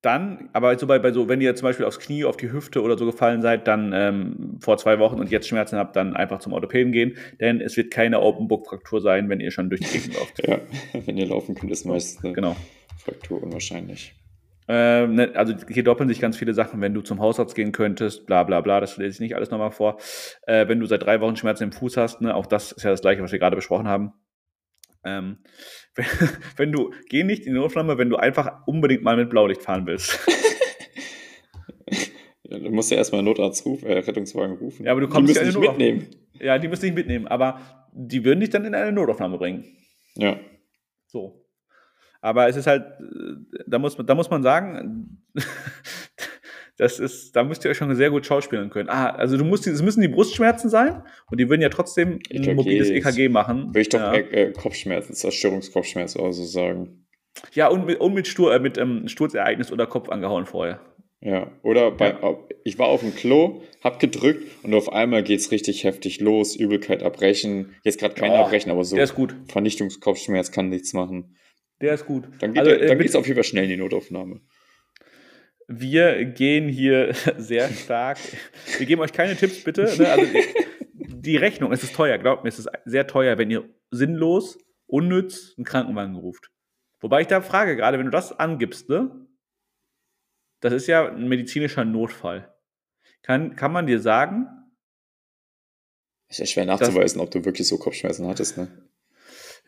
Dann, 0.04 0.50
aber 0.52 0.78
so 0.78 0.86
bei, 0.86 1.00
bei 1.00 1.13
so, 1.13 1.30
wenn 1.30 1.39
ihr 1.39 1.56
zum 1.56 1.66
Beispiel 1.66 1.86
aufs 1.86 1.98
Knie, 1.98 2.26
auf 2.26 2.36
die 2.36 2.52
Hüfte 2.52 2.82
oder 2.82 2.98
so 2.98 3.06
gefallen 3.06 3.42
seid, 3.42 3.70
dann 3.70 3.94
ähm, 3.96 4.60
vor 4.60 4.78
zwei 4.78 5.00
Wochen 5.00 5.18
und 5.18 5.32
jetzt 5.32 5.48
Schmerzen 5.48 5.78
habt, 5.78 5.96
dann 5.96 6.13
einfach 6.13 6.39
zum 6.39 6.52
Orthopäden 6.52 6.92
gehen, 6.92 7.16
denn 7.39 7.62
es 7.62 7.78
wird 7.78 7.89
keine 7.89 8.20
Open-Book-Fraktur 8.20 9.00
sein, 9.00 9.30
wenn 9.30 9.39
ihr 9.39 9.50
schon 9.50 9.70
durch 9.70 9.80
die 9.80 9.98
Gegend 9.98 10.16
lauft. 10.20 10.46
ja, 10.46 10.60
wenn 11.06 11.18
ihr 11.18 11.26
laufen 11.26 11.56
könnt, 11.56 11.72
ist 11.72 11.86
meistens 11.86 12.22
eine 12.22 12.34
genau. 12.34 12.58
Fraktur 12.98 13.42
unwahrscheinlich. 13.42 14.13
Äh, 14.68 15.08
ne, 15.08 15.32
also 15.36 15.54
hier 15.70 15.86
doppeln 15.86 16.10
sich 16.10 16.20
ganz 16.20 16.36
viele 16.36 16.54
Sachen, 16.54 16.82
wenn 16.82 16.94
du 16.94 17.02
zum 17.02 17.22
Hausarzt 17.22 17.56
gehen 17.56 17.72
könntest, 17.72 18.26
bla 18.26 18.44
bla 18.44 18.60
bla, 18.60 18.82
das 18.82 18.98
lese 18.98 19.16
ich 19.16 19.20
nicht 19.22 19.36
alles 19.38 19.52
nochmal 19.52 19.72
vor. 19.72 20.00
Äh, 20.48 20.68
wenn 20.68 20.82
du 20.82 20.86
seit 20.86 21.04
drei 21.04 21.22
Wochen 21.22 21.38
Schmerzen 21.38 21.63
im 21.63 21.72
Fuß 21.72 21.96
hast, 21.96 22.20
ne, 22.20 22.36
auch 22.36 22.46
das 22.46 22.74
ist 22.74 22.84
ja 22.84 22.92
das 22.92 23.02
gleiche, 23.02 23.24
was 23.24 23.32
wir 23.32 23.39
gerade 23.39 23.56
besprochen 23.56 23.88
haben. 23.88 24.12
Ähm, 25.06 25.38
wenn, 25.96 26.06
wenn, 26.58 26.72
du, 26.72 26.94
geh 27.10 27.24
nicht 27.24 27.46
in 27.46 27.54
die 27.54 27.60
Notflamme, 27.60 27.98
wenn 27.98 28.10
du 28.10 28.18
einfach 28.18 28.66
unbedingt 28.66 29.04
mal 29.04 29.18
mit 29.18 29.30
Blaulicht 29.30 29.62
fahren 29.62 29.86
willst. 29.86 30.20
ja, 32.44 32.60
du 32.60 32.70
musst 32.72 32.92
ja 32.92 32.98
erstmal 32.98 33.20
einen 33.20 33.28
Notarzt 33.28 33.66
rufen, 33.66 33.88
äh, 33.88 34.00
Rettungswagen 34.00 34.58
rufen. 34.58 34.86
Ja, 34.86 34.92
aber 34.92 35.02
du 35.02 35.08
kommst 35.08 35.36
die 35.36 35.39
müssen 35.39 35.46
ja 35.46 35.60
dich 35.60 35.70
mitnehmen. 35.70 36.08
Ja, 36.39 36.58
die 36.58 36.68
müssen 36.68 36.84
dich 36.84 36.94
mitnehmen, 36.94 37.28
aber 37.28 37.60
die 37.94 38.24
würden 38.26 38.39
dich 38.39 38.50
dann 38.50 38.66
in 38.66 38.76
eine 38.76 38.92
Notaufnahme 38.92 39.38
bringen. 39.38 39.66
Ja. 40.16 40.39
So. 41.08 41.46
Aber 42.22 42.48
es 42.48 42.56
ist 42.56 42.68
halt, 42.68 42.84
äh, 43.00 43.63
da 43.68 43.80
muss, 43.80 43.98
da 43.98 44.16
muss 44.16 44.30
man 44.30 44.44
sagen, 44.44 45.24
das 46.78 47.00
ist, 47.00 47.36
da 47.36 47.44
müsst 47.44 47.64
ihr 47.64 47.72
euch 47.72 47.78
schon 47.78 47.94
sehr 47.96 48.10
gut 48.10 48.26
schauspielen 48.26 48.70
können. 48.70 48.90
Ah, 48.90 49.10
also 49.10 49.38
du 49.38 49.46
musst, 49.46 49.68
es 49.68 49.82
müssen 49.82 50.02
die 50.02 50.08
Brustschmerzen 50.08 50.70
sein 50.70 51.04
und 51.30 51.40
die 51.40 51.50
würden 51.50 51.62
ja 51.62 51.70
trotzdem 51.70 52.20
ein 52.32 52.44
EKG 52.44 52.54
mobiles 52.56 52.90
EKG 52.90 53.30
machen. 53.30 53.68
Würde 53.68 53.82
ich 53.82 53.90
doch 53.90 54.00
ja. 54.00 54.14
äh, 54.14 54.52
Kopfschmerzen, 54.54 55.14
Zerstörungskopfschmerz 55.14 56.16
oder 56.16 56.34
so 56.34 56.44
sagen. 56.44 57.06
Ja, 57.54 57.68
und 57.68 57.86
mit, 57.86 58.00
und 58.00 58.14
mit, 58.14 58.28
Stur, 58.28 58.54
äh, 58.54 58.60
mit 58.60 58.78
ähm, 58.78 59.08
Sturzereignis 59.08 59.72
oder 59.72 59.86
Kopf 59.86 60.10
angehauen 60.10 60.46
vorher. 60.46 60.80
Ja, 61.22 61.52
oder 61.62 61.92
bei, 61.92 62.10
ja. 62.10 62.38
ich 62.66 62.78
war 62.80 62.88
auf 62.88 63.00
dem 63.00 63.16
Klo, 63.16 63.62
hab 63.82 64.00
gedrückt 64.00 64.46
und 64.64 64.74
auf 64.74 64.92
einmal 64.92 65.24
geht's 65.24 65.52
richtig 65.52 65.86
heftig 65.86 66.20
los, 66.20 66.56
Übelkeit 66.56 67.02
abbrechen. 67.02 67.76
Jetzt 67.84 68.00
gerade 68.00 68.14
kein 68.16 68.32
oh, 68.32 68.36
Abbrechen, 68.36 68.72
aber 68.72 68.84
so. 68.84 68.96
Der 68.96 69.06
ist 69.06 69.16
gut. 69.16 69.34
Vernichtungskopfschmerz 69.48 70.52
kann 70.52 70.70
nichts 70.70 70.92
machen. 70.94 71.38
Der 71.82 71.94
ist 71.94 72.06
gut. 72.06 72.26
Dann 72.40 72.54
geht 72.54 72.60
also, 72.60 72.72
äh, 72.72 73.06
es 73.06 73.16
auf 73.16 73.26
jeden 73.26 73.38
Fall 73.38 73.44
schnell 73.44 73.64
in 73.64 73.70
die 73.70 73.78
Notaufnahme. 73.78 74.42
Wir 75.80 76.26
gehen 76.26 76.68
hier 76.70 77.14
sehr 77.38 77.70
stark. 77.70 78.18
Wir 78.78 78.86
geben 78.86 79.02
euch 79.02 79.14
keine 79.14 79.36
Tipps, 79.36 79.64
bitte. 79.64 79.84
Ne? 79.98 80.10
Also 80.10 80.26
die 80.96 81.38
Rechnung, 81.38 81.72
es 81.72 81.84
ist 81.84 81.96
teuer, 81.96 82.18
glaubt 82.18 82.44
mir, 82.44 82.50
es 82.50 82.60
ist 82.60 82.70
sehr 82.86 83.08
teuer, 83.08 83.38
wenn 83.38 83.50
ihr 83.50 83.70
sinnlos, 83.92 84.58
unnütz 84.88 85.54
einen 85.58 85.66
Krankenwagen 85.66 86.16
ruft. 86.16 86.52
Wobei 87.00 87.22
ich 87.22 87.28
da 87.28 87.42
frage, 87.42 87.76
gerade 87.76 87.98
wenn 87.98 88.06
du 88.06 88.12
das 88.12 88.38
angibst, 88.38 88.90
ne? 88.90 89.28
Das 90.60 90.72
ist 90.72 90.88
ja 90.88 91.10
ein 91.10 91.28
medizinischer 91.28 91.84
Notfall. 91.84 92.54
Kann, 93.22 93.56
kann 93.56 93.72
man 93.72 93.88
dir 93.88 94.00
sagen? 94.00 94.48
Ist 96.30 96.40
ja 96.40 96.46
schwer 96.46 96.66
nachzuweisen, 96.66 97.20
ob 97.20 97.32
du 97.32 97.44
wirklich 97.46 97.68
so 97.68 97.78
Kopfschmerzen 97.78 98.28
hattest, 98.28 98.58
ne? 98.58 98.90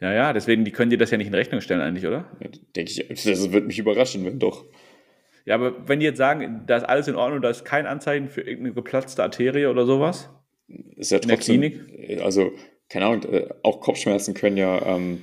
Ja, 0.01 0.13
ja, 0.13 0.33
deswegen, 0.33 0.65
die 0.65 0.71
können 0.71 0.89
dir 0.89 0.97
das 0.97 1.11
ja 1.11 1.17
nicht 1.17 1.27
in 1.27 1.33
Rechnung 1.33 1.61
stellen 1.61 1.81
eigentlich, 1.81 2.05
oder? 2.05 2.29
Ja, 2.41 2.49
Denke 2.75 2.91
ich, 2.91 3.07
das 3.23 3.51
würde 3.51 3.67
mich 3.67 3.79
überraschen, 3.79 4.25
wenn 4.25 4.39
doch. 4.39 4.65
Ja, 5.45 5.55
aber 5.55 5.87
wenn 5.87 5.99
die 5.99 6.05
jetzt 6.05 6.17
sagen, 6.17 6.63
da 6.65 6.77
ist 6.77 6.83
alles 6.83 7.07
in 7.07 7.15
Ordnung, 7.15 7.41
da 7.41 7.49
ist 7.49 7.65
kein 7.65 7.85
Anzeichen 7.85 8.29
für 8.29 8.41
irgendeine 8.41 8.73
geplatzte 8.73 9.21
Arterie 9.23 9.67
oder 9.67 9.85
sowas? 9.85 10.29
Ist 10.97 11.11
ja 11.11 11.19
trotzdem, 11.19 11.61
in 11.61 11.71
der 11.71 11.79
Klinik? 11.79 12.21
Also, 12.21 12.51
keine 12.89 13.05
Ahnung, 13.05 13.23
äh, 13.31 13.47
auch 13.61 13.79
Kopfschmerzen 13.79 14.33
können 14.33 14.57
ja 14.57 14.81
ähm, 14.83 15.21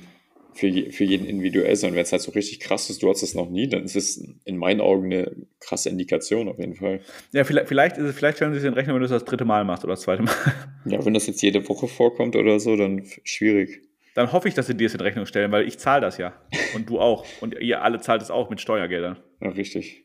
für, 0.53 0.71
für 0.91 1.03
jeden 1.03 1.25
individuell 1.25 1.75
sein. 1.75 1.93
Wenn 1.93 2.01
es 2.01 2.13
halt 2.13 2.21
so 2.21 2.31
richtig 2.31 2.61
krass 2.61 2.89
ist, 2.89 3.03
du 3.03 3.09
hast 3.09 3.21
das 3.21 3.33
noch 3.33 3.49
nie, 3.49 3.67
dann 3.67 3.83
ist 3.83 3.97
es 3.97 4.25
in 4.45 4.55
meinen 4.55 4.79
Augen 4.79 5.05
eine 5.05 5.35
krasse 5.59 5.89
Indikation 5.89 6.47
auf 6.47 6.57
jeden 6.57 6.75
Fall. 6.75 7.01
Ja, 7.33 7.43
vielleicht, 7.43 7.67
vielleicht, 7.67 7.97
ist 7.97 8.05
es, 8.05 8.15
vielleicht 8.15 8.37
stellen 8.37 8.53
sie 8.53 8.61
sich 8.61 8.67
in 8.67 8.75
Rechnung, 8.75 8.95
wenn 8.95 9.01
du 9.01 9.05
es 9.05 9.11
das 9.11 9.25
dritte 9.25 9.43
Mal 9.43 9.65
machst 9.65 9.83
oder 9.83 9.93
das 9.93 10.01
zweite 10.01 10.23
Mal. 10.23 10.33
Ja, 10.85 11.05
wenn 11.05 11.13
das 11.13 11.27
jetzt 11.27 11.41
jede 11.41 11.67
Woche 11.69 11.87
vorkommt 11.87 12.35
oder 12.35 12.59
so, 12.59 12.75
dann 12.75 13.05
schwierig 13.23 13.83
dann 14.13 14.31
hoffe 14.31 14.47
ich, 14.47 14.53
dass 14.53 14.67
sie 14.67 14.75
dir 14.75 14.87
es 14.87 14.93
in 14.93 15.01
Rechnung 15.01 15.25
stellen, 15.25 15.51
weil 15.51 15.67
ich 15.67 15.79
zahle 15.79 16.01
das 16.01 16.17
ja. 16.17 16.33
Und 16.75 16.89
du 16.89 16.99
auch. 16.99 17.25
Und 17.41 17.59
ihr 17.59 17.81
alle 17.81 17.99
zahlt 17.99 18.21
es 18.21 18.29
auch 18.29 18.49
mit 18.49 18.61
Steuergeldern. 18.61 19.17
Ja, 19.41 19.49
richtig. 19.49 20.02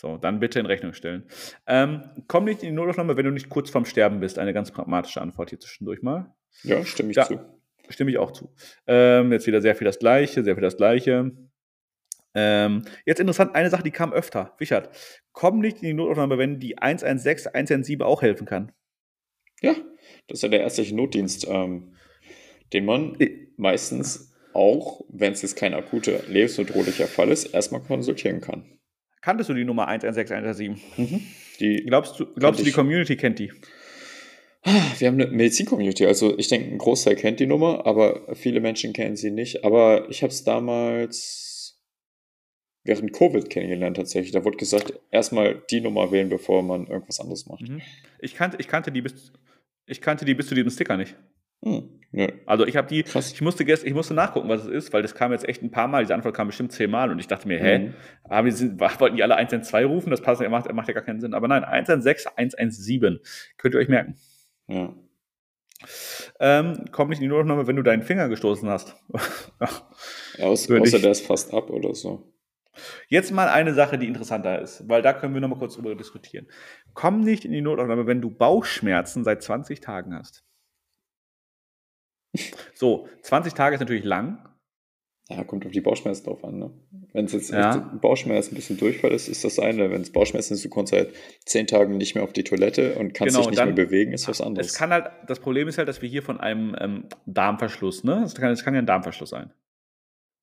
So, 0.00 0.16
dann 0.16 0.40
bitte 0.40 0.58
in 0.58 0.64
Rechnung 0.64 0.94
stellen. 0.94 1.24
Ähm, 1.66 2.00
komm 2.26 2.44
nicht 2.44 2.62
in 2.62 2.70
die 2.70 2.74
Notaufnahme, 2.74 3.18
wenn 3.18 3.26
du 3.26 3.30
nicht 3.32 3.50
kurz 3.50 3.68
vorm 3.68 3.84
Sterben 3.84 4.20
bist. 4.20 4.38
Eine 4.38 4.54
ganz 4.54 4.70
pragmatische 4.70 5.20
Antwort 5.20 5.50
hier 5.50 5.60
zwischendurch 5.60 6.00
mal. 6.00 6.34
Ja, 6.62 6.82
stimme 6.86 7.10
ich 7.10 7.18
ja, 7.18 7.24
zu. 7.26 7.38
Stimme 7.90 8.10
ich 8.10 8.16
auch 8.16 8.30
zu. 8.30 8.50
Ähm, 8.86 9.30
jetzt 9.30 9.46
wieder 9.46 9.60
sehr 9.60 9.76
viel 9.76 9.84
das 9.84 9.98
Gleiche, 9.98 10.42
sehr 10.42 10.54
viel 10.54 10.62
das 10.62 10.78
Gleiche. 10.78 11.32
Ähm, 12.34 12.82
jetzt 13.04 13.20
interessant, 13.20 13.54
eine 13.54 13.68
Sache, 13.68 13.82
die 13.82 13.90
kam 13.90 14.14
öfter. 14.14 14.56
Richard, 14.58 14.88
komm 15.32 15.58
nicht 15.58 15.82
in 15.82 15.88
die 15.88 15.92
Notaufnahme, 15.92 16.38
wenn 16.38 16.58
die 16.58 16.78
116, 16.78 17.52
117 17.52 18.00
auch 18.00 18.22
helfen 18.22 18.46
kann. 18.46 18.72
Ja, 19.60 19.74
das 20.28 20.38
ist 20.38 20.42
ja 20.44 20.48
der 20.48 20.60
ärztliche 20.60 20.96
Notdienst. 20.96 21.46
Ähm, 21.46 21.92
den 22.72 22.86
man 22.86 23.18
meistens 23.58 24.32
auch, 24.54 25.02
wenn 25.10 25.34
es 25.34 25.42
jetzt 25.42 25.56
kein 25.56 25.74
akuter 25.74 26.22
lebensbedrohlicher 26.26 27.06
Fall 27.06 27.30
ist, 27.30 27.52
erstmal 27.52 27.82
konsultieren 27.82 28.40
kann. 28.40 28.79
Kanntest 29.20 29.50
du 29.50 29.54
die 29.54 29.64
Nummer 29.64 29.88
116117? 29.88 30.80
Mhm. 30.96 31.26
Die 31.60 31.84
glaubst 31.84 32.18
du, 32.18 32.26
glaubst 32.34 32.60
du 32.60 32.64
die 32.64 32.72
Community 32.72 33.16
kennt 33.16 33.38
die? 33.38 33.52
Wir 34.98 35.08
haben 35.08 35.20
eine 35.20 35.28
Medizin-Community, 35.28 36.04
also 36.06 36.36
ich 36.38 36.48
denke, 36.48 36.70
ein 36.70 36.78
Großteil 36.78 37.16
kennt 37.16 37.40
die 37.40 37.46
Nummer, 37.46 37.86
aber 37.86 38.34
viele 38.34 38.60
Menschen 38.60 38.92
kennen 38.92 39.16
sie 39.16 39.30
nicht. 39.30 39.64
Aber 39.64 40.08
ich 40.10 40.22
habe 40.22 40.32
es 40.32 40.44
damals 40.44 41.80
während 42.84 43.12
Covid 43.12 43.48
kennengelernt 43.48 43.96
tatsächlich. 43.96 44.32
Da 44.32 44.44
wurde 44.44 44.56
gesagt, 44.56 44.92
erstmal 45.10 45.62
die 45.70 45.80
Nummer 45.80 46.12
wählen, 46.12 46.28
bevor 46.28 46.62
man 46.62 46.86
irgendwas 46.86 47.20
anderes 47.20 47.46
macht. 47.46 47.62
Mhm. 47.62 47.80
Ich, 48.18 48.34
kannte, 48.34 48.58
ich, 48.60 48.68
kannte 48.68 48.92
die 48.92 49.02
bis, 49.02 49.32
ich 49.86 50.00
kannte 50.00 50.24
die 50.24 50.34
bis 50.34 50.48
zu 50.48 50.54
diesem 50.54 50.70
Sticker 50.70 50.96
nicht. 50.96 51.16
Hm, 51.62 51.99
nö. 52.12 52.26
Also 52.46 52.66
ich 52.66 52.76
habe 52.76 52.88
die, 52.88 53.02
Krass. 53.02 53.32
ich 53.32 53.40
musste 53.40 53.64
gest, 53.64 53.84
ich 53.84 53.94
musste 53.94 54.14
nachgucken, 54.14 54.48
was 54.48 54.62
es 54.64 54.68
ist, 54.68 54.92
weil 54.92 55.02
das 55.02 55.14
kam 55.14 55.32
jetzt 55.32 55.48
echt 55.48 55.62
ein 55.62 55.70
paar 55.70 55.88
Mal, 55.88 56.02
diese 56.04 56.14
Antwort 56.14 56.34
kam 56.34 56.46
bestimmt 56.48 56.72
zehnmal 56.72 57.10
und 57.10 57.18
ich 57.18 57.26
dachte 57.28 57.46
mir, 57.48 57.58
hä, 57.58 57.78
Mhm. 57.78 57.94
haben 58.28 58.48
die, 58.48 58.80
wollten 58.80 59.16
die 59.16 59.22
alle 59.22 59.36
112 59.36 59.88
rufen? 59.88 60.10
Das 60.10 60.20
passt, 60.20 60.40
macht, 60.48 60.72
macht 60.72 60.88
ja 60.88 60.94
gar 60.94 61.02
keinen 61.04 61.20
Sinn. 61.20 61.34
Aber 61.34 61.48
nein, 61.48 61.64
116, 61.64 62.32
117. 62.36 63.20
Könnt 63.56 63.74
ihr 63.74 63.80
euch 63.80 63.88
merken. 63.88 64.16
Ja. 64.68 64.94
Ähm, 66.40 66.84
komm 66.92 67.08
nicht 67.08 67.18
in 67.18 67.22
die 67.22 67.28
Notaufnahme, 67.28 67.66
wenn 67.66 67.76
du 67.76 67.82
deinen 67.82 68.02
Finger 68.02 68.28
gestoßen 68.28 68.68
hast. 68.68 68.96
Aus, 70.40 70.70
außer 70.70 70.98
der 70.98 71.10
ist 71.10 71.26
fast 71.26 71.52
ab 71.54 71.70
oder 71.70 71.94
so. 71.94 72.32
Jetzt 73.08 73.32
mal 73.32 73.48
eine 73.48 73.74
Sache, 73.74 73.98
die 73.98 74.06
interessanter 74.06 74.60
ist, 74.60 74.88
weil 74.88 75.02
da 75.02 75.12
können 75.12 75.34
wir 75.34 75.40
noch 75.40 75.48
mal 75.48 75.58
kurz 75.58 75.74
drüber 75.74 75.94
diskutieren. 75.94 76.46
Komm 76.94 77.20
nicht 77.20 77.44
in 77.44 77.52
die 77.52 77.60
Notaufnahme, 77.62 78.06
wenn 78.06 78.20
du 78.20 78.30
Bauchschmerzen 78.30 79.24
seit 79.24 79.42
20 79.42 79.80
Tagen 79.80 80.14
hast. 80.14 80.44
So, 82.74 83.08
20 83.22 83.54
Tage 83.54 83.74
ist 83.74 83.80
natürlich 83.80 84.04
lang. 84.04 84.46
Ja, 85.28 85.44
kommt 85.44 85.64
auf 85.64 85.70
die 85.70 85.80
Bauchschmerzen 85.80 86.24
drauf 86.24 86.42
an. 86.44 86.58
Ne? 86.58 86.70
Wenn 87.12 87.24
es 87.26 87.32
jetzt 87.32 87.50
Ja. 87.52 87.76
Bauchschmerzen 88.00 88.52
ein 88.52 88.56
bisschen 88.56 88.78
Durchfall 88.78 89.12
ist, 89.12 89.28
ist 89.28 89.44
das 89.44 89.60
eine. 89.60 89.90
Wenn 89.90 90.00
es 90.00 90.10
Bauchschmerzen 90.10 90.54
ist, 90.54 90.64
du 90.64 90.68
kommst 90.68 90.92
halt 90.92 91.14
zehn 91.44 91.68
Tage 91.68 91.94
nicht 91.94 92.16
mehr 92.16 92.24
auf 92.24 92.32
die 92.32 92.42
Toilette 92.42 92.94
und 92.98 93.14
kannst 93.14 93.34
Genau, 93.34 93.42
dich 93.42 93.50
nicht 93.50 93.58
dann- 93.60 93.74
mehr 93.74 93.84
bewegen, 93.86 94.12
ist 94.12 94.26
was 94.26 94.40
anderes. 94.40 94.68
Es 94.68 94.74
kann 94.74 94.90
halt, 94.90 95.10
das 95.28 95.38
Problem 95.38 95.68
ist 95.68 95.78
halt, 95.78 95.86
dass 95.88 96.02
wir 96.02 96.08
hier 96.08 96.22
von 96.24 96.40
einem 96.40 96.74
ähm, 96.80 97.04
Darmverschluss, 97.26 98.02
ne? 98.02 98.22
Es 98.24 98.34
kann, 98.34 98.54
kann 98.56 98.74
ja 98.74 98.80
ein 98.80 98.86
Darmverschluss 98.86 99.30
sein. 99.30 99.52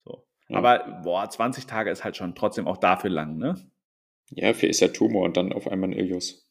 So. 0.06 0.26
Ja. 0.48 0.58
Aber 0.58 1.02
boah, 1.04 1.30
20 1.30 1.66
Tage 1.66 1.90
ist 1.92 2.06
halt 2.06 2.16
schon 2.16 2.34
trotzdem 2.36 2.66
auch 2.66 2.78
dafür 2.78 3.10
lang, 3.10 3.38
ne? 3.38 3.56
ja, 4.32 4.54
für 4.54 4.68
ist 4.68 4.80
ja 4.82 4.90
Tumor 4.90 5.24
und 5.24 5.38
dann 5.38 5.52
auf 5.54 5.68
einmal 5.70 5.90
ein 5.90 5.94
Ilius. 5.98 6.47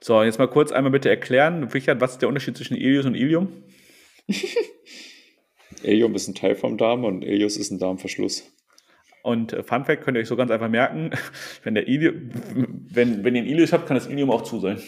So, 0.00 0.22
jetzt 0.22 0.38
mal 0.38 0.48
kurz 0.48 0.72
einmal 0.72 0.92
bitte 0.92 1.08
erklären, 1.08 1.64
Richard, 1.64 2.00
was 2.00 2.12
ist 2.12 2.22
der 2.22 2.28
Unterschied 2.28 2.56
zwischen 2.56 2.76
Ilius 2.76 3.06
und 3.06 3.14
Ilium? 3.14 3.48
Ilium 5.82 6.14
ist 6.14 6.28
ein 6.28 6.34
Teil 6.34 6.54
vom 6.54 6.78
Darm 6.78 7.04
und 7.04 7.22
Ilius 7.22 7.56
ist 7.56 7.70
ein 7.70 7.78
Darmverschluss. 7.78 8.44
Und 9.22 9.52
äh, 9.52 9.62
Fun 9.62 9.84
Fact 9.84 10.04
könnt 10.04 10.16
ihr 10.16 10.20
euch 10.20 10.28
so 10.28 10.36
ganz 10.36 10.50
einfach 10.50 10.68
merken, 10.68 11.10
wenn 11.64 11.74
der 11.74 11.88
Ilium, 11.88 12.30
wenn, 12.90 13.24
wenn 13.24 13.34
ihr 13.34 13.42
einen 13.42 13.50
Ilius 13.50 13.72
habt, 13.72 13.86
kann 13.86 13.96
das 13.96 14.06
Ilium 14.06 14.30
auch 14.30 14.42
zu 14.42 14.60
sein. 14.60 14.80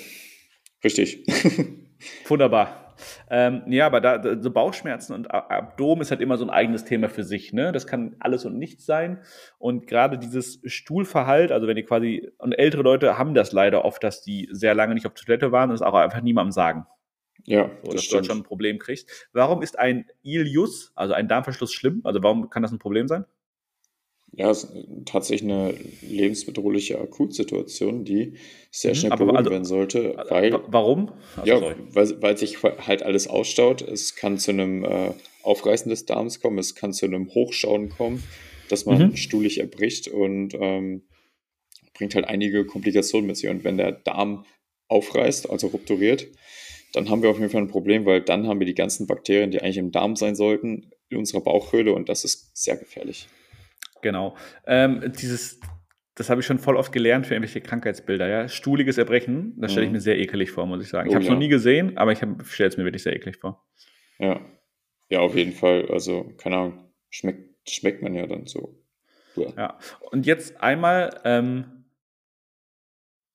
Richtig. 0.85 1.27
Wunderbar. 2.29 2.88
Ähm, 3.31 3.63
ja, 3.67 3.87
aber 3.87 4.01
da, 4.01 4.41
so 4.41 4.51
Bauchschmerzen 4.51 5.13
und 5.15 5.31
Abdomen 5.31 6.03
ist 6.03 6.11
halt 6.11 6.21
immer 6.21 6.37
so 6.37 6.45
ein 6.45 6.51
eigenes 6.51 6.85
Thema 6.85 7.09
für 7.09 7.25
sich. 7.25 7.53
Ne? 7.53 7.73
Das 7.73 7.87
kann 7.87 8.17
alles 8.21 8.45
und 8.45 8.59
nichts 8.59 8.87
sein. 8.87 9.23
Und 9.59 9.87
gerade 9.87 10.19
dieses 10.19 10.61
Stuhlverhalt, 10.65 11.53
also 11.53 11.67
wenn 11.67 11.77
ihr 11.77 11.85
quasi, 11.87 12.31
und 12.39 12.53
ältere 12.53 12.83
Leute 12.83 13.19
haben 13.19 13.35
das 13.35 13.53
leider 13.53 13.85
oft, 13.85 14.03
dass 14.05 14.23
die 14.23 14.49
sehr 14.53 14.75
lange 14.75 14.95
nicht 14.95 15.07
auf 15.07 15.15
Toilette 15.15 15.53
waren 15.53 15.71
und 15.71 15.75
es 15.77 15.83
auch 15.83 15.95
einfach 15.95 16.21
niemandem 16.23 16.53
sagen. 16.53 16.87
ja, 17.45 17.71
So, 17.83 17.93
das 17.93 18.03
dass 18.03 18.09
du 18.11 18.21
stimmt. 18.21 18.27
schon 18.27 18.39
ein 18.39 18.43
Problem 18.45 18.79
kriegst. 18.79 19.29
Warum 19.33 19.63
ist 19.63 19.79
ein 19.79 20.07
Ilius, 20.23 20.93
also 20.95 21.15
ein 21.15 21.29
Darmverschluss, 21.29 21.73
schlimm? 21.73 22.01
Also 22.05 22.23
warum 22.23 22.51
kann 22.51 22.63
das 22.63 22.73
ein 22.73 22.79
Problem 22.79 23.09
sein? 23.09 23.25
Ja, 24.33 24.51
es 24.51 24.65
ist 24.65 24.73
tatsächlich 25.07 25.51
eine 25.51 25.75
lebensbedrohliche 26.03 26.99
Akutsituation, 27.01 28.05
die 28.05 28.35
sehr 28.71 28.93
Mhm, 28.93 28.95
schnell 28.97 29.13
aber 29.13 29.25
behoben 29.25 29.39
also- 29.39 29.51
werden 29.51 29.65
sollte, 29.65 30.17
weil, 30.29 30.53
Wa- 30.53 30.65
Warum? 30.69 31.13
Also, 31.37 31.51
ja, 31.53 31.59
sorry. 31.59 31.75
weil, 31.93 32.23
weil 32.23 32.37
sich 32.39 32.63
halt 32.63 33.03
alles 33.03 33.27
ausstaut. 33.27 33.83
Es 33.83 34.15
kann 34.17 34.39
zu 34.39 34.51
einem 34.53 34.85
äh, 34.85 35.13
Aufreißen 35.43 35.89
des 35.91 36.05
Darms 36.07 36.41
kommen, 36.41 36.59
es 36.59 36.75
kann 36.75 36.93
zu 36.93 37.07
einem 37.07 37.29
Hochschauen 37.35 37.89
kommen, 37.89 38.23
dass 38.69 38.87
man 38.87 39.09
Mhm. 39.11 39.17
stuhlig 39.17 39.59
erbricht 39.61 40.09
und 40.09 40.55
ähm, 40.61 41.03
bringt 41.95 42.15
halt 42.15 42.27
einige 42.27 42.65
Komplikationen 42.67 43.27
mit 43.27 43.37
sich. 43.39 43.49
Und 43.49 43.65
wenn 43.65 43.77
der 43.79 43.93
Darm 43.93 44.45
aufreißt, 44.89 45.51
also 45.51 45.69
rupturiert, 45.69 46.29
dann 46.93 47.11
haben 47.11 47.23
wir 47.23 47.31
auf 47.31 47.39
jeden 47.39 47.51
Fall 47.51 47.63
ein 47.63 47.69
Problem, 47.69 48.05
weil 48.07 48.21
dann 48.21 48.47
haben 48.47 48.61
wir 48.61 48.67
die 48.67 48.75
ganzen 48.75 49.07
Bakterien, 49.07 49.51
die 49.51 49.61
eigentlich 49.61 49.79
im 49.79 49.91
Darm 49.91 50.17
sein 50.17 50.37
sollten, 50.37 50.91
in 51.09 51.17
unserer 51.19 51.41
Bauchhöhle 51.41 51.93
und 51.93 52.09
das 52.09 52.25
ist 52.25 52.57
sehr 52.57 52.77
gefährlich. 52.77 53.27
Genau. 54.03 54.37
Ähm, 54.67 55.13
dieses, 55.21 55.61
das 56.15 56.31
habe 56.31 56.41
ich 56.41 56.47
schon 56.47 56.59
voll 56.59 56.77
oft 56.77 56.93
gelernt 56.93 57.27
für 57.27 57.35
irgendwelche 57.35 57.61
Krankheitsbilder, 57.61 58.29
ja. 58.29 58.49
Stuhliges 58.49 58.99
Erbrechen, 58.99 59.55
das 59.59 59.73
stelle 59.73 59.87
ich 59.87 59.91
Mhm. 59.91 59.97
mir 59.97 60.01
sehr 60.01 60.19
ekelig 60.19 60.51
vor, 60.51 60.67
muss 60.67 60.83
ich 60.83 60.89
sagen. 60.89 61.09
Ich 61.09 61.13
Oh 61.13 61.15
habe 61.15 61.23
es 61.23 61.29
ja. 61.29 61.35
noch 61.35 61.39
nie 61.41 61.49
gesehen, 61.49 61.97
aber 61.99 62.13
ich 62.13 62.19
stelle 62.19 62.69
es 62.69 62.77
mir 62.77 62.85
wirklich 62.85 63.03
sehr 63.03 63.15
eklig 63.15 63.37
vor. 63.37 63.65
Ja. 64.19 64.41
Ja, 65.11 65.21
auf 65.21 65.35
jeden 65.37 65.53
Fall. 65.53 65.89
Also, 65.91 66.33
keine 66.37 66.57
Ahnung, 66.57 66.91
schmeckt, 67.09 67.69
schmeckt 67.71 68.03
man 68.03 68.15
ja 68.15 68.27
dann 68.27 68.47
so. 68.47 68.79
Ja. 69.37 69.47
Ja. 69.57 69.79
Und 70.11 70.27
jetzt 70.27 70.61
einmal 70.61 71.21
ähm, 71.25 71.85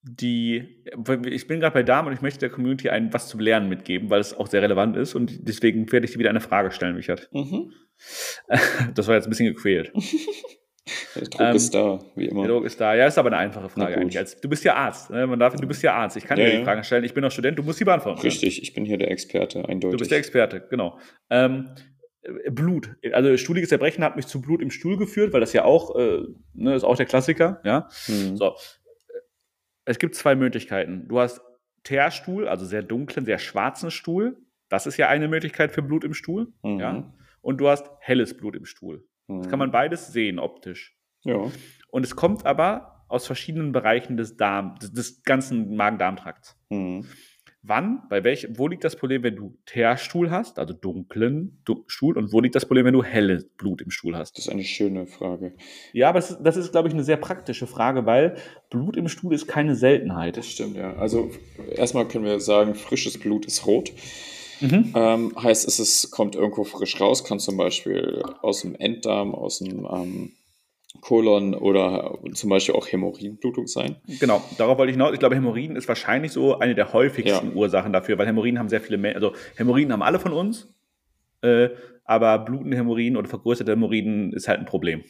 die, 0.05 0.83
ich 1.27 1.47
bin 1.47 1.61
gerade 1.61 1.73
bei 1.73 1.83
Damen 1.83 2.09
und 2.09 2.13
ich 2.13 2.21
möchte 2.21 2.39
der 2.41 2.49
Community 2.49 2.89
ein 2.89 3.13
was 3.13 3.29
zum 3.29 3.39
Lernen 3.39 3.69
mitgeben, 3.69 4.09
weil 4.09 4.19
es 4.19 4.33
auch 4.33 4.47
sehr 4.47 4.61
relevant 4.61 4.97
ist 4.97 5.15
und 5.15 5.47
deswegen 5.47 5.89
werde 5.93 6.05
ich 6.05 6.11
dir 6.11 6.19
wieder 6.19 6.29
eine 6.29 6.41
Frage 6.41 6.71
stellen, 6.71 6.95
Richard. 6.95 7.29
Mhm. 7.31 7.71
Das 8.95 9.07
war 9.07 9.15
jetzt 9.15 9.25
ein 9.27 9.29
bisschen 9.29 9.53
gequält. 9.53 9.91
Der 11.15 11.23
Druck 11.23 11.39
Ähm, 11.41 11.55
ist 11.55 11.73
da, 11.73 11.99
wie 12.15 12.25
immer. 12.27 12.41
Der 12.43 12.51
Druck 12.51 12.65
ist 12.65 12.81
da. 12.81 12.93
Ja, 12.93 13.07
ist 13.07 13.17
aber 13.17 13.29
eine 13.29 13.37
einfache 13.37 13.69
Frage 13.69 13.95
eigentlich. 13.97 14.17
Als, 14.17 14.41
du 14.41 14.49
bist 14.49 14.65
ja 14.65 14.75
Arzt. 14.75 15.09
Ne? 15.11 15.25
Man 15.27 15.39
darf, 15.39 15.55
du 15.55 15.65
bist 15.65 15.81
ja 15.81 15.93
Arzt. 15.93 16.17
Ich 16.17 16.25
kann 16.25 16.37
Ja, 16.37 16.45
dir 16.49 16.57
die. 16.57 16.63
Fragen 16.65 16.83
stellen. 16.83 17.05
Ich 17.05 17.13
bin 17.13 17.23
auch 17.23 17.31
Student. 17.31 17.57
Du 17.57 17.63
musst 17.63 17.79
die 17.79 17.85
beantworten. 17.85 18.19
können. 18.19 18.29
Richtig, 18.31 18.61
ich 18.61 18.73
bin 18.73 18.83
hier 18.83 18.97
der 18.97 19.09
Experte, 19.09 19.59
eindeutig. 19.59 19.91
Du 19.91 19.97
bist 19.99 20.11
der 20.11 20.17
Experte, 20.17 20.67
genau. 20.69 20.99
Ähm, 21.29 21.69
äh, 22.23 22.51
Blut. 22.51 22.89
Also 23.13 23.37
stuhliges 23.37 23.71
Erbrechen 23.71 24.03
hat 24.03 24.17
mich 24.17 24.27
zu 24.27 24.41
Blut 24.41 24.61
im 24.61 24.71
Stuhl 24.71 24.97
geführt, 24.97 25.31
weil 25.31 25.39
das 25.39 25.53
ja 25.53 25.63
auch, 25.63 25.95
äh, 25.95 26.19
ne, 26.53 26.75
ist 26.75 26.83
auch 26.83 26.97
der 26.97 27.05
Klassiker, 27.05 27.61
ja. 27.63 27.87
Hm. 28.07 28.35
So. 28.35 28.53
Es 29.85 29.99
gibt 29.99 30.15
zwei 30.15 30.35
Möglichkeiten. 30.35 31.07
Du 31.07 31.19
hast 31.19 31.39
Teerstuhl, 31.83 32.47
also 32.49 32.65
sehr 32.65 32.83
dunklen, 32.83 33.25
sehr 33.25 33.39
schwarzen 33.39 33.89
Stuhl. 33.89 34.37
Das 34.67 34.85
ist 34.85 34.97
ja 34.97 35.07
eine 35.07 35.29
Möglichkeit 35.29 35.71
für 35.71 35.81
Blut 35.81 36.03
im 36.03 36.13
Stuhl, 36.13 36.47
Mhm. 36.61 36.79
ja. 36.79 37.13
Und 37.43 37.57
du 37.59 37.67
hast 37.67 37.85
helles 37.99 38.35
Blut 38.35 38.55
im 38.55 38.65
Stuhl. 38.65 39.05
Das 39.27 39.47
kann 39.49 39.59
man 39.59 39.71
beides 39.71 40.11
sehen 40.11 40.39
optisch. 40.39 40.97
Ja. 41.23 41.51
Und 41.89 42.03
es 42.03 42.15
kommt 42.15 42.45
aber 42.45 43.05
aus 43.07 43.27
verschiedenen 43.27 43.71
Bereichen 43.71 44.17
des 44.17 44.37
Darm, 44.37 44.79
des, 44.79 44.91
des 44.91 45.23
ganzen 45.23 45.75
Magen-Darm-Trakts. 45.75 46.57
Mhm. 46.69 47.05
Wann, 47.65 48.03
bei 48.09 48.25
welch, 48.25 48.47
wo 48.57 48.67
liegt 48.67 48.83
das 48.83 48.97
Problem, 48.97 49.23
wenn 49.23 49.37
du 49.37 49.57
Teerstuhl 49.65 50.31
hast, 50.31 50.59
also 50.59 50.73
dunklen 50.73 51.61
du 51.63 51.85
Stuhl, 51.87 52.17
und 52.17 52.33
wo 52.33 52.41
liegt 52.41 52.55
das 52.55 52.65
Problem, 52.65 52.85
wenn 52.85 52.93
du 52.93 53.03
helles 53.03 53.47
Blut 53.55 53.81
im 53.81 53.89
Stuhl 53.89 54.17
hast? 54.17 54.37
Das 54.37 54.47
ist 54.47 54.51
eine 54.51 54.65
schöne 54.65 55.05
Frage. 55.05 55.53
Ja, 55.93 56.09
aber 56.09 56.19
das 56.19 56.31
ist, 56.31 56.41
das 56.41 56.57
ist 56.57 56.71
glaube 56.71 56.89
ich, 56.89 56.93
eine 56.93 57.05
sehr 57.05 57.15
praktische 57.15 57.65
Frage, 57.65 58.05
weil 58.05 58.35
Blut 58.69 58.97
im 58.97 59.07
Stuhl 59.07 59.33
ist 59.33 59.47
keine 59.47 59.75
Seltenheit. 59.75 60.35
Das 60.35 60.49
stimmt, 60.49 60.75
ja. 60.75 60.93
Also, 60.95 61.31
erstmal 61.73 62.05
können 62.05 62.25
wir 62.25 62.41
sagen, 62.41 62.75
frisches 62.75 63.17
Blut 63.17 63.45
ist 63.45 63.65
rot. 63.65 63.93
Mhm. 64.61 64.93
Ähm, 64.95 65.33
heißt, 65.41 65.67
es 65.67 65.79
ist, 65.79 66.11
kommt 66.11 66.35
irgendwo 66.35 66.63
frisch 66.63 66.99
raus, 66.99 67.23
kann 67.23 67.39
zum 67.39 67.57
Beispiel 67.57 68.23
aus 68.41 68.61
dem 68.61 68.75
Enddarm, 68.75 69.33
aus 69.35 69.59
dem 69.59 69.85
ähm, 69.85 70.31
Kolon 71.01 71.53
oder 71.55 72.17
zum 72.33 72.49
Beispiel 72.49 72.75
auch 72.75 72.87
Hämorrhoidenblutung 72.87 73.67
sein. 73.67 73.97
Genau, 74.19 74.43
darauf 74.57 74.77
wollte 74.77 74.91
ich 74.91 74.95
hinaus. 74.95 75.13
Ich 75.13 75.19
glaube, 75.19 75.35
Hämorrhoiden 75.35 75.75
ist 75.75 75.87
wahrscheinlich 75.87 76.31
so 76.31 76.59
eine 76.59 76.75
der 76.75 76.93
häufigsten 76.93 77.49
Ja. 77.49 77.53
Ursachen 77.55 77.91
dafür, 77.91 78.17
weil 78.17 78.27
Hämorrhoiden 78.27 78.59
haben 78.59 78.69
sehr 78.69 78.81
viele 78.81 78.97
Menschen, 78.97 79.23
also 79.23 79.35
Hämorrhoiden 79.55 79.91
haben 79.91 80.03
alle 80.03 80.19
von 80.19 80.33
uns, 80.33 80.67
äh, 81.41 81.69
aber 82.05 82.39
blutende 82.39 82.77
Hämorrhoiden 82.77 83.17
oder 83.17 83.27
vergrößerte 83.27 83.71
Hämorrhoiden 83.71 84.33
ist 84.33 84.47
halt 84.47 84.59
ein 84.59 84.65
Problem. 84.65 85.03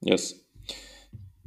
Yes. 0.00 0.43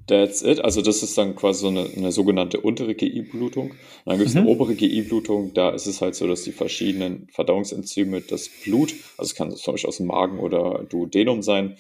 That's 0.07 0.41
it. 0.41 0.63
Also 0.63 0.81
das 0.81 1.03
ist 1.03 1.17
dann 1.17 1.35
quasi 1.35 1.61
so 1.61 1.67
eine, 1.67 1.85
eine 1.95 2.11
sogenannte 2.13 2.61
untere 2.61 2.95
GI-Blutung. 2.95 3.73
Dann 4.05 4.17
gibt 4.17 4.29
es 4.29 4.35
Mhm. 4.35 4.41
eine 4.41 4.49
obere 4.49 4.73
GI-Blutung. 4.75 5.53
Da 5.53 5.71
ist 5.71 5.85
es 5.85 6.01
halt 6.01 6.15
so, 6.15 6.27
dass 6.27 6.43
die 6.43 6.53
verschiedenen 6.53 7.27
Verdauungsenzyme 7.31 8.21
das 8.21 8.49
Blut, 8.63 8.93
also 9.17 9.29
es 9.29 9.35
kann 9.35 9.51
zum 9.51 9.73
Beispiel 9.73 9.87
aus 9.89 9.97
dem 9.97 10.07
Magen 10.07 10.39
oder 10.39 10.85
Duodenum 10.89 11.41
sein, 11.41 11.77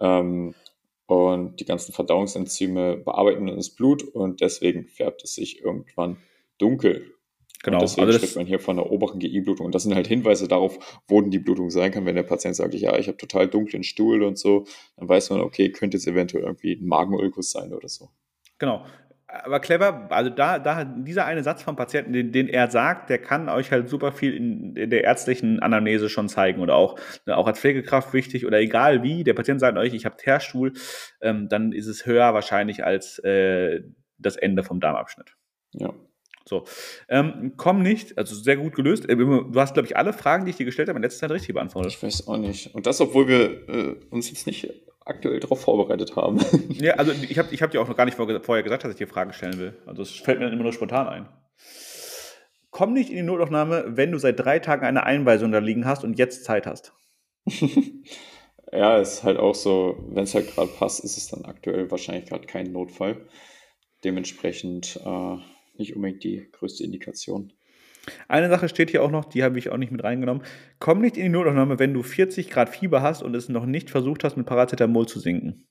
ähm, 0.00 0.54
und 1.06 1.58
die 1.60 1.64
ganzen 1.64 1.92
Verdauungsenzyme 1.92 2.98
bearbeiten 2.98 3.46
das 3.46 3.70
Blut 3.70 4.02
und 4.02 4.42
deswegen 4.42 4.84
färbt 4.88 5.24
es 5.24 5.34
sich 5.34 5.60
irgendwann 5.62 6.18
dunkel. 6.58 7.14
Genau, 7.64 7.78
Und 7.78 7.82
deswegen 7.82 8.06
also 8.06 8.12
das- 8.18 8.22
spricht 8.22 8.36
man 8.36 8.46
hier 8.46 8.60
von 8.60 8.76
der 8.76 8.90
oberen 8.90 9.18
GI-Blutung. 9.18 9.66
Und 9.66 9.74
das 9.74 9.82
sind 9.82 9.94
halt 9.94 10.06
Hinweise 10.06 10.46
darauf, 10.46 10.78
wo 11.08 11.20
denn 11.20 11.30
die 11.30 11.40
Blutung 11.40 11.70
sein 11.70 11.90
kann. 11.90 12.06
Wenn 12.06 12.14
der 12.14 12.22
Patient 12.22 12.54
sagt, 12.54 12.74
ja, 12.74 12.96
ich 12.96 13.08
habe 13.08 13.16
total 13.16 13.48
dunklen 13.48 13.82
Stuhl 13.82 14.22
und 14.22 14.38
so, 14.38 14.64
dann 14.96 15.08
weiß 15.08 15.30
man, 15.30 15.40
okay, 15.40 15.70
könnte 15.72 15.96
es 15.96 16.06
eventuell 16.06 16.44
irgendwie 16.44 16.74
ein 16.74 16.86
Magenulkus 16.86 17.50
sein 17.50 17.72
oder 17.72 17.88
so. 17.88 18.10
Genau. 18.58 18.84
Aber 19.30 19.60
clever, 19.60 20.06
also 20.10 20.30
da, 20.30 20.58
da 20.58 20.84
dieser 20.84 21.26
eine 21.26 21.42
Satz 21.42 21.62
vom 21.62 21.76
Patienten, 21.76 22.14
den, 22.14 22.32
den 22.32 22.48
er 22.48 22.70
sagt, 22.70 23.10
der 23.10 23.18
kann 23.18 23.50
euch 23.50 23.70
halt 23.72 23.90
super 23.90 24.10
viel 24.10 24.34
in, 24.34 24.74
in 24.74 24.88
der 24.88 25.04
ärztlichen 25.04 25.60
Anamnese 25.60 26.08
schon 26.08 26.30
zeigen 26.30 26.62
oder 26.62 26.76
auch, 26.76 26.98
ne, 27.26 27.36
auch 27.36 27.46
als 27.46 27.60
Pflegekraft 27.60 28.14
wichtig 28.14 28.46
oder 28.46 28.58
egal 28.58 29.02
wie. 29.02 29.24
Der 29.24 29.34
Patient 29.34 29.60
sagt 29.60 29.76
euch, 29.76 29.92
ich 29.92 30.06
habe 30.06 30.16
Teerstuhl, 30.16 30.72
ähm, 31.20 31.48
dann 31.50 31.72
ist 31.72 31.88
es 31.88 32.06
höher 32.06 32.32
wahrscheinlich 32.32 32.84
als 32.86 33.18
äh, 33.18 33.82
das 34.16 34.36
Ende 34.36 34.62
vom 34.64 34.80
Darmabschnitt. 34.80 35.36
Ja. 35.74 35.92
So. 36.48 36.64
Ähm, 37.08 37.52
komm 37.56 37.82
nicht, 37.82 38.16
also 38.18 38.34
sehr 38.34 38.56
gut 38.56 38.74
gelöst. 38.74 39.08
Äh, 39.08 39.16
Du 39.16 39.52
hast, 39.60 39.74
glaube 39.74 39.86
ich, 39.86 39.96
alle 39.96 40.12
Fragen, 40.12 40.44
die 40.44 40.50
ich 40.50 40.56
dir 40.56 40.64
gestellt 40.64 40.88
habe, 40.88 40.98
in 40.98 41.02
letzter 41.02 41.20
Zeit 41.28 41.30
richtig 41.32 41.54
beantwortet. 41.54 41.92
Ich 41.92 42.02
weiß 42.02 42.26
auch 42.28 42.36
nicht. 42.38 42.74
Und 42.74 42.86
das, 42.86 43.00
obwohl 43.00 43.28
wir 43.28 43.68
äh, 43.68 43.96
uns 44.10 44.28
jetzt 44.30 44.46
nicht 44.46 44.68
aktuell 45.04 45.40
darauf 45.40 45.60
vorbereitet 45.60 46.16
haben. 46.16 46.38
Ja, 46.80 46.94
also 46.94 47.12
ich 47.12 47.38
habe 47.38 47.48
ich 47.52 47.62
hab 47.62 47.70
dir 47.70 47.80
auch 47.80 47.88
noch 47.88 47.96
gar 47.96 48.04
nicht 48.04 48.16
vor- 48.16 48.28
vorher 48.42 48.62
gesagt, 48.62 48.84
dass 48.84 48.90
ich 48.92 48.96
dir 48.98 49.08
Fragen 49.08 49.32
stellen 49.32 49.58
will. 49.58 49.76
Also 49.86 50.02
es 50.02 50.10
fällt 50.12 50.38
mir 50.38 50.44
dann 50.46 50.54
immer 50.54 50.62
nur 50.64 50.72
spontan 50.72 51.06
ein. 51.08 51.28
Komm 52.70 52.92
nicht 52.92 53.10
in 53.10 53.16
die 53.16 53.22
Notaufnahme, 53.22 53.84
wenn 53.96 54.12
du 54.12 54.18
seit 54.18 54.38
drei 54.38 54.58
Tagen 54.58 54.84
eine 54.84 55.04
Einweisung 55.04 55.50
da 55.50 55.58
liegen 55.58 55.86
hast 55.86 56.04
und 56.04 56.18
jetzt 56.18 56.44
Zeit 56.44 56.66
hast. 56.66 56.92
ja, 58.72 58.98
ist 58.98 59.24
halt 59.24 59.38
auch 59.38 59.54
so, 59.54 59.96
wenn 60.10 60.24
es 60.24 60.34
halt 60.34 60.54
gerade 60.54 60.70
passt, 60.78 61.02
ist 61.04 61.16
es 61.16 61.28
dann 61.28 61.44
aktuell 61.46 61.90
wahrscheinlich 61.90 62.26
gerade 62.26 62.46
kein 62.46 62.70
Notfall. 62.72 63.26
Dementsprechend 64.04 65.00
äh, 65.04 65.36
nicht 65.78 65.96
unbedingt 65.96 66.24
die 66.24 66.48
größte 66.52 66.84
Indikation. 66.84 67.52
Eine 68.26 68.48
Sache 68.48 68.68
steht 68.68 68.90
hier 68.90 69.02
auch 69.02 69.10
noch, 69.10 69.26
die 69.26 69.42
habe 69.42 69.58
ich 69.58 69.70
auch 69.70 69.76
nicht 69.76 69.92
mit 69.92 70.02
reingenommen. 70.02 70.42
Komm 70.78 71.00
nicht 71.00 71.16
in 71.16 71.24
die 71.24 71.28
Notaufnahme, 71.28 71.78
wenn 71.78 71.92
du 71.94 72.02
40 72.02 72.50
Grad 72.50 72.70
Fieber 72.70 73.02
hast 73.02 73.22
und 73.22 73.34
es 73.34 73.48
noch 73.48 73.66
nicht 73.66 73.90
versucht 73.90 74.24
hast, 74.24 74.36
mit 74.36 74.46
Paracetamol 74.46 75.06
zu 75.06 75.20
sinken. 75.20 75.66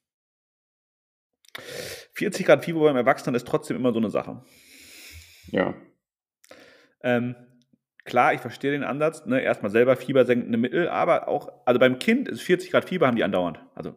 40 2.14 2.45
Grad 2.45 2.66
Fieber 2.66 2.82
beim 2.82 2.95
Erwachsenen 2.95 3.36
ist 3.36 3.47
trotzdem 3.47 3.78
immer 3.78 3.91
so 3.93 3.99
eine 3.99 4.10
Sache. 4.10 4.43
Ja, 5.51 5.76
Ähm, 7.01 7.36
klar, 8.03 8.34
ich 8.34 8.41
verstehe 8.41 8.72
den 8.72 8.84
Ansatz, 8.84 9.26
ne? 9.26 9.41
erstmal 9.41 9.72
selber 9.72 9.95
fiebersenkende 9.95 10.58
Mittel, 10.58 10.89
aber 10.89 11.28
auch, 11.28 11.49
also 11.66 11.80
beim 11.80 11.99
Kind 11.99 12.28
ist 12.28 12.41
40 12.41 12.72
Grad 12.72 12.86
Fieber, 12.89 13.08
haben 13.08 13.16
die 13.16 13.24
andauernd. 13.24 13.60
Also 13.76 13.95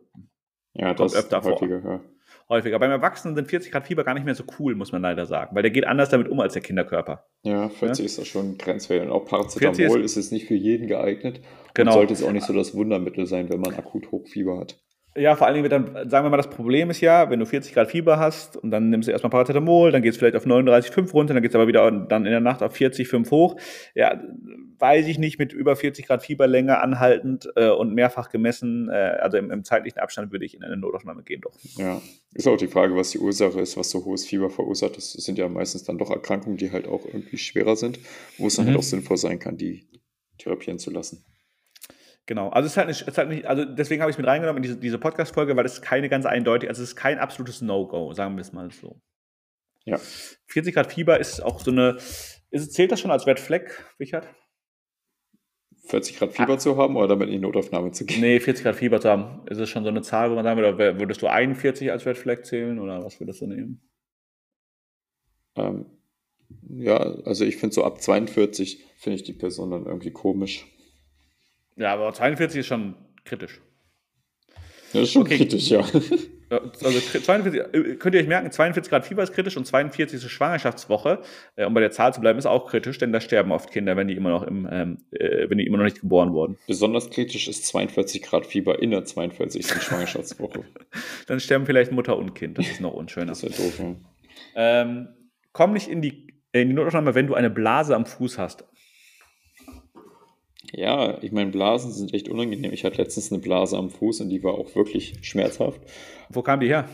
ja, 0.74 0.94
das 0.94 1.14
öfter 1.14 1.42
vor. 1.42 1.52
häufiger, 1.52 1.82
ja. 1.84 2.00
Häufiger. 2.51 2.78
Beim 2.78 2.90
Erwachsenen 2.90 3.34
sind 3.34 3.48
40 3.48 3.72
Grad 3.72 3.86
Fieber 3.86 4.05
gar 4.05 4.14
nicht 4.14 4.24
mehr 4.24 4.34
so 4.34 4.44
cool, 4.59 4.74
muss 4.74 4.92
man 4.92 5.01
leider 5.01 5.24
sagen, 5.24 5.55
weil 5.55 5.62
der 5.62 5.70
geht 5.70 5.86
anders 5.86 6.11
damit 6.11 6.28
um 6.28 6.40
als 6.40 6.53
der 6.53 6.62
Kinderkörper. 6.62 7.24
Ja, 7.42 7.68
40 7.68 8.05
ist 8.05 8.18
da 8.18 8.24
schon 8.24 8.59
grenzwertig. 8.59 9.09
Und 9.09 9.14
auch 9.14 9.26
40 9.26 9.62
Paracetamol 9.62 10.03
ist 10.03 10.16
jetzt 10.16 10.32
nicht 10.32 10.46
für 10.46 10.55
jeden 10.55 10.88
geeignet. 10.88 11.40
Genau. 11.74 11.92
Und 11.92 11.96
sollte 11.96 12.12
es 12.12 12.22
auch 12.22 12.32
nicht 12.32 12.46
so 12.46 12.53
das 12.53 12.74
Wundermittel 12.74 13.26
sein, 13.26 13.48
wenn 13.48 13.61
man 13.61 13.74
akut 13.74 14.11
Hochfieber 14.11 14.59
hat. 14.59 14.78
Ja, 15.16 15.34
vor 15.34 15.48
allen 15.48 15.56
Dingen 15.56 15.68
dann, 15.68 16.08
sagen 16.08 16.24
wir 16.24 16.30
mal, 16.30 16.36
das 16.36 16.50
Problem 16.50 16.88
ist 16.90 17.00
ja, 17.00 17.28
wenn 17.30 17.40
du 17.40 17.46
40 17.46 17.74
Grad 17.74 17.90
Fieber 17.90 18.20
hast 18.20 18.56
und 18.56 18.70
dann 18.70 18.90
nimmst 18.90 19.08
du 19.08 19.12
erstmal 19.12 19.30
Paracetamol, 19.30 19.90
dann 19.90 20.02
geht 20.02 20.12
es 20.12 20.18
vielleicht 20.18 20.36
auf 20.36 20.46
39,5 20.46 21.12
runter, 21.12 21.34
dann 21.34 21.42
geht 21.42 21.50
es 21.50 21.54
aber 21.56 21.66
wieder 21.66 21.90
dann 21.90 22.26
in 22.26 22.30
der 22.30 22.40
Nacht 22.40 22.62
auf 22.62 22.74
40,5 22.76 23.28
hoch. 23.32 23.56
Ja, 23.94 24.22
weiß 24.78 25.08
ich 25.08 25.18
nicht, 25.18 25.38
mit 25.40 25.52
über 25.52 25.74
40 25.74 26.06
Grad 26.06 26.22
Fieber 26.24 26.46
länger 26.46 26.80
anhaltend 26.80 27.48
äh, 27.56 27.70
und 27.70 27.92
mehrfach 27.92 28.30
gemessen, 28.30 28.88
äh, 28.88 28.92
also 28.92 29.36
im, 29.36 29.50
im 29.50 29.64
zeitlichen 29.64 29.98
Abstand 29.98 30.30
würde 30.30 30.44
ich 30.44 30.54
in 30.54 30.62
eine 30.62 30.76
Notaufnahme 30.76 31.24
gehen 31.24 31.40
doch. 31.40 31.52
Ja, 31.76 32.00
ist 32.32 32.46
auch 32.46 32.56
die 32.56 32.68
Frage, 32.68 32.94
was 32.94 33.11
die 33.11 33.18
Ursache 33.18 33.61
ist, 33.61 33.76
was 33.76 33.90
so 33.90 34.04
hohes 34.04 34.24
Fieber 34.24 34.48
verursacht. 34.48 34.96
Das 34.96 35.12
sind 35.12 35.38
ja 35.38 35.48
meistens 35.48 35.82
dann 35.82 35.98
doch 35.98 36.11
Erkrankungen, 36.11 36.56
die 36.56 36.70
halt 36.70 36.86
auch 36.86 37.04
irgendwie 37.04 37.36
schwerer 37.36 37.74
sind, 37.74 37.98
wo 38.38 38.46
es 38.46 38.54
dann 38.54 38.66
Mhm. 38.66 38.68
halt 38.70 38.78
auch 38.78 38.84
sinnvoll 38.84 39.16
sein 39.16 39.40
kann, 39.40 39.56
die 39.56 39.88
therapieren 40.38 40.78
zu 40.78 40.92
lassen. 40.92 41.24
Genau, 42.30 42.48
also 42.50 42.66
es 42.66 42.74
ist 42.74 42.76
halt 42.76 42.86
nicht, 42.86 43.00
es 43.00 43.08
ist 43.08 43.18
halt 43.18 43.28
nicht 43.28 43.44
also 43.44 43.64
deswegen 43.64 44.02
habe 44.02 44.10
ich 44.12 44.14
es 44.14 44.18
mit 44.18 44.28
reingenommen 44.28 44.58
in 44.58 44.62
diese, 44.62 44.76
diese 44.78 44.98
Podcast-Folge, 45.00 45.56
weil 45.56 45.66
es 45.66 45.82
keine 45.82 46.08
ganz 46.08 46.26
eindeutig, 46.26 46.68
also 46.68 46.80
es 46.80 46.90
ist 46.90 46.94
kein 46.94 47.18
absolutes 47.18 47.60
No-Go, 47.60 48.12
sagen 48.12 48.36
wir 48.36 48.42
es 48.42 48.52
mal 48.52 48.70
so. 48.70 49.00
Ja. 49.84 49.98
40 50.46 50.72
Grad 50.72 50.92
Fieber 50.92 51.18
ist 51.18 51.40
auch 51.40 51.58
so 51.58 51.72
eine, 51.72 51.96
ist, 52.52 52.72
zählt 52.72 52.92
das 52.92 53.00
schon 53.00 53.10
als 53.10 53.26
Red 53.26 53.40
Flag, 53.40 53.62
Richard? 53.98 54.28
40 55.86 56.18
Grad 56.18 56.32
Fieber 56.32 56.56
zu 56.56 56.76
haben 56.76 56.94
oder 56.94 57.08
damit 57.08 57.26
in 57.26 57.32
die 57.32 57.40
Notaufnahme 57.40 57.90
zu 57.90 58.06
gehen. 58.06 58.20
Nee, 58.20 58.38
40 58.38 58.62
Grad 58.62 58.76
Fieber 58.76 59.00
zu 59.00 59.10
haben. 59.10 59.44
Ist 59.48 59.58
es 59.58 59.68
schon 59.68 59.82
so 59.82 59.88
eine 59.88 60.02
Zahl, 60.02 60.30
wo 60.30 60.36
man 60.36 60.44
sagen 60.44 60.60
würde, 60.60 61.00
würdest 61.00 61.22
du 61.22 61.26
41 61.26 61.90
als 61.90 62.06
Red 62.06 62.16
Flag 62.16 62.44
zählen 62.44 62.78
oder 62.78 63.04
was 63.04 63.18
würdest 63.18 63.40
du 63.40 63.48
nehmen? 63.48 63.90
Ähm, 65.56 65.86
ja, 66.68 66.96
also 66.96 67.44
ich 67.44 67.56
finde 67.56 67.74
so 67.74 67.82
ab 67.82 68.00
42 68.00 68.84
finde 68.98 69.16
ich 69.16 69.24
die 69.24 69.32
Person 69.32 69.72
dann 69.72 69.86
irgendwie 69.86 70.12
komisch. 70.12 70.64
Ja, 71.80 71.94
aber 71.94 72.12
42 72.12 72.60
ist 72.60 72.66
schon 72.66 72.94
kritisch. 73.24 73.60
Ja, 74.92 75.00
das 75.00 75.02
ist 75.04 75.12
schon 75.12 75.22
Okay. 75.22 75.38
kritisch, 75.38 75.70
ja. 75.70 75.80
Ja, 76.50 76.58
Also 76.58 76.98
kri- 76.98 77.22
42, 77.22 77.60
äh, 77.60 77.94
könnt 77.94 78.14
ihr 78.16 78.20
euch 78.20 78.26
merken, 78.26 78.50
42 78.50 78.90
Grad 78.90 79.06
Fieber 79.06 79.22
ist 79.22 79.32
kritisch 79.32 79.56
und 79.56 79.64
42 79.64 80.16
ist 80.22 80.28
Schwangerschaftswoche. 80.30 81.22
Äh, 81.54 81.64
Um 81.64 81.74
bei 81.74 81.80
der 81.80 81.92
Zahl 81.92 82.12
zu 82.12 82.20
bleiben, 82.20 82.40
ist 82.40 82.46
auch 82.46 82.66
kritisch, 82.68 82.98
denn 82.98 83.12
da 83.12 83.20
sterben 83.20 83.52
oft 83.52 83.70
Kinder, 83.70 83.96
wenn 83.96 84.08
die 84.08 84.14
immer 84.16 84.30
noch 84.30 84.42
im, 84.42 84.68
ähm, 84.70 84.98
äh, 85.12 85.48
wenn 85.48 85.58
die 85.58 85.66
immer 85.66 85.78
noch 85.78 85.84
nicht 85.84 86.00
geboren 86.00 86.32
wurden. 86.32 86.58
Besonders 86.66 87.08
kritisch 87.10 87.46
ist 87.46 87.66
42 87.68 88.20
Grad 88.22 88.46
Fieber 88.46 88.82
in 88.82 88.90
der 88.90 89.04
42. 89.04 89.64
Schwangerschaftswoche. 89.80 90.64
Dann 91.28 91.38
sterben 91.38 91.66
vielleicht 91.66 91.92
Mutter 91.92 92.16
und 92.18 92.34
Kind. 92.34 92.58
Das 92.58 92.66
ist 92.68 92.80
noch 92.80 92.94
unschöner. 92.94 93.26
Das 93.28 93.44
wäre 93.44 93.52
doof, 93.54 93.78
ja. 93.78 93.94
Ähm, 94.56 95.08
komm 95.52 95.72
nicht 95.72 95.86
in 95.86 96.02
die, 96.02 96.34
in 96.50 96.66
die 96.68 96.74
Notaufnahme, 96.74 97.14
wenn 97.14 97.28
du 97.28 97.34
eine 97.34 97.48
Blase 97.50 97.94
am 97.94 98.06
Fuß 98.06 98.38
hast. 98.38 98.64
Ja, 100.72 101.18
ich 101.22 101.32
meine, 101.32 101.50
Blasen 101.50 101.92
sind 101.92 102.14
echt 102.14 102.28
unangenehm. 102.28 102.72
Ich 102.72 102.84
hatte 102.84 102.98
letztens 103.02 103.32
eine 103.32 103.40
Blase 103.40 103.76
am 103.76 103.90
Fuß 103.90 104.20
und 104.22 104.30
die 104.30 104.42
war 104.42 104.54
auch 104.54 104.74
wirklich 104.74 105.14
schmerzhaft. 105.22 105.80
Wo 106.28 106.42
kam 106.42 106.60
die 106.60 106.68
her? 106.68 106.88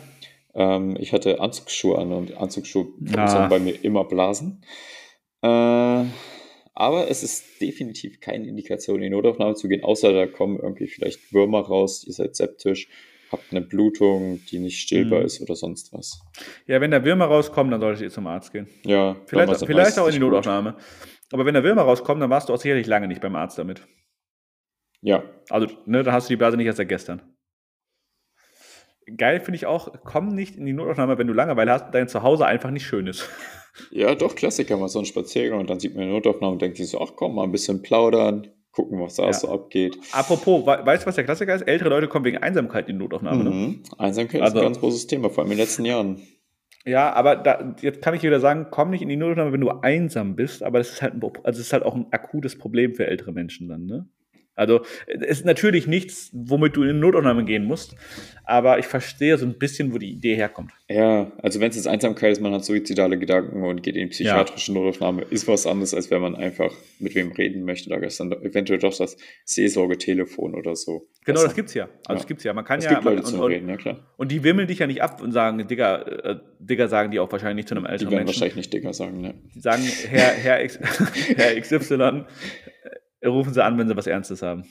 Ähm, 0.55 0.97
ich 0.99 1.13
hatte 1.13 1.41
Anzugsschuhe 1.41 1.99
an 1.99 2.13
und 2.13 2.37
Anzugsschuhe 2.37 2.87
Ah. 2.87 3.11
verursachen 3.13 3.49
bei 3.51 3.59
mir 3.59 3.85
immer 3.85 4.05
Blasen. 4.05 4.63
Äh, 5.43 6.05
aber 6.79 7.11
es 7.11 7.23
ist 7.23 7.61
definitiv 7.61 8.21
keine 8.21 8.47
Indikation, 8.47 8.97
in 8.97 9.03
die 9.03 9.11
Notaufnahme 9.11 9.55
zu 9.55 9.69
gehen, 9.69 9.83
außer 9.85 10.13
da 10.13 10.27
kommen 10.27 10.59
irgendwie 10.59 10.87
vielleicht 10.89 11.33
Würmer 11.33 11.61
raus, 11.61 12.05
ihr 12.07 12.13
seid 12.13 12.37
septisch, 12.37 12.89
habt 13.33 13.45
eine 13.51 13.61
Blutung, 13.63 14.41
die 14.51 14.59
nicht 14.59 14.79
stillbar 14.81 15.21
Mhm. 15.21 15.27
ist 15.27 15.41
oder 15.41 15.57
sonst 15.57 15.93
was. 15.93 16.21
Ja, 16.67 16.81
wenn 16.81 16.91
da 16.91 17.05
Würmer 17.05 17.27
rauskommen, 17.27 17.71
dann 17.71 17.81
solltet 17.81 18.03
ihr 18.03 18.11
zum 18.11 18.27
Arzt 18.27 18.53
gehen. 18.53 18.69
Ja, 18.85 19.17
Vielleicht, 19.27 19.65
vielleicht 19.67 19.99
auch 19.99 20.07
in 20.07 20.13
die 20.13 20.19
nicht 20.21 20.31
gut. 20.31 20.45
Aber 21.33 21.45
wenn 21.45 21.55
da 21.55 21.63
Würmer 21.65 21.83
rauskommen, 21.83 22.21
dann 22.21 22.31
warst 22.31 22.49
du 22.49 22.55
auch 22.55 22.59
sicherlich 22.61 22.87
lange 22.87 23.09
nicht 23.09 23.21
beim 23.21 23.35
Arzt 23.37 23.59
damit. 23.59 23.87
Ja, 25.03 25.23
Also, 25.51 25.67
ne, 25.85 26.03
da 26.03 26.13
hast 26.13 26.29
du 26.29 26.33
die 26.33 26.37
Blase 26.37 26.57
nicht 26.57 26.67
erst 26.67 26.79
seit 26.79 26.89
gestern. 26.89 27.23
Geil 29.17 29.41
finde 29.41 29.57
ich 29.57 29.67
auch, 29.67 29.93
komm 30.05 30.29
nicht 30.35 30.57
in 30.57 30.67
die 30.67 30.73
Notaufnahme, 30.73 31.17
wenn 31.19 31.29
du 31.29 31.33
Langeweile 31.33 31.71
hast 31.73 31.87
und 31.87 31.95
dein 31.95 32.09
Zuhause 32.09 32.45
einfach 32.45 32.71
nicht 32.71 32.87
schön 32.87 33.07
ist. 33.07 33.29
ja, 33.91 34.15
doch, 34.17 34.35
Klassiker, 34.35 34.77
mal 34.77 34.89
so 34.89 34.99
ein 34.99 35.05
Spaziergang 35.05 35.61
und 35.61 35.71
dann 35.71 35.79
sieht 35.79 35.95
man 35.95 36.05
eine 36.05 36.13
Notaufnahme 36.13 36.55
und 36.55 36.63
denkt 36.63 36.77
sich 36.77 36.89
so, 36.89 37.01
ach 37.01 37.13
komm, 37.15 37.37
mal 37.37 37.45
ein 37.45 37.53
bisschen 37.53 37.83
plaudern, 37.83 38.49
gucken, 38.73 39.01
was 39.01 39.15
da 39.15 39.27
Ja. 39.27 39.33
so 39.33 39.49
abgeht. 39.53 39.97
Apropos, 40.13 40.67
we 40.67 40.85
weißt 40.87 41.05
du, 41.05 41.07
was 41.07 41.15
der 41.15 41.25
Klassiker 41.25 41.55
ist? 41.55 41.63
Ältere 41.63 41.89
Leute 41.89 42.09
kommen 42.09 42.25
wegen 42.25 42.39
Einsamkeit 42.39 42.89
in 42.89 42.99
die 42.99 43.05
Notaufnahme. 43.05 43.45
Ne? 43.45 43.51
Mhm. 43.51 43.83
Einsamkeit 43.97 44.43
Also- 44.43 44.57
ist 44.57 44.61
ein 44.63 44.67
ganz 44.67 44.81
großes 44.81 45.07
Thema, 45.07 45.31
vor 45.31 45.45
allem 45.45 45.53
in 45.53 45.59
den 45.59 45.65
letzten 45.65 45.85
Jahren. 45.85 46.21
Ja, 46.87 47.13
aber 47.15 47.35
da, 47.37 47.75
jetzt 47.81 48.01
kann 48.01 48.15
ich 48.15 48.23
wieder 48.23 48.39
sagen, 48.41 48.69
komm 48.71 48.91
nicht 48.91 49.03
in 49.03 49.09
die 49.09 49.17
Notaufnahme, 49.17 49.53
wenn 49.53 49.61
du 49.61 49.71
einsam 49.71 50.37
bist, 50.37 50.63
aber 50.63 50.79
das 50.79 50.91
ist 50.93 51.03
halt, 51.03 51.15
also 51.23 51.41
es 51.61 51.67
ist 51.67 51.73
halt 51.73 51.83
auch 51.83 51.95
ein 51.97 52.07
akutes 52.13 52.57
Problem 52.59 52.95
für 52.95 53.07
ältere 53.09 53.33
Menschen 53.33 53.69
dann, 53.69 53.87
ne? 53.87 54.09
Also, 54.57 54.81
es 55.07 55.39
ist 55.39 55.45
natürlich 55.45 55.87
nichts, 55.87 56.31
womit 56.33 56.75
du 56.77 56.83
in 56.83 56.95
die 56.95 57.01
Notaufnahme 57.01 57.45
gehen 57.45 57.65
musst, 57.65 57.95
aber 58.45 58.79
ich 58.79 58.87
verstehe 58.87 59.37
so 59.39 59.45
ein 59.47 59.59
bisschen, 59.59 59.93
wo 59.93 59.99
die 59.99 60.11
Idee 60.11 60.35
herkommt. 60.35 60.73
Ja, 60.89 61.31
also 61.43 61.61
wenn 61.61 61.69
es 61.71 61.77
jetzt 61.77 61.87
Einsamkeit 61.89 62.33
ist, 62.33 62.41
man 62.41 62.53
hat 62.55 62.65
suizidale 62.65 63.19
Gedanken 63.19 63.63
und 63.65 63.83
geht 63.83 63.97
in 63.97 64.03
die 64.05 64.11
psychiatrische 64.11 64.73
Notaufnahme, 64.73 65.23
ist 65.31 65.47
was 65.47 65.67
anderes, 65.67 65.93
als 65.95 66.11
wenn 66.11 66.23
man 66.23 66.37
einfach 66.37 66.73
mit 66.99 67.15
wem 67.15 67.33
reden 67.33 67.65
möchte. 67.65 67.91
Da 67.91 67.97
ist 67.97 68.19
dann 68.21 68.33
eventuell 68.33 68.79
doch 68.79 68.97
das 68.97 69.17
Seelsorgetelefon 69.45 70.55
oder 70.55 70.75
so. 70.77 71.07
Genau, 71.25 71.39
Was 71.39 71.45
das 71.47 71.55
gibt's 71.55 71.75
ja. 71.75 71.85
Also, 71.85 71.99
Ja. 72.09 72.15
das 72.15 72.27
gibt's 72.27 72.45
ja. 72.45 72.53
Man 72.55 72.65
kann 72.65 72.79
Es 72.79 72.85
ja. 72.85 72.93
gibt 72.93 73.05
Leute 73.05 73.23
man, 73.23 73.27
zum 73.31 73.41
und, 73.41 73.51
Reden, 73.53 73.69
ja 73.69 73.77
klar. 73.77 74.07
und 74.17 74.31
die 74.33 74.43
wimmeln 74.45 74.69
dich 74.69 74.79
ja 74.79 74.87
nicht 74.87 75.03
ab 75.03 75.21
und 75.21 75.33
sagen, 75.33 75.67
Digga, 75.67 76.03
äh, 76.03 76.37
Digga 76.61 76.89
sagen 76.89 77.11
die 77.11 77.19
auch 77.19 77.31
wahrscheinlich 77.31 77.57
nicht 77.57 77.69
zu 77.69 77.75
einem 77.75 77.85
Die 77.85 77.91
älteren 77.91 78.11
werden 78.13 78.25
Menschen. 78.25 78.35
wahrscheinlich 78.41 78.57
nicht 78.57 78.73
dicker 78.73 78.93
sagen, 78.95 79.21
ne? 79.21 79.35
Die 79.55 79.61
sagen, 79.61 79.83
Herr, 80.09 80.31
Herr, 80.33 80.65
X, 80.65 80.79
Herr 81.37 81.61
XY, 81.61 82.25
rufen 83.31 83.53
sie 83.55 83.65
an, 83.65 83.79
wenn 83.79 83.89
sie 83.89 83.97
was 83.97 84.07
Ernstes 84.07 84.43
haben. 84.43 84.65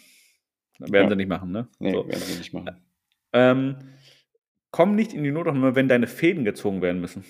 Dann 0.79 0.91
werden 0.91 1.05
Ja. 1.05 1.09
sie 1.11 1.15
nicht 1.15 1.29
machen, 1.29 1.51
ne? 1.51 1.67
Nee, 1.79 1.91
So. 1.91 2.07
werden 2.07 2.21
sie 2.21 2.37
nicht 2.37 2.53
machen. 2.53 2.77
Ähm, 3.33 3.77
komm 4.71 4.95
nicht 4.95 5.13
in 5.13 5.23
die 5.23 5.31
Notaufnahme, 5.31 5.75
wenn 5.75 5.87
deine 5.87 6.07
Fäden 6.07 6.43
gezogen 6.45 6.81
werden 6.81 6.99
müssen. 7.01 7.23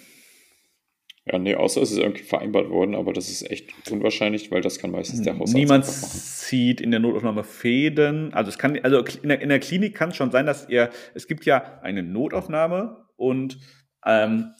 Ja, 1.28 1.40
nee, 1.40 1.56
außer 1.56 1.82
es 1.82 1.92
ist 1.92 1.98
irgendwie 1.98 2.22
vereinbart 2.22 2.70
worden, 2.70 2.94
aber 2.94 3.12
das 3.12 3.30
ist 3.30 3.50
echt 3.50 3.72
unwahrscheinlich, 3.92 4.52
weil 4.52 4.62
das 4.62 4.78
kann 4.78 4.92
meistens 4.92 5.24
der 5.24 5.34
Hausarzt 5.34 5.56
Niemand 5.56 5.86
zieht 5.86 6.80
in 6.82 6.92
der 6.92 7.00
Notaufnahme 7.00 7.44
Fäden. 7.44 8.32
Also 8.34 8.50
es 8.50 8.60
kann, 8.60 8.78
also 8.84 9.04
in 9.24 9.30
der, 9.30 9.42
in 9.42 9.50
der 9.50 9.60
Klinik 9.60 9.96
kann 9.96 10.10
es 10.10 10.16
schon 10.18 10.30
sein, 10.30 10.46
dass 10.46 10.70
ihr, 10.70 10.92
es 11.16 11.26
gibt 11.28 11.46
ja 11.46 11.80
eine 11.82 12.04
Notaufnahme 12.04 13.08
und 13.16 13.58
ähm, 14.06 14.52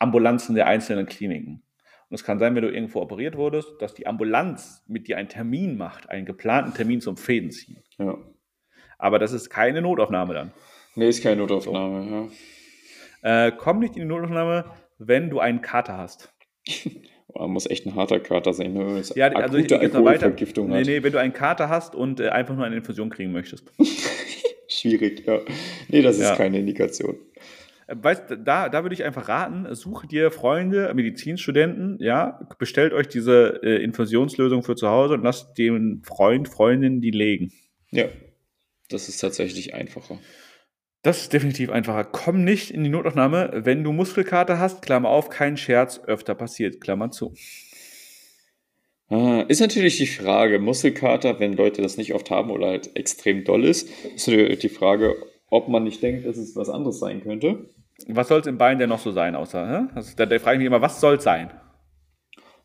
Ambulanzen 0.00 0.54
der 0.56 0.66
einzelnen 0.66 1.06
Kliniken. 1.06 1.62
Und 2.12 2.16
es 2.16 2.24
kann 2.24 2.38
sein, 2.38 2.54
wenn 2.54 2.60
du 2.62 2.68
irgendwo 2.70 3.00
operiert 3.00 3.38
wurdest, 3.38 3.80
dass 3.80 3.94
die 3.94 4.06
Ambulanz 4.06 4.84
mit 4.86 5.08
dir 5.08 5.16
einen 5.16 5.30
Termin 5.30 5.78
macht, 5.78 6.10
einen 6.10 6.26
geplanten 6.26 6.74
Termin 6.74 7.00
zum 7.00 7.16
Fädenziehen. 7.16 7.78
Ja. 7.96 8.18
Aber 8.98 9.18
das 9.18 9.32
ist 9.32 9.48
keine 9.48 9.80
Notaufnahme 9.80 10.34
dann. 10.34 10.52
Nee, 10.94 11.08
ist 11.08 11.22
keine 11.22 11.36
Notaufnahme, 11.40 12.28
Äh, 13.22 13.52
komm 13.56 13.78
nicht 13.78 13.96
in 13.96 14.02
die 14.02 14.08
Notaufnahme, 14.08 14.66
wenn 14.98 15.30
du 15.30 15.40
einen 15.40 15.62
Kater 15.62 15.96
hast. 15.96 16.34
ja. 16.66 16.90
Man 17.34 17.52
muss 17.52 17.64
echt 17.64 17.86
ein 17.86 17.94
harter 17.94 18.20
Kater 18.20 18.52
sein, 18.52 18.74
ne? 18.74 19.00
Ja, 19.14 19.28
also 19.28 19.56
ich, 19.56 19.64
ich 19.64 19.70
noch 19.70 19.80
weiter. 19.80 19.96
Alkoholvergiftung 19.96 20.68
Nee, 20.68 20.82
nee, 20.82 21.02
wenn 21.02 21.12
du 21.12 21.18
einen 21.18 21.32
Kater 21.32 21.70
hast 21.70 21.94
und 21.94 22.20
äh, 22.20 22.28
einfach 22.28 22.54
nur 22.54 22.66
eine 22.66 22.76
Infusion 22.76 23.08
kriegen 23.08 23.32
möchtest. 23.32 23.72
Schwierig, 24.68 25.24
ja. 25.26 25.40
Nee, 25.88 26.02
das 26.02 26.16
ist 26.18 26.24
Ja. 26.24 26.36
keine 26.36 26.58
Indikation. 26.58 27.16
Äh, 27.86 27.96
weißt, 27.98 28.24
da, 28.44 28.68
da 28.68 28.82
würde 28.82 28.94
ich 28.94 29.04
einfach 29.04 29.28
raten, 29.28 29.74
sucht 29.74 30.10
dir 30.10 30.30
Freunde, 30.30 30.92
Medizinstudenten, 30.94 31.98
ja, 32.00 32.40
bestellt 32.58 32.92
euch 32.92 33.08
diese 33.08 33.60
äh, 33.62 33.82
Infusionslösung 33.82 34.62
für 34.62 34.76
zu 34.76 34.88
Hause 34.88 35.14
und 35.14 35.22
lasst 35.22 35.58
dem 35.58 36.02
Freund, 36.04 36.48
Freundin 36.48 37.00
die 37.00 37.10
legen. 37.10 37.52
Ja, 37.90 38.06
das 38.88 39.08
ist 39.08 39.18
tatsächlich 39.18 39.74
einfacher. 39.74 40.18
Das 41.02 41.22
ist 41.22 41.32
definitiv 41.32 41.70
einfacher. 41.70 42.04
Komm 42.04 42.44
nicht 42.44 42.70
in 42.70 42.84
die 42.84 42.90
Notaufnahme, 42.90 43.50
wenn 43.64 43.82
du 43.82 43.92
Muskelkater 43.92 44.60
hast, 44.60 44.82
Klammer 44.82 45.08
auf, 45.08 45.30
kein 45.30 45.56
Scherz, 45.56 46.00
öfter 46.06 46.36
passiert, 46.36 46.80
Klammer 46.80 47.10
zu. 47.10 47.34
Ah, 49.08 49.44
ist 49.48 49.60
natürlich 49.60 49.98
die 49.98 50.06
Frage, 50.06 50.58
Muskelkater, 50.58 51.40
wenn 51.40 51.54
Leute 51.54 51.82
das 51.82 51.96
nicht 51.96 52.14
oft 52.14 52.30
haben 52.30 52.50
oder 52.50 52.68
halt 52.68 52.96
extrem 52.96 53.44
doll 53.44 53.64
ist, 53.64 53.90
ist 54.14 54.26
die 54.28 54.68
Frage, 54.68 55.16
ob 55.52 55.68
man 55.68 55.84
nicht 55.84 56.02
denkt, 56.02 56.26
dass 56.26 56.38
es 56.38 56.56
was 56.56 56.70
anderes 56.70 56.98
sein 56.98 57.22
könnte. 57.22 57.66
Was 58.08 58.28
soll 58.28 58.40
es 58.40 58.46
im 58.46 58.56
Bein 58.56 58.78
denn 58.78 58.88
noch 58.88 58.98
so 58.98 59.12
sein, 59.12 59.36
außer, 59.36 59.68
hä? 59.68 59.94
Also, 59.94 60.14
da, 60.16 60.24
da 60.24 60.38
frage 60.38 60.56
ich 60.56 60.58
mich 60.60 60.66
immer, 60.66 60.80
was 60.80 60.98
soll 60.98 61.16
es 61.16 61.24
sein? 61.24 61.50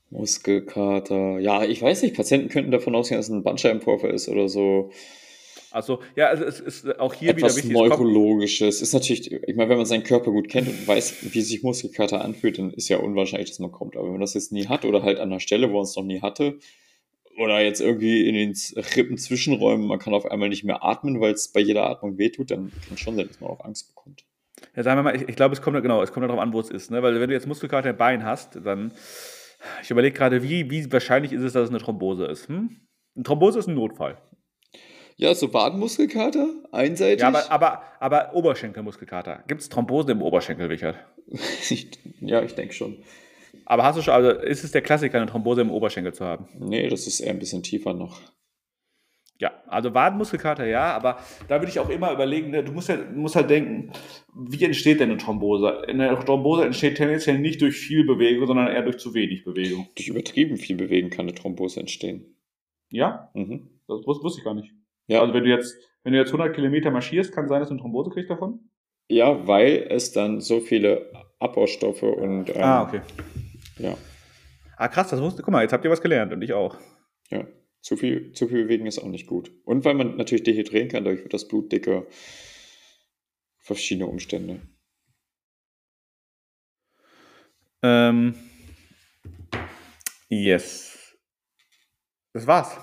Muskelkater. 0.10 1.38
Ja, 1.40 1.66
ich 1.66 1.82
weiß 1.82 2.02
nicht, 2.04 2.16
Patienten 2.16 2.48
könnten 2.48 2.72
davon 2.72 2.96
ausgehen, 2.96 3.20
dass 3.20 3.28
es 3.28 3.34
ein 3.34 3.44
Bandscheibenvorfall 3.44 4.12
ist 4.12 4.30
oder 4.30 4.48
so. 4.48 4.90
Also, 5.72 6.00
ja, 6.16 6.28
also 6.28 6.46
es 6.46 6.62
ist 6.62 6.98
auch 6.98 7.14
hier 7.14 7.32
Etwas 7.32 7.58
wieder 7.58 7.58
wichtig. 7.58 7.74
Neurologisches. 7.74 8.82
Ist 8.82 8.94
natürlich, 8.94 9.34
ich 9.34 9.56
meine, 9.58 9.70
wenn 9.70 9.78
man 9.78 9.86
seinen 9.86 10.04
Körper 10.06 10.32
gut 10.32 10.48
kennt 10.48 10.70
und 10.70 10.88
weiß, 10.88 11.34
wie 11.34 11.42
sich 11.42 11.64
Muskelkater 11.64 12.24
anfühlt, 12.24 12.58
dann 12.58 12.72
ist 12.72 12.88
ja 12.88 13.00
unwahrscheinlich, 13.00 13.50
dass 13.50 13.60
man 13.60 13.74
kommt. 13.74 13.98
Aber 13.98 14.06
wenn 14.06 14.14
man 14.14 14.22
das 14.22 14.34
jetzt 14.34 14.54
nie 14.54 14.68
hat 14.68 14.86
oder 14.86 15.04
halt 15.04 15.20
an 15.20 15.30
einer 15.30 15.42
Stelle, 15.42 15.70
wo 15.70 15.74
man 15.74 15.84
es 15.84 15.96
noch 15.98 16.06
nie 16.06 16.22
hatte, 16.22 16.58
oder 17.38 17.62
jetzt 17.62 17.82
irgendwie 17.82 18.28
in 18.28 18.36
den 18.36 18.56
Rippen 18.96 19.18
Zwischenräumen, 19.18 19.88
man 19.88 20.00
kann 20.00 20.14
auf 20.14 20.26
einmal 20.26 20.50
nicht 20.50 20.64
mehr 20.64 20.84
atmen, 20.84 21.22
weil 21.22 21.34
es 21.34 21.52
bei 21.52 21.60
jeder 21.60 21.90
Atmung 21.90 22.18
wehtut, 22.18 22.52
dann 22.52 22.72
kann 22.88 22.98
schon 22.98 23.16
sein, 23.16 23.28
dass 23.28 23.40
man 23.40 23.52
auch 23.52 23.64
Angst 23.64 23.96
bekommt. 23.96 24.26
Ja, 24.76 24.84
sagen 24.84 24.98
wir 24.98 25.04
mal, 25.04 25.16
ich, 25.16 25.30
ich 25.30 25.36
glaube, 25.36 25.54
es 25.54 25.62
kommt 25.62 25.82
genau, 25.82 26.02
es 26.02 26.12
kommt 26.12 26.26
darauf 26.26 26.40
an, 26.40 26.52
wo 26.52 26.60
es 26.60 26.72
ist. 26.72 26.90
Ne? 26.90 27.04
Weil 27.04 27.20
wenn 27.20 27.30
du 27.30 27.36
jetzt 27.36 27.48
Muskelkater 27.48 27.92
im 27.92 27.98
Bein 27.98 28.26
hast, 28.26 28.56
dann, 28.66 28.92
ich 29.84 29.92
überlege 29.92 30.18
gerade, 30.18 30.42
wie, 30.42 30.70
wie 30.72 30.92
wahrscheinlich 30.92 31.32
ist 31.32 31.44
es, 31.44 31.54
dass 31.54 31.66
es 31.66 31.70
eine 31.70 31.80
Thrombose 31.80 32.26
ist. 32.26 32.48
Hm? 32.50 32.82
Eine 33.16 33.24
Thrombose 33.24 33.60
ist 33.60 33.68
ein 33.68 33.76
Notfall. 33.76 34.18
Ja, 35.16 35.34
so 35.34 35.52
Wadenmuskelkater, 35.54 36.48
einseitig. 36.72 37.22
Ja, 37.22 37.28
aber, 37.28 37.52
aber, 37.52 37.84
aber 38.00 38.36
Oberschenkelmuskelkater. 38.36 39.44
Gibt 39.48 39.62
es 39.62 39.70
Thrombosen 39.70 40.12
im 40.12 40.22
Oberschenkel, 40.22 40.68
Richard? 40.68 40.96
ich, 41.28 41.90
ja, 42.22 42.42
ich 42.42 42.56
denke 42.56 42.74
schon. 42.74 43.04
Aber 43.70 43.84
hast 43.84 43.98
du 43.98 44.02
schon, 44.02 44.14
also 44.14 44.30
ist 44.32 44.64
es 44.64 44.72
der 44.72 44.82
Klassiker, 44.82 45.18
eine 45.18 45.30
Thrombose 45.30 45.60
im 45.60 45.72
Oberschenkel 45.72 46.14
zu 46.14 46.24
haben? 46.24 46.48
Nee, 46.58 46.88
das 46.88 47.06
ist 47.06 47.20
eher 47.20 47.32
ein 47.32 47.40
bisschen 47.40 47.64
tiefer 47.64 47.94
noch. 47.94 48.22
Ja, 49.40 49.52
also 49.68 49.94
Wadenmuskelkater 49.94 50.66
ja, 50.66 50.96
aber 50.96 51.18
da 51.50 51.60
würde 51.60 51.70
ich 51.70 51.78
auch 51.80 51.90
immer 51.90 52.12
überlegen, 52.12 52.50
ne, 52.50 52.64
du 52.64 52.72
musst, 52.72 52.90
ja, 52.90 52.96
du 52.96 53.20
musst 53.20 53.36
halt 53.36 53.50
denken, 53.50 53.92
wie 54.34 54.64
entsteht 54.64 55.00
denn 55.02 55.10
eine 55.12 55.20
Thrombose? 55.20 55.82
Eine 55.88 56.18
Thrombose 56.26 56.66
entsteht 56.66 56.96
tendenziell 56.98 57.38
nicht 57.38 57.62
durch 57.62 57.76
viel 57.76 58.04
Bewegung, 58.06 58.48
sondern 58.48 58.68
eher 58.70 58.82
durch 58.84 58.98
zu 58.98 59.14
wenig 59.14 59.44
Bewegung. 59.44 59.88
Durch 59.96 60.08
übertrieben 60.08 60.56
viel 60.58 60.76
Bewegen 60.78 61.10
kann 61.12 61.26
eine 61.28 61.36
Thrombose 61.36 61.80
entstehen. 61.80 62.38
Ja? 62.90 63.30
Mhm. 63.36 63.70
Das 63.88 64.00
wus- 64.00 64.24
wusste 64.24 64.40
ich 64.40 64.46
gar 64.46 64.56
nicht. 64.56 64.72
Ja. 65.08 65.22
Also 65.22 65.34
wenn 65.36 65.44
du 65.44 65.50
jetzt, 65.50 65.76
wenn 66.04 66.14
du 66.14 66.20
jetzt 66.20 66.30
100 66.30 66.56
Kilometer 66.56 66.90
marschierst, 66.90 67.32
kann 67.32 67.48
sein, 67.48 67.60
dass 67.60 67.68
du 67.70 67.74
eine 67.76 67.82
Thrombose 67.82 68.10
kriegst 68.12 68.32
davon? 68.32 68.62
Ja, 69.10 69.46
weil 69.46 69.86
es 69.90 70.14
dann 70.14 70.42
so 70.42 70.62
viele 70.62 71.12
Abbaustoffe 71.40 72.02
und 72.02 72.50
ähm, 72.50 72.64
ah, 72.64 72.84
okay. 72.84 73.02
Ja, 73.80 73.98
Ah, 74.80 74.88
krass, 74.90 75.10
das 75.10 75.20
wusste, 75.22 75.42
guck 75.42 75.52
mal, 75.52 75.64
jetzt 75.64 75.74
habt 75.74 75.84
ihr 75.86 75.90
was 75.92 76.02
gelernt 76.02 76.32
und 76.34 76.42
ich 76.44 76.54
auch. 76.54 76.78
ja, 77.30 77.48
zu 77.82 77.98
viel, 77.98 78.34
zu 78.34 78.48
viel 78.48 78.64
bewegen 78.64 78.86
ist 78.86 79.00
auch 79.00 79.08
nicht 79.08 79.26
gut. 79.28 79.52
Und 79.64 79.86
weil 79.86 79.94
man 79.96 80.18
natürlich 80.18 80.44
dehydrieren 80.44 80.88
kann, 80.90 81.04
dadurch 81.04 81.24
wird 81.24 81.34
das 81.34 81.48
Blut 81.48 81.72
dicker. 81.72 82.06
Verschiedene 83.60 84.08
Umstände. 84.08 84.62
Ähm, 87.82 88.36
yes. 90.30 91.16
Das 92.34 92.46
war's. 92.48 92.78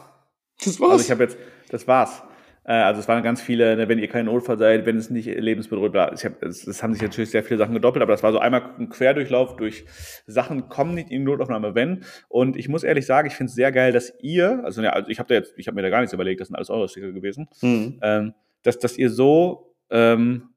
Das 0.64 0.80
Also 0.80 1.04
ich 1.04 1.10
habe 1.10 1.24
jetzt, 1.24 1.36
das 1.68 1.86
war's. 1.86 2.22
Äh, 2.64 2.72
Also 2.72 3.00
es 3.00 3.08
waren 3.08 3.22
ganz 3.22 3.40
viele, 3.42 3.76
ne, 3.76 3.88
wenn 3.88 3.98
ihr 3.98 4.08
kein 4.08 4.26
Notfall 4.26 4.58
seid, 4.58 4.86
wenn 4.86 4.96
es 4.96 5.10
nicht 5.10 5.26
lebensbedrohlich 5.26 5.94
war. 5.94 6.10
Hab, 6.12 6.42
es, 6.42 6.66
es 6.66 6.82
haben 6.82 6.92
sich 6.94 7.02
natürlich 7.02 7.30
sehr 7.30 7.44
viele 7.44 7.58
Sachen 7.58 7.74
gedoppelt, 7.74 8.02
aber 8.02 8.12
das 8.12 8.22
war 8.22 8.32
so 8.32 8.38
einmal 8.38 8.74
ein 8.78 8.88
Querdurchlauf 8.88 9.56
durch 9.56 9.84
Sachen, 10.26 10.68
kommen 10.68 10.94
nicht 10.94 11.10
in 11.10 11.20
die 11.20 11.24
Notaufnahme, 11.24 11.74
wenn. 11.74 12.04
Und 12.28 12.56
ich 12.56 12.68
muss 12.68 12.82
ehrlich 12.84 13.06
sagen, 13.06 13.28
ich 13.28 13.34
finde 13.34 13.50
es 13.50 13.54
sehr 13.54 13.70
geil, 13.72 13.92
dass 13.92 14.12
ihr, 14.20 14.62
also, 14.64 14.82
ja, 14.82 14.90
also 14.90 15.10
ich 15.10 15.18
habe 15.18 15.28
da 15.28 15.34
jetzt, 15.34 15.54
ich 15.56 15.66
habe 15.66 15.74
mir 15.76 15.82
da 15.82 15.90
gar 15.90 16.00
nichts 16.00 16.12
überlegt, 16.14 16.40
das 16.40 16.48
sind 16.48 16.56
alles 16.56 16.70
eure 16.70 16.88
Sticker 16.88 17.12
gewesen, 17.12 17.48
Mhm. 17.62 17.98
ähm, 18.02 18.34
dass, 18.62 18.78
dass 18.78 18.96
ihr 18.96 19.10
so, 19.10 19.74
ähm, 19.90 20.48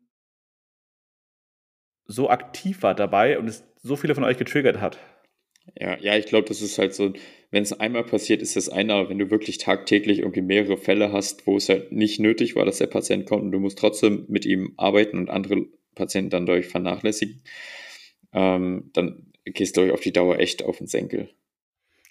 so 2.05 2.29
aktiv 2.29 2.83
wart 2.83 2.99
dabei 2.99 3.37
und 3.37 3.47
es 3.47 3.65
so 3.81 3.95
viele 3.97 4.15
von 4.15 4.23
euch 4.23 4.37
getriggert 4.37 4.79
hat. 4.79 4.97
Ja, 5.75 5.97
ja, 5.99 6.17
ich 6.17 6.25
glaube, 6.25 6.47
das 6.47 6.61
ist 6.61 6.77
halt 6.77 6.93
so, 6.93 7.13
wenn 7.51 7.63
es 7.63 7.79
einmal 7.79 8.03
passiert, 8.03 8.41
ist 8.41 8.55
das 8.55 8.69
eine, 8.69 8.93
aber 8.93 9.09
wenn 9.09 9.19
du 9.19 9.29
wirklich 9.29 9.57
tagtäglich 9.57 10.19
irgendwie 10.19 10.41
mehrere 10.41 10.77
Fälle 10.77 11.11
hast, 11.11 11.45
wo 11.47 11.57
es 11.57 11.69
halt 11.69 11.91
nicht 11.91 12.19
nötig 12.19 12.55
war, 12.55 12.65
dass 12.65 12.79
der 12.79 12.87
Patient 12.87 13.25
kommt 13.25 13.43
und 13.43 13.51
du 13.51 13.59
musst 13.59 13.77
trotzdem 13.77 14.25
mit 14.27 14.45
ihm 14.45 14.73
arbeiten 14.77 15.17
und 15.17 15.29
andere 15.29 15.65
Patienten 15.95 16.29
dann 16.29 16.45
dadurch 16.45 16.67
vernachlässigen, 16.67 17.41
ähm, 18.33 18.89
dann 18.93 19.31
gehst 19.45 19.77
du 19.77 19.81
euch 19.81 19.91
auf 19.91 20.01
die 20.01 20.13
Dauer 20.13 20.39
echt 20.39 20.63
auf 20.63 20.77
den 20.77 20.87
Senkel. 20.87 21.29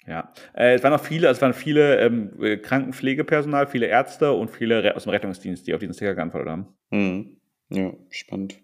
Ja, 0.07 0.31
äh, 0.55 0.73
es 0.73 0.83
waren 0.83 0.93
auch 0.93 1.03
viele, 1.03 1.27
es 1.27 1.41
waren 1.41 1.53
viele 1.53 1.99
ähm, 1.99 2.31
äh, 2.41 2.57
Krankenpflegepersonal, 2.57 3.67
viele 3.67 3.87
Ärzte 3.87 4.31
und 4.31 4.49
viele 4.49 4.83
Re 4.83 4.95
aus 4.95 5.03
dem 5.03 5.09
Rettungsdienst, 5.09 5.67
die 5.67 5.73
auf 5.73 5.79
diesen 5.79 5.93
Sticker 5.93 6.15
geantwortet 6.15 6.49
haben. 6.49 6.67
Mhm. 6.91 7.37
Ja, 7.69 7.93
spannend. 8.09 8.61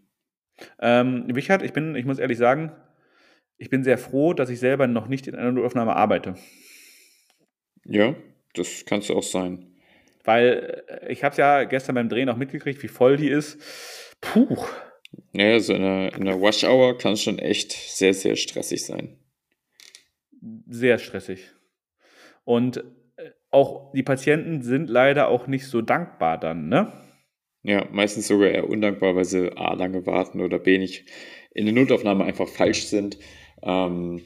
Ähm, 0.79 1.25
Wichert, 1.27 1.61
ich 1.61 1.73
bin, 1.73 1.95
ich 1.95 2.05
muss 2.05 2.19
ehrlich 2.19 2.37
sagen, 2.37 2.71
ich 3.57 3.69
bin 3.69 3.83
sehr 3.83 3.97
froh, 3.97 4.33
dass 4.33 4.49
ich 4.49 4.59
selber 4.59 4.87
noch 4.87 5.07
nicht 5.07 5.27
in 5.27 5.35
einer 5.35 5.51
Notaufnahme 5.51 5.95
arbeite. 5.95 6.35
Ja, 7.85 8.15
das 8.53 8.85
kannst 8.85 9.09
du 9.09 9.15
auch 9.15 9.23
sein. 9.23 9.73
Weil 10.23 10.83
äh, 10.87 11.11
ich 11.11 11.23
habe 11.23 11.31
es 11.31 11.37
ja 11.37 11.63
gestern 11.65 11.95
beim 11.95 12.09
Drehen 12.09 12.29
auch 12.29 12.37
mitgekriegt, 12.37 12.81
wie 12.83 12.87
voll 12.87 13.17
die 13.17 13.29
ist. 13.29 13.59
Puh. 14.21 14.57
Naja, 15.31 15.59
so 15.59 15.73
in 15.73 15.81
der, 15.81 16.13
in 16.13 16.25
der 16.25 16.35
Rush-Hour 16.35 16.97
kann 16.97 17.13
es 17.13 17.21
schon 17.21 17.39
echt 17.39 17.71
sehr, 17.71 18.13
sehr 18.13 18.35
stressig 18.35 18.85
sein. 18.85 19.19
Sehr 20.67 20.97
stressig. 20.97 21.51
Und 22.45 22.77
äh, 23.17 23.31
auch 23.51 23.91
die 23.93 24.03
Patienten 24.03 24.61
sind 24.61 24.89
leider 24.89 25.27
auch 25.27 25.47
nicht 25.47 25.67
so 25.67 25.81
dankbar 25.81 26.39
dann, 26.39 26.67
ne? 26.67 26.93
Ja, 27.65 27.87
meistens 27.91 28.27
sogar 28.27 28.49
eher 28.49 28.69
undankbar, 28.69 29.15
weil 29.15 29.23
sie 29.23 29.55
A, 29.55 29.73
lange 29.73 30.05
warten 30.05 30.41
oder 30.41 30.59
B, 30.59 30.77
nicht 30.77 31.05
in 31.51 31.65
der 31.65 31.73
Notaufnahme 31.73 32.25
einfach 32.25 32.47
falsch 32.47 32.85
sind. 32.87 33.17
Ähm, 33.63 34.21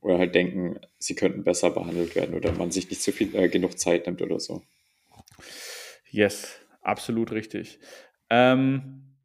oder 0.00 0.18
halt 0.18 0.34
denken, 0.34 0.80
sie 0.98 1.14
könnten 1.14 1.44
besser 1.44 1.70
behandelt 1.70 2.14
werden 2.14 2.34
oder 2.34 2.52
man 2.52 2.70
sich 2.70 2.90
nicht 2.90 3.02
so 3.02 3.12
viel 3.12 3.34
äh, 3.36 3.48
genug 3.48 3.78
Zeit 3.78 4.06
nimmt 4.06 4.20
oder 4.20 4.40
so. 4.40 4.62
Yes, 6.10 6.60
absolut 6.82 7.30
richtig. 7.30 7.78
Ähm, 8.28 9.16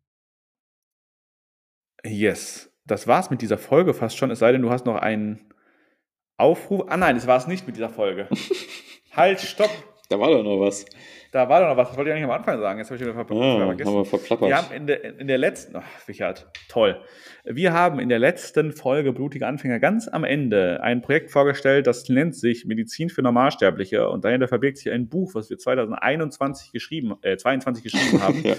yes, 2.05 2.72
das 2.86 3.07
war's 3.07 3.30
mit 3.30 3.41
dieser 3.41 3.57
Folge 3.57 3.93
fast 3.93 4.18
schon, 4.18 4.32
es 4.32 4.39
sei 4.39 4.51
denn, 4.51 4.61
du 4.61 4.70
hast 4.70 4.86
noch 4.86 4.95
einen 4.95 5.53
Aufruf. 6.38 6.86
Ah 6.88 6.97
nein, 6.97 7.15
das 7.15 7.28
war 7.28 7.38
es 7.38 7.47
nicht 7.47 7.65
mit 7.65 7.76
dieser 7.76 7.89
Folge. 7.89 8.30
halt, 9.11 9.41
stopp! 9.41 9.72
Da 10.09 10.20
war 10.20 10.30
doch 10.30 10.43
noch 10.43 10.59
was. 10.59 10.86
Da 11.32 11.49
war 11.49 11.61
doch 11.61 11.69
noch 11.69 11.78
was, 11.78 11.89
das 11.89 11.97
wollte 11.97 12.09
ich 12.09 12.15
eigentlich 12.15 12.25
am 12.25 12.32
Anfang 12.32 12.59
sagen. 12.59 12.80
Jetzt 12.80 12.89
habe 12.89 12.95
ich 12.95 13.01
wieder 13.01 13.13
ver 13.13 13.21
Ah, 13.21 13.65
vergessen. 13.65 13.89
haben 13.89 13.97
wir 13.97 14.05
verplappert. 14.05 14.47
Wir 14.47 14.57
haben 14.57 14.73
in 14.73 14.88
der, 14.88 15.19
in 15.19 15.28
der 15.28 15.38
letzten, 15.38 15.75
ach, 15.75 16.07
Richard, 16.07 16.47
toll. 16.69 17.01
Wir 17.43 17.73
haben 17.73 17.99
in 17.99 18.09
der 18.09 18.19
letzten 18.19 18.71
Folge 18.71 19.13
Blutige 19.13 19.45
Anfänger 19.47 19.80
ganz 19.80 20.07
am 20.07 20.23
Ende 20.23 20.82
ein 20.82 21.01
Projekt 21.01 21.32
vorgestellt, 21.32 21.88
das 21.88 22.09
nennt 22.09 22.36
sich 22.36 22.65
Medizin 22.65 23.09
für 23.09 23.21
Normalsterbliche 23.21 24.09
und 24.09 24.25
dahinter 24.25 24.47
verbirgt 24.47 24.78
sich 24.78 24.91
ein 24.91 25.09
Buch, 25.09 25.34
was 25.36 25.49
wir 25.49 25.57
2021 25.57 26.71
geschrieben, 26.71 27.15
äh, 27.21 27.38
22 27.38 27.84
geschrieben 27.84 28.21
haben. 28.21 28.41
ja. 28.43 28.55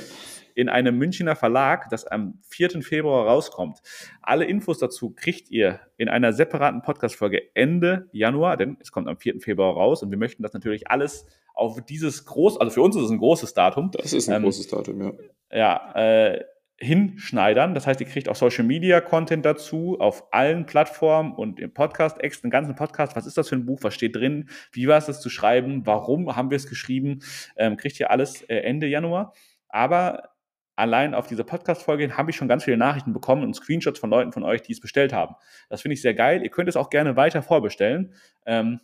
in 0.55 0.69
einem 0.69 0.99
Münchner 0.99 1.37
Verlag, 1.37 1.89
das 1.91 2.05
am 2.07 2.41
4. 2.49 2.83
Februar 2.83 3.27
rauskommt. 3.27 3.79
Alle 4.23 4.45
Infos 4.45 4.79
dazu 4.79 5.11
kriegt 5.11 5.51
ihr 5.51 5.79
in 5.99 6.09
einer 6.09 6.33
separaten 6.33 6.83
Podcast-Folge 6.83 7.55
Ende 7.55 8.09
Januar, 8.13 8.57
denn 8.57 8.77
es 8.81 8.91
kommt 8.91 9.07
am 9.07 9.17
4. 9.19 9.41
Februar 9.41 9.75
raus 9.75 10.03
und 10.03 10.11
wir 10.11 10.19
möchten 10.19 10.43
das 10.43 10.53
natürlich 10.55 10.91
alles 10.91 11.27
auf 11.59 11.85
dieses 11.85 12.25
groß, 12.25 12.61
also 12.61 12.73
für 12.73 12.83
uns 12.83 12.97
ist 12.97 13.03
es 13.03 13.11
ein 13.11 13.19
großes 13.19 13.53
Datum, 13.55 13.91
Das 13.91 14.13
ist 14.13 14.29
ein 14.29 14.37
Ähm, 14.37 14.43
großes 14.45 14.69
Datum, 14.69 15.03
ja. 15.03 15.13
ja, 15.53 15.95
äh, 15.95 16.45
hinschneidern. 16.81 17.75
Das 17.75 17.89
heißt, 17.89 18.01
ihr 18.01 18.07
kriegt 18.07 18.29
auch 18.29 18.37
Social 18.37 18.65
Media 18.65 19.01
Content 19.01 19.45
dazu 19.45 19.97
auf 19.99 20.33
allen 20.33 20.65
Plattformen 20.67 21.33
und 21.33 21.59
im 21.59 21.75
Podcast, 21.75 22.19
den 22.23 22.51
ganzen 22.51 22.77
Podcast. 22.77 23.17
Was 23.17 23.27
ist 23.27 23.37
das 23.37 23.49
für 23.49 23.57
ein 23.57 23.67
Buch? 23.67 23.81
Was 23.83 23.95
steht 23.95 24.15
drin? 24.15 24.49
Wie 24.71 24.87
war 24.87 24.97
es 24.97 25.07
das 25.07 25.21
zu 25.21 25.29
schreiben? 25.29 25.85
Warum 25.85 26.37
haben 26.37 26.51
wir 26.51 26.57
es 26.57 26.69
geschrieben? 26.69 27.19
Ähm, 27.57 27.77
kriegt 27.77 27.99
ihr 27.99 28.13
alles 28.13 28.43
äh, 28.43 28.59
Ende 28.59 28.87
Januar. 28.87 29.33
Aber 29.69 30.31
allein 30.77 31.15
auf 31.15 31.27
diese 31.27 31.43
Podcast-Folge 31.43 32.17
habe 32.17 32.31
ich 32.31 32.37
schon 32.37 32.47
ganz 32.47 32.63
viele 32.63 32.77
Nachrichten 32.77 33.13
bekommen 33.13 33.43
und 33.43 33.55
Screenshots 33.55 33.99
von 33.99 34.11
Leuten 34.11 34.31
von 34.31 34.45
euch, 34.45 34.63
die 34.63 34.73
es 34.73 34.81
bestellt 34.81 35.13
haben. 35.13 35.35
Das 35.69 35.83
finde 35.83 35.95
ich 35.95 36.03
sehr 36.03 36.15
geil. 36.15 36.45
Ihr 36.45 36.51
könnt 36.51 36.69
es 36.69 36.77
auch 36.77 36.91
gerne 36.91 37.17
weiter 37.17 37.43
vorbestellen. 37.43 38.15
Ähm, 38.47 38.79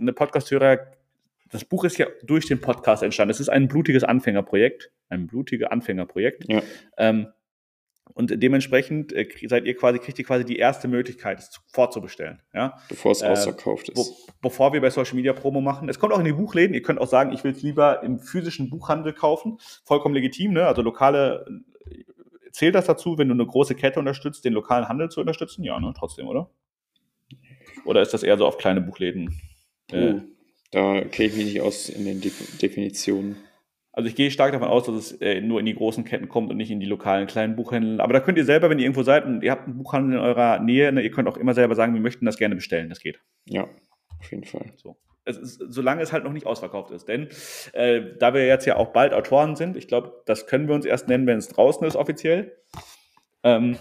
eine 0.00 0.12
Podcast-Hörer, 0.12 0.78
das 1.50 1.64
Buch 1.64 1.84
ist 1.84 1.98
ja 1.98 2.06
durch 2.22 2.46
den 2.46 2.60
Podcast 2.60 3.02
entstanden. 3.02 3.30
Es 3.30 3.40
ist 3.40 3.48
ein 3.48 3.68
blutiges 3.68 4.04
Anfängerprojekt. 4.04 4.90
Ein 5.08 5.26
blutiges 5.26 5.68
Anfängerprojekt. 5.68 6.44
Ja. 6.48 6.62
Ähm, 6.96 7.28
Und 8.14 8.42
dementsprechend 8.42 9.12
äh, 9.12 9.28
seid 9.46 9.64
ihr 9.66 9.76
quasi, 9.76 9.98
kriegt 9.98 10.18
ihr 10.18 10.24
quasi 10.24 10.44
die 10.44 10.56
erste 10.56 10.88
Möglichkeit, 10.88 11.38
es 11.38 11.60
vorzubestellen. 11.72 12.42
Ja? 12.54 12.78
Bevor 12.88 13.12
es 13.12 13.22
äh, 13.22 13.26
ausverkauft 13.26 13.90
ist. 13.90 13.96
Wo, 13.96 14.04
bevor 14.40 14.72
wir 14.72 14.80
bei 14.80 14.90
Social 14.90 15.14
Media 15.14 15.32
Promo 15.32 15.60
machen. 15.60 15.88
Es 15.88 15.98
kommt 15.98 16.12
auch 16.12 16.18
in 16.18 16.24
die 16.24 16.32
Buchläden. 16.32 16.74
Ihr 16.74 16.82
könnt 16.82 17.00
auch 17.00 17.06
sagen, 17.06 17.32
ich 17.32 17.44
will 17.44 17.52
es 17.52 17.62
lieber 17.62 18.02
im 18.02 18.18
physischen 18.18 18.70
Buchhandel 18.70 19.12
kaufen. 19.12 19.58
Vollkommen 19.84 20.14
legitim, 20.14 20.52
ne? 20.52 20.66
Also 20.66 20.82
lokale, 20.82 21.46
äh, 21.86 22.04
zählt 22.50 22.74
das 22.74 22.86
dazu, 22.86 23.18
wenn 23.18 23.28
du 23.28 23.34
eine 23.34 23.46
große 23.46 23.74
Kette 23.74 24.00
unterstützt, 24.00 24.44
den 24.44 24.54
lokalen 24.54 24.88
Handel 24.88 25.10
zu 25.10 25.20
unterstützen? 25.20 25.62
Ja, 25.64 25.78
ne? 25.78 25.92
Trotzdem, 25.96 26.26
oder? 26.26 26.50
Oder 27.84 28.02
ist 28.02 28.12
das 28.14 28.22
eher 28.22 28.36
so 28.38 28.46
auf 28.46 28.58
kleine 28.58 28.80
Buchläden? 28.80 29.40
Oh, 29.92 30.20
da 30.70 31.00
kenne 31.02 31.28
ich 31.28 31.36
mich 31.36 31.44
nicht 31.46 31.60
aus 31.60 31.88
in 31.88 32.04
den 32.04 32.20
Definitionen. 32.20 33.36
Also 33.92 34.08
ich 34.08 34.14
gehe 34.14 34.30
stark 34.30 34.52
davon 34.52 34.68
aus, 34.68 34.84
dass 34.84 34.94
es 34.94 35.12
äh, 35.20 35.40
nur 35.40 35.58
in 35.58 35.66
die 35.66 35.74
großen 35.74 36.04
Ketten 36.04 36.28
kommt 36.28 36.50
und 36.50 36.56
nicht 36.56 36.70
in 36.70 36.78
die 36.78 36.86
lokalen 36.86 37.26
kleinen 37.26 37.56
Buchhändler. 37.56 38.04
Aber 38.04 38.12
da 38.12 38.20
könnt 38.20 38.38
ihr 38.38 38.44
selber, 38.44 38.70
wenn 38.70 38.78
ihr 38.78 38.84
irgendwo 38.84 39.02
seid 39.02 39.24
und 39.24 39.42
ihr 39.42 39.50
habt 39.50 39.66
einen 39.66 39.76
Buchhandel 39.76 40.18
in 40.18 40.24
eurer 40.24 40.60
Nähe, 40.60 40.92
ne, 40.92 41.02
ihr 41.02 41.10
könnt 41.10 41.26
auch 41.26 41.36
immer 41.36 41.52
selber 41.52 41.74
sagen, 41.74 41.94
wir 41.94 42.00
möchten 42.00 42.24
das 42.24 42.36
gerne 42.36 42.54
bestellen. 42.54 42.90
Das 42.90 43.00
geht. 43.00 43.20
Ja, 43.46 43.64
auf 44.20 44.30
jeden 44.30 44.44
Fall. 44.44 44.72
So. 44.76 44.96
Es 45.24 45.36
ist, 45.36 45.60
solange 45.68 46.00
es 46.00 46.12
halt 46.12 46.22
noch 46.22 46.32
nicht 46.32 46.46
ausverkauft 46.46 46.92
ist. 46.92 47.08
Denn 47.08 47.28
äh, 47.72 48.02
da 48.20 48.34
wir 48.34 48.46
jetzt 48.46 48.66
ja 48.66 48.76
auch 48.76 48.92
bald 48.92 49.12
Autoren 49.12 49.56
sind, 49.56 49.76
ich 49.76 49.88
glaube, 49.88 50.22
das 50.26 50.46
können 50.46 50.68
wir 50.68 50.76
uns 50.76 50.86
erst 50.86 51.08
nennen, 51.08 51.26
wenn 51.26 51.38
es 51.38 51.48
draußen 51.48 51.84
ist 51.84 51.96
offiziell, 51.96 52.56
ähm, 53.42 53.78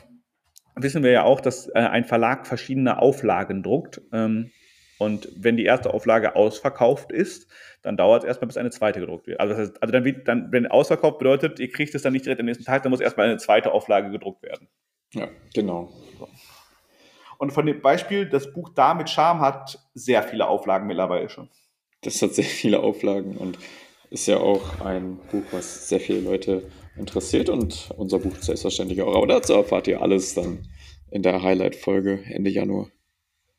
wissen 0.75 1.03
wir 1.03 1.11
ja 1.11 1.23
auch, 1.25 1.41
dass 1.41 1.67
äh, 1.69 1.73
ein 1.79 2.05
Verlag 2.05 2.47
verschiedene 2.47 2.99
Auflagen 2.99 3.61
druckt. 3.61 4.01
Ähm, 4.11 4.49
und 4.97 5.29
wenn 5.35 5.57
die 5.57 5.65
erste 5.65 5.93
Auflage 5.93 6.35
ausverkauft 6.35 7.11
ist, 7.11 7.47
dann 7.81 7.97
dauert 7.97 8.23
es 8.23 8.27
erstmal, 8.27 8.47
bis 8.47 8.57
eine 8.57 8.71
zweite 8.71 8.99
gedruckt 8.99 9.27
wird. 9.27 9.39
Also, 9.39 9.53
das 9.53 9.69
heißt, 9.69 9.81
also 9.81 9.91
dann, 9.91 10.05
wird, 10.05 10.27
dann, 10.27 10.51
wenn 10.51 10.67
ausverkauft 10.67 11.19
bedeutet, 11.19 11.59
ihr 11.59 11.71
kriegt 11.71 11.93
es 11.93 12.01
dann 12.01 12.13
nicht 12.13 12.25
direkt 12.25 12.39
am 12.39 12.45
nächsten 12.45 12.65
Tag, 12.65 12.83
dann 12.83 12.89
muss 12.89 12.99
erstmal 12.99 13.27
eine 13.27 13.37
zweite 13.37 13.71
Auflage 13.71 14.09
gedruckt 14.09 14.43
werden. 14.43 14.67
Ja, 15.13 15.29
genau. 15.53 15.91
Und 17.37 17.51
von 17.51 17.65
dem 17.65 17.81
Beispiel, 17.81 18.25
das 18.25 18.51
Buch 18.51 18.69
Da 18.69 18.93
mit 18.93 19.09
Charme 19.09 19.41
hat 19.41 19.79
sehr 19.93 20.23
viele 20.23 20.47
Auflagen 20.47 20.87
mittlerweile 20.87 21.29
schon. 21.29 21.49
Das 22.01 22.21
hat 22.21 22.33
sehr 22.33 22.43
viele 22.43 22.79
Auflagen 22.79 23.37
und 23.37 23.57
ist 24.09 24.27
ja 24.27 24.37
auch 24.37 24.81
ein 24.81 25.19
Buch, 25.31 25.43
was 25.51 25.89
sehr 25.89 25.99
viele 25.99 26.21
Leute 26.21 26.63
interessiert 26.97 27.49
und 27.49 27.89
unser 27.95 28.19
Buch 28.19 28.35
selbstverständlich 28.39 29.01
auch. 29.01 29.15
Aber 29.15 29.27
dazu 29.27 29.53
erfahrt 29.53 29.87
ihr 29.87 30.01
alles 30.01 30.33
dann 30.33 30.67
in 31.11 31.21
der 31.21 31.41
Highlight-Folge 31.41 32.23
Ende 32.25 32.49
Januar. 32.49 32.89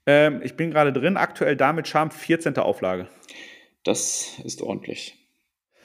Ähm, 0.09 0.41
ich 0.43 0.57
bin 0.57 0.71
gerade 0.71 0.91
drin, 0.91 1.19
aktuell 1.19 1.55
damit 1.55 1.87
Charme 1.87 2.11
14. 2.11 2.57
Auflage. 2.57 3.09
Das 3.85 4.39
ist 4.43 4.63
ordentlich. 4.63 5.19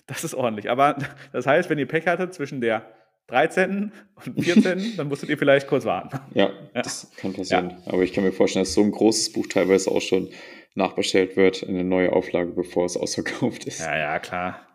Das 0.08 0.24
ist 0.24 0.34
ordentlich. 0.34 0.70
Aber 0.70 0.96
das 1.34 1.46
heißt, 1.46 1.70
wenn 1.70 1.78
ihr 1.78 1.88
Pech 1.90 2.08
hattet 2.08 2.34
zwischen 2.34 2.62
der 2.62 2.90
13. 3.28 3.92
und 4.26 4.42
14., 4.42 4.94
dann 4.98 5.10
musstet 5.10 5.30
ihr 5.30 5.38
vielleicht 5.38 5.68
kurz 5.68 5.84
warten. 5.84 6.18
Ja, 6.34 6.52
ja. 6.74 6.82
das 6.82 7.12
kann 7.18 7.34
passieren. 7.34 7.72
Ja. 7.72 7.92
Aber 7.92 8.02
ich 8.04 8.14
kann 8.14 8.24
mir 8.24 8.32
vorstellen, 8.32 8.64
dass 8.64 8.74
so 8.74 8.82
ein 8.82 8.92
großes 8.92 9.34
Buch 9.34 9.48
teilweise 9.48 9.92
auch 9.92 10.02
schon 10.02 10.30
nachbestellt 10.74 11.36
wird 11.36 11.62
in 11.62 11.76
eine 11.76 11.84
neue 11.84 12.14
Auflage, 12.14 12.52
bevor 12.52 12.86
es 12.86 12.96
ausverkauft 12.96 13.66
ist. 13.66 13.82
Ja, 13.82 13.98
ja, 13.98 14.20
klar. 14.20 14.68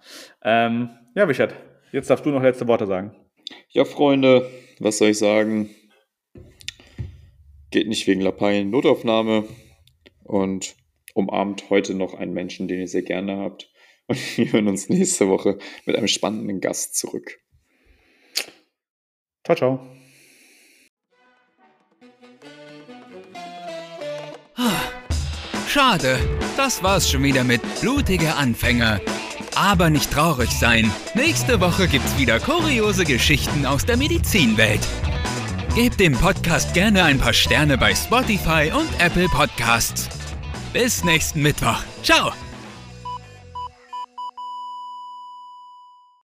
Ähm, 0.44 0.90
ja, 1.14 1.24
Richard, 1.24 1.54
jetzt 1.90 2.10
darfst 2.10 2.26
du 2.26 2.30
noch 2.30 2.42
letzte 2.42 2.68
Worte 2.68 2.86
sagen. 2.86 3.16
Ja, 3.70 3.86
Freunde, 3.86 4.46
was 4.78 4.98
soll 4.98 5.08
ich 5.08 5.18
sagen? 5.18 5.70
Geht 7.70 7.88
nicht 7.88 8.06
wegen 8.06 8.20
Lappalien 8.20 8.70
Notaufnahme 8.70 9.44
und 10.24 10.76
umarmt 11.14 11.70
heute 11.70 11.94
noch 11.94 12.14
einen 12.14 12.32
Menschen, 12.32 12.68
den 12.68 12.80
ihr 12.80 12.88
sehr 12.88 13.02
gerne 13.02 13.38
habt. 13.38 13.70
Und 14.08 14.38
wir 14.38 14.52
hören 14.52 14.68
uns 14.68 14.88
nächste 14.88 15.28
Woche 15.28 15.58
mit 15.84 15.94
einem 15.94 16.08
spannenden 16.08 16.60
Gast 16.60 16.96
zurück. 16.96 17.40
Ciao, 19.44 19.54
ciao. 19.54 19.80
Schade, 25.68 26.18
das 26.56 26.82
war's 26.82 27.10
schon 27.10 27.22
wieder 27.22 27.44
mit 27.44 27.60
Blutige 27.82 28.34
Anfänger. 28.34 29.00
Aber 29.54 29.90
nicht 29.90 30.10
traurig 30.10 30.50
sein. 30.50 30.90
Nächste 31.14 31.60
Woche 31.60 31.88
gibt's 31.88 32.18
wieder 32.18 32.40
kuriose 32.40 33.04
Geschichten 33.04 33.66
aus 33.66 33.84
der 33.84 33.98
Medizinwelt. 33.98 34.80
Gebt 35.78 36.00
dem 36.00 36.12
Podcast 36.12 36.74
gerne 36.74 37.04
ein 37.04 37.18
paar 37.18 37.32
Sterne 37.32 37.78
bei 37.78 37.94
Spotify 37.94 38.72
und 38.76 38.88
Apple 38.98 39.28
Podcasts. 39.28 40.08
Bis 40.72 41.04
nächsten 41.04 41.40
Mittwoch. 41.40 41.84
Ciao! 42.02 42.32